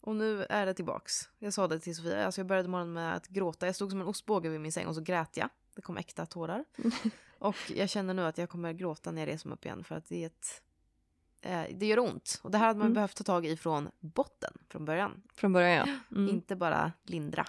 Och 0.01 0.17
nu 0.17 0.45
är 0.45 0.67
det 0.67 0.75
tillbaks. 0.75 1.29
Jag 1.39 1.53
sa 1.53 1.69
det 1.69 1.79
till 1.81 1.97
Sofia, 1.97 2.25
alltså 2.27 2.41
jag 2.41 2.47
började 2.47 2.69
morgonen 2.69 2.93
med 2.93 3.15
att 3.17 3.29
gråta. 3.29 3.67
Jag 3.67 3.75
stod 3.75 3.91
som 3.91 4.01
en 4.01 4.07
ostbåge 4.07 4.49
vid 4.49 4.61
min 4.61 4.73
säng 4.73 4.87
och 4.87 4.95
så 4.95 5.01
grät 5.01 5.37
jag. 5.37 5.49
Det 5.75 5.83
kom 5.83 5.97
äkta 5.97 6.27
tårar. 6.27 6.65
och 7.39 7.57
jag 7.75 7.91
känner 7.91 8.15
nu 8.15 8.23
att 8.23 8.39
jag 8.39 8.49
kommer 8.51 8.73
gråta 8.73 9.11
när 9.13 9.23
jag 9.23 9.29
reser 9.29 9.49
mig 9.49 9.55
upp 9.55 9.65
igen 9.65 9.85
för 9.85 9.95
att 9.95 10.09
det 10.09 10.23
är 10.23 10.27
ett... 10.27 10.63
Eh, 11.43 11.77
det 11.79 11.87
gör 11.87 11.99
ont. 11.99 12.41
Och 12.43 12.51
det 12.51 12.59
här 12.59 12.67
hade 12.67 12.79
man 12.79 12.87
Mm. 12.87 12.95
behövt 12.95 13.17
ta 13.17 13.25
tag 13.25 13.47
i 13.47 13.57
från 13.57 13.89
botten 14.01 14.53
från 14.69 14.85
början. 14.85 15.23
Från 15.35 15.53
början 15.53 15.73
ja. 15.89 15.99
Mm. 16.17 16.29
Inte 16.29 16.57
bara 16.57 16.93
lindra. 17.03 17.47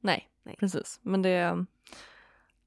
Nej, 0.00 0.30
Nej. 0.42 0.56
precis. 0.60 0.98
Men 1.02 1.22
det... 1.22 1.64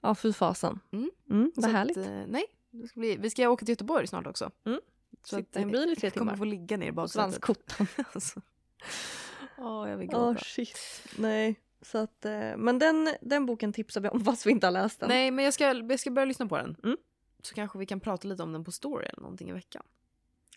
Ja, 0.01 0.15
fy 0.15 0.33
fasen. 0.33 0.79
Mm. 0.91 1.11
Mm, 1.29 1.51
vad 1.55 1.63
Så 1.63 1.69
att, 1.69 1.75
härligt. 1.75 1.97
eh, 1.97 2.23
nej, 2.27 2.45
det 2.81 2.87
ska 2.87 2.99
bli, 2.99 3.17
vi 3.17 3.29
ska 3.29 3.49
åka 3.49 3.65
till 3.65 3.71
Göteborg 3.73 4.07
snart 4.07 4.27
också. 4.27 4.51
Mm. 4.65 4.79
Så 5.23 5.35
Sitta 5.35 5.59
i 5.59 5.63
en 5.63 5.71
bil 5.71 5.89
i 5.89 5.95
tre 5.95 6.09
kommer 6.09 6.31
timmar. 6.31 6.37
få 6.37 6.43
ligga 6.43 6.77
ner 6.77 6.87
i 6.87 6.91
baksätet. 6.91 7.33
svanskotan. 7.33 7.87
alltså. 8.13 8.41
Åh, 9.57 9.89
jag 9.89 9.97
vill 9.97 10.07
gråta. 10.07 10.39
shit. 10.39 10.77
Nej. 11.17 11.55
Så 11.81 11.97
att, 11.97 12.25
eh, 12.25 12.57
men 12.57 12.79
den, 12.79 13.09
den 13.21 13.45
boken 13.45 13.73
tipsar 13.73 14.01
vi 14.01 14.09
om 14.09 14.19
fast 14.25 14.45
vi 14.45 14.51
inte 14.51 14.67
har 14.67 14.71
läst 14.71 14.99
den. 14.99 15.09
Nej, 15.09 15.31
men 15.31 15.45
jag 15.45 15.53
ska, 15.53 15.73
jag 15.73 15.99
ska 15.99 16.11
börja 16.11 16.25
lyssna 16.25 16.45
på 16.47 16.57
den. 16.57 16.75
Mm. 16.83 16.97
Så 17.41 17.55
kanske 17.55 17.79
vi 17.79 17.85
kan 17.85 17.99
prata 17.99 18.27
lite 18.27 18.43
om 18.43 18.53
den 18.53 18.63
på 18.63 18.71
story 18.71 19.05
eller 19.05 19.21
någonting 19.21 19.49
i 19.49 19.53
veckan. 19.53 19.83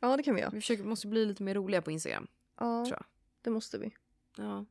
Ja, 0.00 0.16
det 0.16 0.22
kan 0.22 0.34
vi 0.34 0.40
göra. 0.40 0.50
Vi 0.50 0.60
försöker, 0.60 0.84
måste 0.84 1.06
bli 1.06 1.26
lite 1.26 1.42
mer 1.42 1.54
roliga 1.54 1.82
på 1.82 1.90
Instagram. 1.90 2.26
Ja, 2.60 2.84
Tror 2.84 2.96
jag. 2.96 3.04
det 3.42 3.50
måste 3.50 3.78
vi. 3.78 3.90
Ja, 4.36 4.64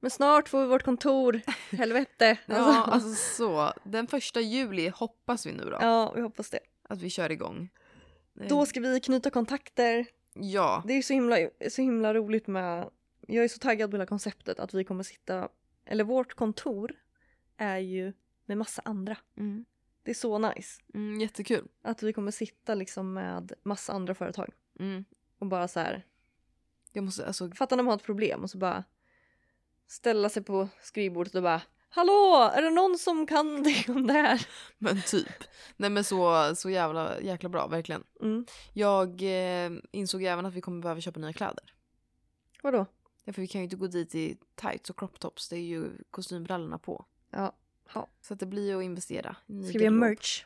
Men 0.00 0.10
snart 0.10 0.48
får 0.48 0.60
vi 0.60 0.66
vårt 0.66 0.82
kontor. 0.82 1.40
Helvete. 1.70 2.38
ja 2.46 2.84
alltså 2.84 3.14
så. 3.14 3.72
Den 3.84 4.06
första 4.06 4.40
juli 4.40 4.88
hoppas 4.88 5.46
vi 5.46 5.52
nu 5.52 5.64
då. 5.64 5.78
ja, 5.80 6.12
vi 6.12 6.20
hoppas 6.20 6.50
det. 6.50 6.58
Att 6.92 7.02
vi 7.02 7.10
kör 7.10 7.32
igång. 7.32 7.70
Eh, 8.40 8.48
Då 8.48 8.66
ska 8.66 8.80
vi 8.80 9.00
knyta 9.00 9.30
kontakter. 9.30 10.06
Ja. 10.34 10.82
Det 10.86 10.92
är 10.92 11.02
så 11.02 11.12
himla, 11.12 11.36
så 11.70 11.82
himla 11.82 12.14
roligt 12.14 12.46
med... 12.46 12.90
Jag 13.26 13.44
är 13.44 13.48
så 13.48 13.58
taggad 13.58 13.90
på 13.90 13.96
hela 13.96 14.06
konceptet 14.06 14.60
att 14.60 14.74
vi 14.74 14.84
kommer 14.84 15.02
sitta... 15.02 15.48
Eller 15.84 16.04
vårt 16.04 16.34
kontor 16.34 16.92
är 17.56 17.78
ju 17.78 18.12
med 18.46 18.58
massa 18.58 18.82
andra. 18.84 19.16
Mm. 19.36 19.64
Det 20.02 20.10
är 20.10 20.14
så 20.14 20.38
nice. 20.38 20.82
Mm, 20.94 21.20
jättekul. 21.20 21.68
Att 21.82 22.02
vi 22.02 22.12
kommer 22.12 22.30
sitta 22.30 22.74
liksom 22.74 23.12
med 23.12 23.52
massa 23.62 23.92
andra 23.92 24.14
företag. 24.14 24.52
Mm. 24.78 25.04
Och 25.38 25.46
bara 25.46 25.68
så 25.68 25.80
här... 25.80 26.06
Jag 26.92 27.04
måste 27.04 27.26
alltså... 27.26 27.50
Fatta 27.50 27.76
när 27.76 27.82
man 27.82 27.90
har 27.90 27.96
ett 27.96 28.04
problem 28.04 28.42
och 28.42 28.50
så 28.50 28.58
bara 28.58 28.84
ställa 29.86 30.28
sig 30.28 30.42
på 30.42 30.68
skrivbordet 30.82 31.34
och 31.34 31.42
bara 31.42 31.62
Hallå, 31.94 32.50
är 32.54 32.62
det 32.62 32.70
någon 32.70 32.98
som 32.98 33.26
kan 33.26 33.62
det 33.62 33.88
om 33.88 34.06
det 34.06 34.12
här? 34.12 34.46
Men 34.78 35.02
typ. 35.02 35.44
Nej 35.76 35.90
men 35.90 36.04
så, 36.04 36.52
så 36.56 36.70
jävla, 36.70 37.20
jäkla 37.20 37.48
bra, 37.48 37.66
verkligen. 37.66 38.04
Mm. 38.20 38.46
Jag 38.72 39.22
eh, 39.22 39.72
insåg 39.90 40.22
även 40.22 40.46
att 40.46 40.54
vi 40.54 40.60
kommer 40.60 40.82
behöva 40.82 41.00
köpa 41.00 41.20
nya 41.20 41.32
kläder. 41.32 41.74
Vadå? 42.62 42.86
Ja, 43.24 43.32
för 43.32 43.42
vi 43.42 43.48
kan 43.48 43.60
ju 43.60 43.64
inte 43.64 43.76
gå 43.76 43.86
dit 43.86 44.14
i 44.14 44.36
tights 44.54 44.90
och 44.90 44.98
crop 44.98 45.20
tops. 45.20 45.48
Det 45.48 45.56
är 45.56 45.60
ju 45.60 45.84
kostymbrallorna 46.10 46.78
på. 46.78 47.04
Ja. 47.30 47.52
ja. 47.94 48.08
Så 48.20 48.34
att 48.34 48.40
det 48.40 48.46
blir 48.46 48.66
ju 48.66 48.78
att 48.78 48.84
investera. 48.84 49.36
ny 49.46 49.68
Ska 49.68 49.78
vi 49.78 49.84
ha 49.84 49.90
garderob. 49.90 50.10
merch? 50.10 50.44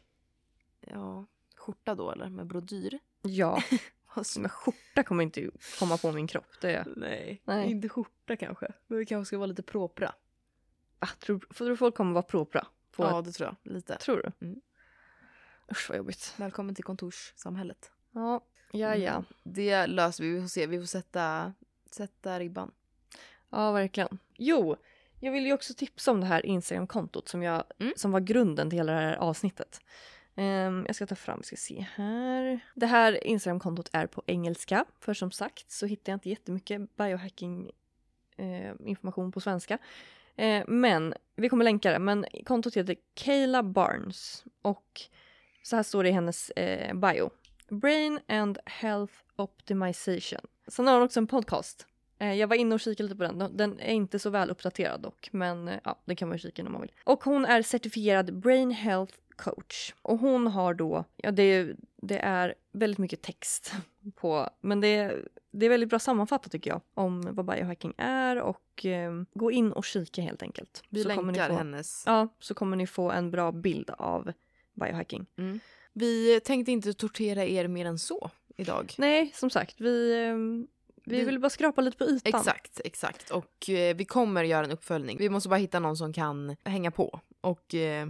Ja, 0.81 1.27
skjorta 1.57 1.95
då 1.95 2.11
eller 2.11 2.29
med 2.29 2.47
brodyr. 2.47 2.99
Ja. 3.23 3.63
Men 4.39 4.49
skjorta 4.49 5.03
kommer 5.03 5.23
inte 5.23 5.51
komma 5.79 5.97
på 5.97 6.13
min 6.13 6.27
kropp. 6.27 6.61
Det 6.61 6.75
är... 6.75 6.87
nej, 6.97 7.43
Nej. 7.45 7.71
inte 7.71 7.89
skjorta 7.89 8.37
kanske. 8.37 8.73
Men 8.87 8.99
vi 8.99 9.07
kanske 9.07 9.29
ska 9.29 9.39
vara 9.39 9.47
lite 9.47 9.63
propra. 9.63 10.15
Ah, 10.99 11.09
tror, 11.21 11.39
tror 11.39 11.69
du 11.69 11.77
folk 11.77 11.95
kommer 11.95 12.13
vara 12.13 12.23
propra? 12.23 12.67
På 12.93 13.03
Ja, 13.05 13.19
ett... 13.19 13.25
det 13.25 13.33
tror 13.33 13.49
jag. 13.63 13.73
Lite. 13.75 13.97
Tror 13.97 14.17
du? 14.39 14.47
Mm. 14.47 14.61
Usch 15.71 15.87
vad 15.89 15.99
jobbigt. 15.99 16.35
Välkommen 16.37 16.75
till 16.75 16.85
kontorssamhället. 16.85 17.91
Ja, 18.13 18.41
ja, 18.73 18.97
ja. 18.97 19.11
Mm. 19.13 19.25
Det 19.43 19.87
löser 19.87 20.25
vi. 20.25 20.31
Vi 20.31 20.41
får 20.41 20.49
se. 20.49 20.67
Vi 20.67 20.79
får 20.79 20.87
sätta, 20.87 21.53
sätta 21.91 22.39
ribban. 22.41 22.71
Ja, 23.51 23.73
verkligen. 23.73 24.19
Jo, 24.35 24.77
jag 25.21 25.33
vill 25.33 25.47
ju 25.47 25.53
också 25.53 25.75
tipsa 25.75 26.11
om 26.11 26.21
det 26.21 26.27
här 26.27 26.47
Instagram-kontot 26.47 27.29
som, 27.29 27.43
jag, 27.43 27.65
Mm. 27.79 27.93
som 27.97 28.13
var 28.13 28.21
grunden 28.21 28.71
till 28.71 28.79
hela 28.79 28.93
det 28.93 28.99
här 29.01 29.17
avsnittet. 29.17 29.81
Ehm, 30.35 30.85
jag 30.87 30.97
ska 30.97 31.07
ta 31.07 31.15
fram, 31.15 31.43
ska 31.43 31.57
se 31.57 31.87
här. 31.95 32.61
Det 32.75 32.87
här 32.87 33.27
Instagram-kontot 33.27 33.91
är 33.93 34.07
på 34.07 34.23
engelska, 34.27 34.85
för 35.01 35.15
som 35.15 35.31
sagt 35.31 35.71
så 35.71 35.87
hittar 35.87 36.13
jag 36.13 36.17
inte 36.17 36.29
jättemycket 36.31 36.97
biohacking 36.97 37.71
eh, 38.37 38.73
information 38.85 39.33
på 39.33 39.41
svenska. 39.41 39.79
Eh, 40.37 40.65
men 40.67 41.15
vi 41.37 41.49
kommer 41.49 41.65
länka 41.65 41.93
det, 41.93 41.99
men 41.99 42.27
kontot 42.45 42.77
heter 42.77 42.97
Kayla 43.15 43.63
Barnes 43.63 44.45
och 44.63 45.01
så 45.63 45.77
här 45.77 45.83
står 45.83 46.03
det 46.03 46.09
i 46.09 46.13
hennes 46.13 46.51
eh, 46.51 46.95
bio. 46.95 47.31
Brain 47.69 48.21
and 48.29 48.59
Health 48.67 49.15
Optimization. 49.37 50.41
Sen 50.69 50.87
har 50.87 50.95
hon 50.95 51.03
också 51.03 51.21
en 51.21 51.27
podcast 51.27 51.87
Eh, 52.19 52.35
Jag 52.35 52.49
var 52.49 52.57
inne 52.57 52.75
och 52.75 52.81
kikade 52.81 53.03
lite 53.03 53.17
på 53.17 53.23
den. 53.23 53.57
Den 53.57 53.81
är 53.81 53.93
inte 53.93 54.19
så 54.19 54.31
väl 54.31 54.51
uppdaterad 54.51 55.01
dock, 55.01 55.29
men 55.33 55.69
eh, 55.69 55.79
ja, 55.85 55.99
det 56.05 56.17
kan 56.17 56.29
man 56.29 56.37
ju 56.37 56.41
kika 56.41 56.63
in 56.63 56.67
om 56.67 56.73
man 56.73 56.83
vill. 56.83 56.93
Och 57.05 57.25
hon 57.25 57.45
är 57.45 57.63
certifierad 57.63 58.39
Brain 58.39 58.71
Health 58.71 59.15
Coach. 59.37 59.95
Och 60.03 60.19
hon 60.19 60.47
har 60.47 60.75
då, 60.75 61.05
ja 61.17 61.31
det, 61.31 61.77
det 61.97 62.19
är 62.19 62.55
väldigt 62.73 62.99
mycket 62.99 63.23
text 63.23 63.73
på, 64.17 64.51
men 64.61 64.81
det, 64.81 65.17
det 65.59 65.67
är 65.67 65.71
väldigt 65.71 65.89
bra 65.89 65.99
sammanfattat 65.99 66.53
tycker 66.53 66.71
jag 66.71 66.81
om 66.95 67.35
vad 67.35 67.47
biohacking 67.47 67.95
är 67.99 68.37
och 68.43 68.87
eh, 68.87 69.13
gå 69.35 69.51
in 69.51 69.73
och 69.73 69.85
kika 69.85 70.23
helt 70.23 70.43
enkelt. 70.43 70.83
Vi 70.89 71.03
så 71.03 71.09
länkar 71.09 71.49
få, 71.49 71.55
hennes. 71.57 72.03
Ja, 72.07 72.29
så 72.41 72.55
kommer 72.55 72.77
ni 72.77 72.87
få 72.87 73.11
en 73.11 73.31
bra 73.31 73.53
bild 73.53 73.91
av 73.99 74.33
biohacking. 74.75 75.27
Mm. 75.39 75.61
Vi 75.93 76.41
tänkte 76.41 76.73
inte 76.73 76.93
tortera 76.95 77.45
er 77.45 77.69
mer 77.69 77.87
än 77.87 77.99
så 77.99 78.31
idag. 78.57 78.95
Nej, 78.99 79.31
som 79.35 79.51
sagt, 79.51 79.81
vi, 79.81 80.25
eh, 80.27 80.35
vi 81.05 81.17
Vi- 81.19 81.25
vill 81.25 81.39
bara 81.41 81.51
skrapa 81.51 81.81
lite 81.81 81.97
på 81.99 82.05
ytan. 82.05 82.41
Exakt, 82.41 82.81
exakt. 82.85 83.31
Och 83.31 83.71
eh, 83.71 83.97
vi 83.97 84.05
kommer 84.05 84.45
göra 84.45 84.65
en 84.65 84.71
uppföljning. 84.73 85.17
Vi 85.19 85.29
måste 85.29 85.49
bara 85.49 85.57
hitta 85.57 85.81
någon 85.81 85.97
som 85.97 86.13
kan 86.13 86.57
hänga 86.65 86.91
på. 86.91 87.21
Och 87.41 87.75
eh, 87.75 88.09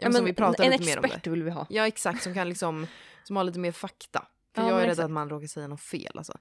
Ja, 0.00 0.08
men 0.10 0.24
vi 0.24 0.32
pratar 0.32 0.64
en 0.64 0.70
lite 0.70 0.84
mer 0.84 0.96
om 0.96 1.02
det. 1.02 1.08
expert 1.08 1.26
vill 1.26 1.42
vi 1.42 1.50
ha. 1.50 1.66
Ja 1.70 1.86
exakt, 1.86 2.22
som 2.22 2.34
kan 2.34 2.48
liksom, 2.48 2.86
som 3.24 3.36
har 3.36 3.44
lite 3.44 3.58
mer 3.58 3.72
fakta. 3.72 4.26
För 4.54 4.62
Ja, 4.62 4.68
jag 4.68 4.76
är 4.76 4.80
rädd 4.82 4.90
exakt. 4.90 5.04
att 5.04 5.10
man 5.10 5.30
råkar 5.30 5.46
säga 5.46 5.68
något 5.68 5.80
fel 5.80 6.12
alltså. 6.18 6.38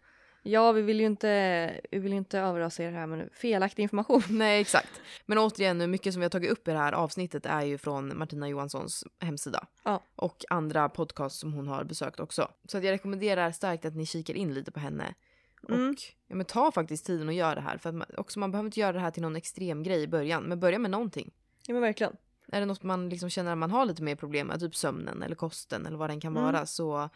Ja, 0.49 0.71
vi 0.71 0.81
vill 0.81 0.99
ju 0.99 1.05
inte, 1.05 1.81
vi 1.91 1.99
vill 1.99 2.13
inte 2.13 2.39
överrasa 2.39 2.83
er 2.83 2.91
här 2.91 3.07
med 3.07 3.29
felaktig 3.33 3.83
information. 3.83 4.21
Nej 4.29 4.61
exakt. 4.61 5.01
Men 5.25 5.37
återigen, 5.37 5.91
mycket 5.91 6.13
som 6.13 6.19
vi 6.19 6.23
har 6.25 6.29
tagit 6.29 6.51
upp 6.51 6.67
i 6.67 6.71
det 6.71 6.77
här 6.77 6.93
avsnittet 6.93 7.45
är 7.45 7.61
ju 7.61 7.77
från 7.77 8.17
Martina 8.17 8.49
Johanssons 8.49 9.03
hemsida. 9.19 9.67
Ja. 9.83 10.03
Och 10.15 10.45
andra 10.49 10.89
podcasts 10.89 11.39
som 11.39 11.53
hon 11.53 11.67
har 11.67 11.83
besökt 11.83 12.19
också. 12.19 12.51
Så 12.67 12.77
jag 12.77 12.85
rekommenderar 12.85 13.51
starkt 13.51 13.85
att 13.85 13.95
ni 13.95 14.05
kikar 14.05 14.33
in 14.33 14.53
lite 14.53 14.71
på 14.71 14.79
henne. 14.79 15.13
Och 15.61 15.69
Mm. 15.69 15.95
ja, 16.27 16.35
men 16.35 16.45
ta 16.45 16.71
faktiskt 16.71 17.05
tiden 17.05 17.27
och 17.27 17.33
gör 17.33 17.55
det 17.55 17.61
här. 17.61 17.77
För 17.77 17.89
att 17.89 17.95
man, 17.95 18.07
också, 18.17 18.39
man 18.39 18.51
behöver 18.51 18.67
inte 18.67 18.79
göra 18.79 18.91
det 18.93 18.99
här 18.99 19.11
till 19.11 19.21
någon 19.21 19.35
extrem 19.35 19.83
grej 19.83 20.01
i 20.03 20.07
början. 20.07 20.43
Men 20.43 20.59
börja 20.59 20.79
med 20.79 20.91
någonting. 20.91 21.31
Ja, 21.67 21.73
men 21.73 21.81
verkligen. 21.81 22.15
Är 22.51 22.59
det 22.59 22.65
något 22.65 22.83
man 22.83 23.09
liksom 23.09 23.29
känner 23.29 23.51
att 23.51 23.57
man 23.57 23.71
har 23.71 23.85
lite 23.85 24.03
mer 24.03 24.15
problem 24.15 24.47
med, 24.47 24.59
typ 24.59 24.75
sömnen 24.75 25.23
eller 25.23 25.35
kosten 25.35 25.85
eller 25.85 25.97
vad 25.97 26.09
den 26.09 26.19
kan 26.19 26.31
Mm. 26.37 26.43
vara, 26.43 26.65
så 26.65 27.09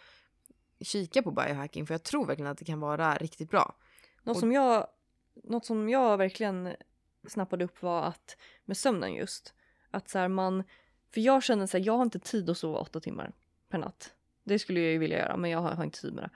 kika 0.82 1.24
på 1.24 1.32
biohacking 1.32 1.86
för 1.88 1.94
jag 1.94 2.04
tror 2.04 2.26
verkligen 2.26 2.52
att 2.52 2.58
det 2.58 2.65
kan 2.65 2.80
vara 2.80 3.15
riktigt 3.15 3.50
bra. 3.50 3.76
Något, 4.24 4.36
Och- 4.36 4.39
som 4.39 4.52
jag, 4.52 4.88
något 5.44 5.65
som 5.65 5.89
jag 5.89 6.17
verkligen 6.17 6.76
snappade 7.28 7.65
upp 7.65 7.82
var 7.82 8.04
att 8.04 8.38
med 8.65 8.78
sömnen 8.78 9.13
just. 9.13 9.54
Att 9.91 10.10
så 10.10 10.20
här 10.20 10.28
man, 10.28 10.63
för 11.13 11.22
jag 11.22 11.44
känner 11.44 11.65
så 11.67 11.78
här, 11.78 11.86
jag 11.86 11.94
har 11.94 12.04
inte 12.04 12.20
tid 12.20 12.50
att 12.50 12.58
sova 12.58 12.80
åtta 12.80 13.00
timmar 13.00 13.34
per 13.70 13.78
natt. 13.78 14.13
Det 14.44 14.60
skulle 14.60 14.80
jag 14.80 14.91
ju 14.91 14.98
vilja 14.98 15.20
göra 15.20 15.38
men 15.38 15.52
jag 15.52 15.60
har, 15.60 15.72
har 15.72 15.84
inte 15.84 16.02
tid 16.02 16.13
med 16.13 16.24
det. 16.24 16.30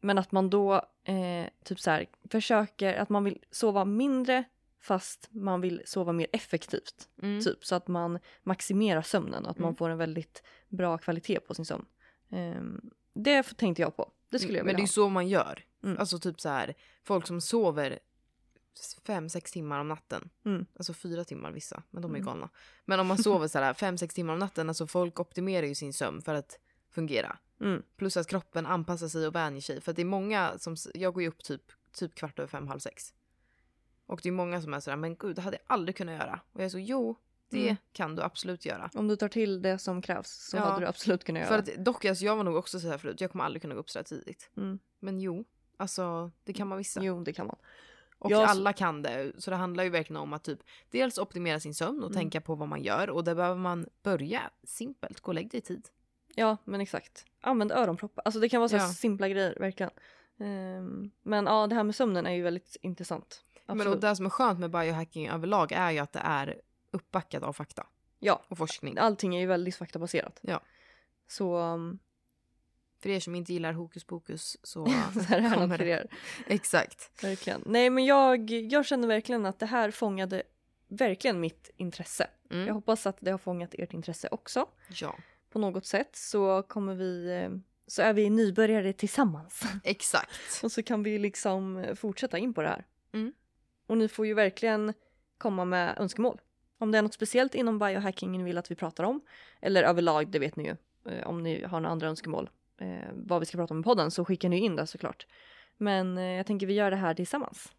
Men 0.00 0.18
att 0.18 0.32
man 0.32 0.50
då 0.50 0.74
eh, 1.04 1.46
typ 1.64 1.80
så 1.80 1.90
här 1.90 2.06
försöker, 2.30 2.94
att 2.94 3.08
man 3.08 3.24
vill 3.24 3.44
sova 3.50 3.84
mindre 3.84 4.44
fast 4.80 5.28
man 5.30 5.60
vill 5.60 5.82
sova 5.84 6.12
mer 6.12 6.26
effektivt. 6.32 7.08
Mm. 7.22 7.40
Typ 7.40 7.64
så 7.64 7.74
att 7.74 7.88
man 7.88 8.18
maximerar 8.42 9.02
sömnen 9.02 9.44
och 9.44 9.50
att 9.50 9.58
man 9.58 9.68
Mm. 9.68 9.76
får 9.76 9.88
en 9.88 9.98
väldigt 9.98 10.42
bra 10.68 10.98
kvalitet 10.98 11.40
på 11.40 11.54
sin 11.54 11.64
sömn. 11.64 11.86
Ehm, 12.30 12.90
det 13.16 13.42
tänkte 13.42 13.82
jag 13.82 13.96
på. 13.96 14.10
Det 14.30 14.38
skulle 14.38 14.58
jag 14.58 14.66
Men 14.66 14.74
det 14.74 14.76
är 14.76 14.76
vilja 14.76 14.84
ju 14.84 14.92
så 14.92 15.08
man 15.08 15.28
gör. 15.28 15.64
Mm. 15.82 15.98
Alltså 15.98 16.18
typ 16.18 16.40
så 16.40 16.48
här, 16.48 16.74
folk 17.04 17.26
som 17.26 17.40
sover 17.40 17.98
fem, 19.06 19.28
sex 19.28 19.52
timmar 19.52 19.80
om 19.80 19.88
natten. 19.88 20.30
Mm. 20.44 20.66
Alltså 20.76 20.94
fyra 20.94 21.24
timmar 21.24 21.50
vissa, 21.50 21.82
men 21.90 22.02
de 22.02 22.10
är 22.10 22.16
Mm. 22.18 22.26
galna. 22.26 22.48
Men 22.84 23.00
om 23.00 23.06
man 23.06 23.18
sover 23.18 23.48
så 23.48 23.58
här 23.58 23.74
fem, 23.74 23.98
sex 23.98 24.14
timmar 24.14 24.32
om 24.32 24.38
natten, 24.38 24.68
alltså 24.68 24.86
folk 24.86 25.20
optimerar 25.20 25.66
ju 25.66 25.74
sin 25.74 25.92
sömn 25.92 26.22
för 26.22 26.34
att 26.34 26.58
fungera. 26.90 27.38
Mm. 27.60 27.82
Plus 27.96 28.16
att 28.16 28.26
kroppen 28.26 28.66
anpassar 28.66 29.08
sig 29.08 29.26
och 29.26 29.34
vänjer 29.34 29.60
sig. 29.60 29.80
För 29.80 29.92
det 29.92 30.02
är 30.02 30.06
många 30.06 30.58
som, 30.58 30.76
jag 30.94 31.14
går 31.14 31.22
ju 31.22 31.28
upp 31.28 31.44
typ, 31.44 31.62
typ 31.92 32.14
kvart 32.14 32.38
över 32.38 32.48
fem, 32.48 32.68
halv 32.68 32.78
sex. 32.78 33.14
Och 34.06 34.20
det 34.22 34.28
är 34.28 34.32
många 34.32 34.62
som 34.62 34.74
är 34.74 34.80
sådär, 34.80 34.96
men 34.96 35.16
gud 35.16 35.36
det 35.36 35.42
hade 35.42 35.56
jag 35.56 35.74
aldrig 35.74 35.96
kunnat 35.96 36.14
göra. 36.14 36.40
Och 36.52 36.60
jag 36.60 36.64
är 36.64 36.70
så, 36.70 36.78
jo 36.78 37.16
det 37.50 37.62
Mm. 37.64 37.76
kan 37.92 38.16
du 38.16 38.22
absolut 38.22 38.64
göra. 38.66 38.90
Om 38.94 39.08
du 39.08 39.16
tar 39.16 39.28
till 39.28 39.62
det 39.62 39.78
som 39.78 40.02
krävs 40.02 40.48
så 40.50 40.56
Ja. 40.56 40.60
hade 40.60 40.80
du 40.80 40.86
absolut 40.86 41.24
kunnat 41.24 41.40
göra. 41.40 41.48
För 41.48 41.58
att 41.58 41.84
dock, 41.84 42.04
alltså, 42.04 42.24
jag 42.24 42.36
var 42.36 42.44
nog 42.44 42.56
också 42.56 42.80
så 42.80 42.88
här 42.88 42.98
förut, 42.98 43.20
jag 43.20 43.30
kommer 43.32 43.44
aldrig 43.44 43.62
kunna 43.62 43.74
gå 43.74 43.80
upp 43.80 43.90
så 43.90 44.02
tidigt. 44.02 44.50
Mm. 44.56 44.78
Men 45.00 45.20
jo, 45.20 45.44
alltså 45.76 46.30
det 46.44 46.52
kan 46.52 46.68
man 46.68 46.78
vissa. 46.78 47.02
Jo, 47.02 47.24
det 47.24 47.32
kan 47.32 47.46
man. 47.46 47.56
Och 48.18 48.30
Jag- 48.30 48.42
alla 48.42 48.72
kan 48.72 49.02
det. 49.02 49.32
Så 49.38 49.50
det 49.50 49.56
handlar 49.56 49.84
ju 49.84 49.90
verkligen 49.90 50.22
om 50.22 50.32
att 50.32 50.44
typ 50.44 50.58
dels 50.90 51.18
optimera 51.18 51.60
sin 51.60 51.74
sömn 51.74 51.98
och 52.04 52.10
Mm. 52.10 52.14
tänka 52.20 52.40
på 52.40 52.54
vad 52.54 52.68
man 52.68 52.82
gör. 52.82 53.10
Och 53.10 53.24
där 53.24 53.34
behöver 53.34 53.60
man 53.60 53.86
börja 54.02 54.40
simpelt. 54.64 55.20
Gå 55.20 55.28
och 55.30 55.34
lägg 55.34 55.50
dig 55.50 55.58
i 55.58 55.62
tid. 55.62 55.88
Ja, 56.34 56.56
men 56.64 56.80
exakt. 56.80 57.24
Använd 57.40 57.72
öronproppar. 57.72 58.22
Alltså 58.24 58.40
det 58.40 58.48
kan 58.48 58.60
vara 58.60 58.68
så 58.68 58.76
Ja. 58.76 58.88
simpla 58.88 59.28
grejer, 59.28 59.56
verkligen. 59.60 59.90
Ehm, 60.40 61.10
men 61.22 61.46
ja, 61.46 61.66
det 61.66 61.74
här 61.74 61.82
med 61.84 61.94
sömnen 61.94 62.26
är 62.26 62.30
ju 62.32 62.42
väldigt 62.42 62.76
intressant. 62.82 63.44
Men 63.66 63.76
Absolut. 63.80 63.94
och 63.94 64.00
det 64.00 64.16
som 64.16 64.26
är 64.26 64.30
skönt 64.30 64.58
med 64.60 64.70
biohacking 64.70 65.28
överlag 65.28 65.72
är 65.72 65.90
ju 65.90 65.98
att 65.98 66.12
det 66.12 66.20
är 66.24 66.60
uppbackat 66.96 67.42
av 67.42 67.52
fakta 67.52 67.86
Ja, 68.18 68.42
och 68.48 68.58
forskning. 68.58 68.98
allting 68.98 69.36
är 69.36 69.40
ju 69.40 69.46
väldigt 69.46 69.76
faktabaserat. 69.76 70.38
Ja. 70.42 70.60
Så, 71.28 71.56
um, 71.58 71.98
För 73.02 73.08
er 73.10 73.20
som 73.20 73.34
inte 73.34 73.52
gillar 73.52 73.72
hokus 73.72 74.04
pokus 74.04 74.56
så... 74.62 74.86
så 75.14 75.20
här 75.20 75.38
är 75.38 75.42
det 75.50 75.66
något 75.66 75.76
för 75.78 75.86
er. 75.86 76.06
Exakt. 76.46 77.24
Verkligen. 77.24 77.62
Nej, 77.66 77.90
men 77.90 78.04
jag, 78.04 78.50
jag 78.50 78.86
känner 78.86 79.08
verkligen 79.08 79.46
att 79.46 79.58
det 79.58 79.66
här 79.66 79.90
fångade 79.90 80.42
verkligen 80.88 81.40
mitt 81.40 81.70
intresse. 81.76 82.26
Jag 82.48 82.58
Mm. 82.62 82.74
hoppas 82.74 83.06
att 83.06 83.16
det 83.20 83.30
har 83.30 83.38
fångat 83.38 83.74
ert 83.74 83.92
intresse 83.92 84.28
också. 84.30 84.66
Ja, 84.88 85.18
På 85.50 85.58
något 85.58 85.86
sätt 85.86 86.16
så 86.16 86.62
kommer 86.62 86.94
vi, 86.94 87.26
eh, 87.42 87.50
så 87.86 88.02
är 88.02 88.12
vi 88.12 88.30
nybörjare 88.30 88.92
tillsammans. 88.92 89.62
exakt. 89.84 90.60
Och 90.62 90.72
så 90.72 90.82
kan 90.82 91.02
vi 91.02 91.18
liksom 91.18 91.86
fortsätta 91.96 92.38
in 92.38 92.54
på 92.54 92.62
det 92.62 92.68
här. 92.68 92.84
Mm. 93.12 93.32
Och 93.86 93.98
ni 93.98 94.08
får 94.08 94.26
ju 94.26 94.34
verkligen 94.34 94.94
komma 95.38 95.64
med 95.64 95.98
önskemål. 95.98 96.40
Om 96.78 96.92
det 96.92 96.98
är 96.98 97.02
något 97.02 97.14
speciellt 97.14 97.54
inom 97.54 97.78
biohacking 97.78 98.32
ni 98.32 98.44
vill 98.44 98.58
att 98.58 98.70
vi 98.70 98.74
pratar 98.74 99.04
om, 99.04 99.20
eller 99.60 99.82
överlag, 99.82 100.30
det 100.30 100.38
vet 100.38 100.56
ni 100.56 100.64
ju. 100.64 100.76
Eh, 101.12 101.26
Om 101.26 101.42
ni 101.42 101.64
har 101.64 101.80
några 101.80 101.92
andra 101.92 102.08
önskemål, 102.08 102.50
eh, 102.80 103.08
vad 103.12 103.40
vi 103.40 103.46
ska 103.46 103.58
prata 103.58 103.74
om 103.74 103.80
i 103.80 103.82
podden, 103.82 104.10
så 104.10 104.24
skickar 104.24 104.48
ni 104.48 104.58
in 104.58 104.76
det 104.76 104.86
såklart. 104.86 105.26
Men 105.76 106.18
eh, 106.18 106.24
jag 106.24 106.46
tänker 106.46 106.66
vi 106.66 106.74
gör 106.74 106.90
det 106.90 106.96
här 106.96 107.14
tillsammans. 107.14 107.72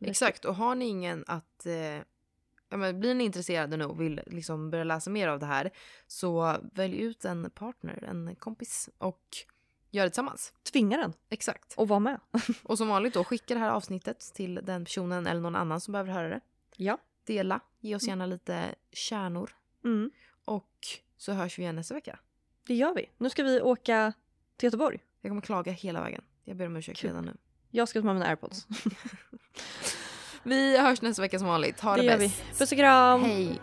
Exakt. 0.00 0.44
Och 0.44 0.54
har 0.54 0.74
ni 0.74 0.84
ingen 0.86 1.24
att... 1.26 1.66
Ja, 2.72 2.76
men 2.76 3.00
blir 3.00 3.14
ni 3.14 3.24
intresserade 3.24 3.76
nu 3.76 3.84
och 3.84 4.00
vill 4.00 4.20
liksom 4.26 4.70
börja 4.70 4.84
läsa 4.84 5.10
mer 5.10 5.28
av 5.28 5.38
det 5.38 5.46
här 5.46 5.70
så 6.06 6.56
välj 6.72 7.00
ut 7.00 7.24
en 7.24 7.50
partner, 7.50 8.04
en 8.04 8.36
kompis 8.36 8.90
och 8.98 9.24
gör 9.90 10.04
det 10.04 10.10
tillsammans. 10.10 10.52
Tvinga 10.72 10.98
den 10.98 11.12
Exakt. 11.28 11.74
och 11.76 11.88
vara 11.88 12.00
med. 12.00 12.20
Och 12.62 12.78
som 12.78 12.88
vanligt 12.88 13.14
då, 13.14 13.24
skicka 13.24 13.54
det 13.54 13.60
här 13.60 13.70
avsnittet 13.70 14.20
till 14.34 14.60
den 14.62 14.84
personen 14.84 15.26
eller 15.26 15.40
någon 15.40 15.56
annan 15.56 15.80
som 15.80 15.92
behöver 15.92 16.12
höra 16.12 16.28
det. 16.28 16.40
Ja. 16.76 16.98
Dela, 17.26 17.60
ge 17.80 17.94
oss 17.96 18.06
gärna 18.08 18.26
lite 18.26 18.74
kärnor. 18.92 19.50
Mm, 19.84 20.10
Och 20.44 20.70
så 21.16 21.32
hörs 21.32 21.58
vi 21.58 21.62
igen 21.62 21.76
nästa 21.76 21.94
vecka. 21.94 22.18
det 22.66 22.74
gör 22.74 22.94
vi. 22.94 23.10
Nu 23.18 23.30
ska 23.30 23.42
vi 23.42 23.60
åka 23.60 24.12
till 24.56 24.66
Göteborg. 24.66 24.98
Jag 25.20 25.30
kommer 25.30 25.42
klaga 25.42 25.72
hela 25.72 26.00
vägen. 26.02 26.22
Jag 26.44 26.56
ber 26.56 26.66
om 26.66 26.76
ursäkt 26.76 26.98
Kul. 27.00 27.10
redan 27.10 27.24
nu. 27.24 27.36
Jag 27.70 27.88
ska 27.88 28.00
ta 28.00 28.06
med 28.06 28.14
mina 28.14 28.26
airpods. 28.26 28.66
Vi 30.42 30.78
hörs 30.78 31.02
nästa 31.02 31.22
vecka 31.22 31.38
som 31.38 31.48
vanligt. 31.48 31.80
Ha 31.80 31.96
det, 31.96 32.02
Det 32.02 32.16
vi. 32.16 32.26
bäst. 32.28 32.58
Puss 32.58 32.72
och 32.72 32.78
kram! 32.78 33.22
Hej! 33.22 33.60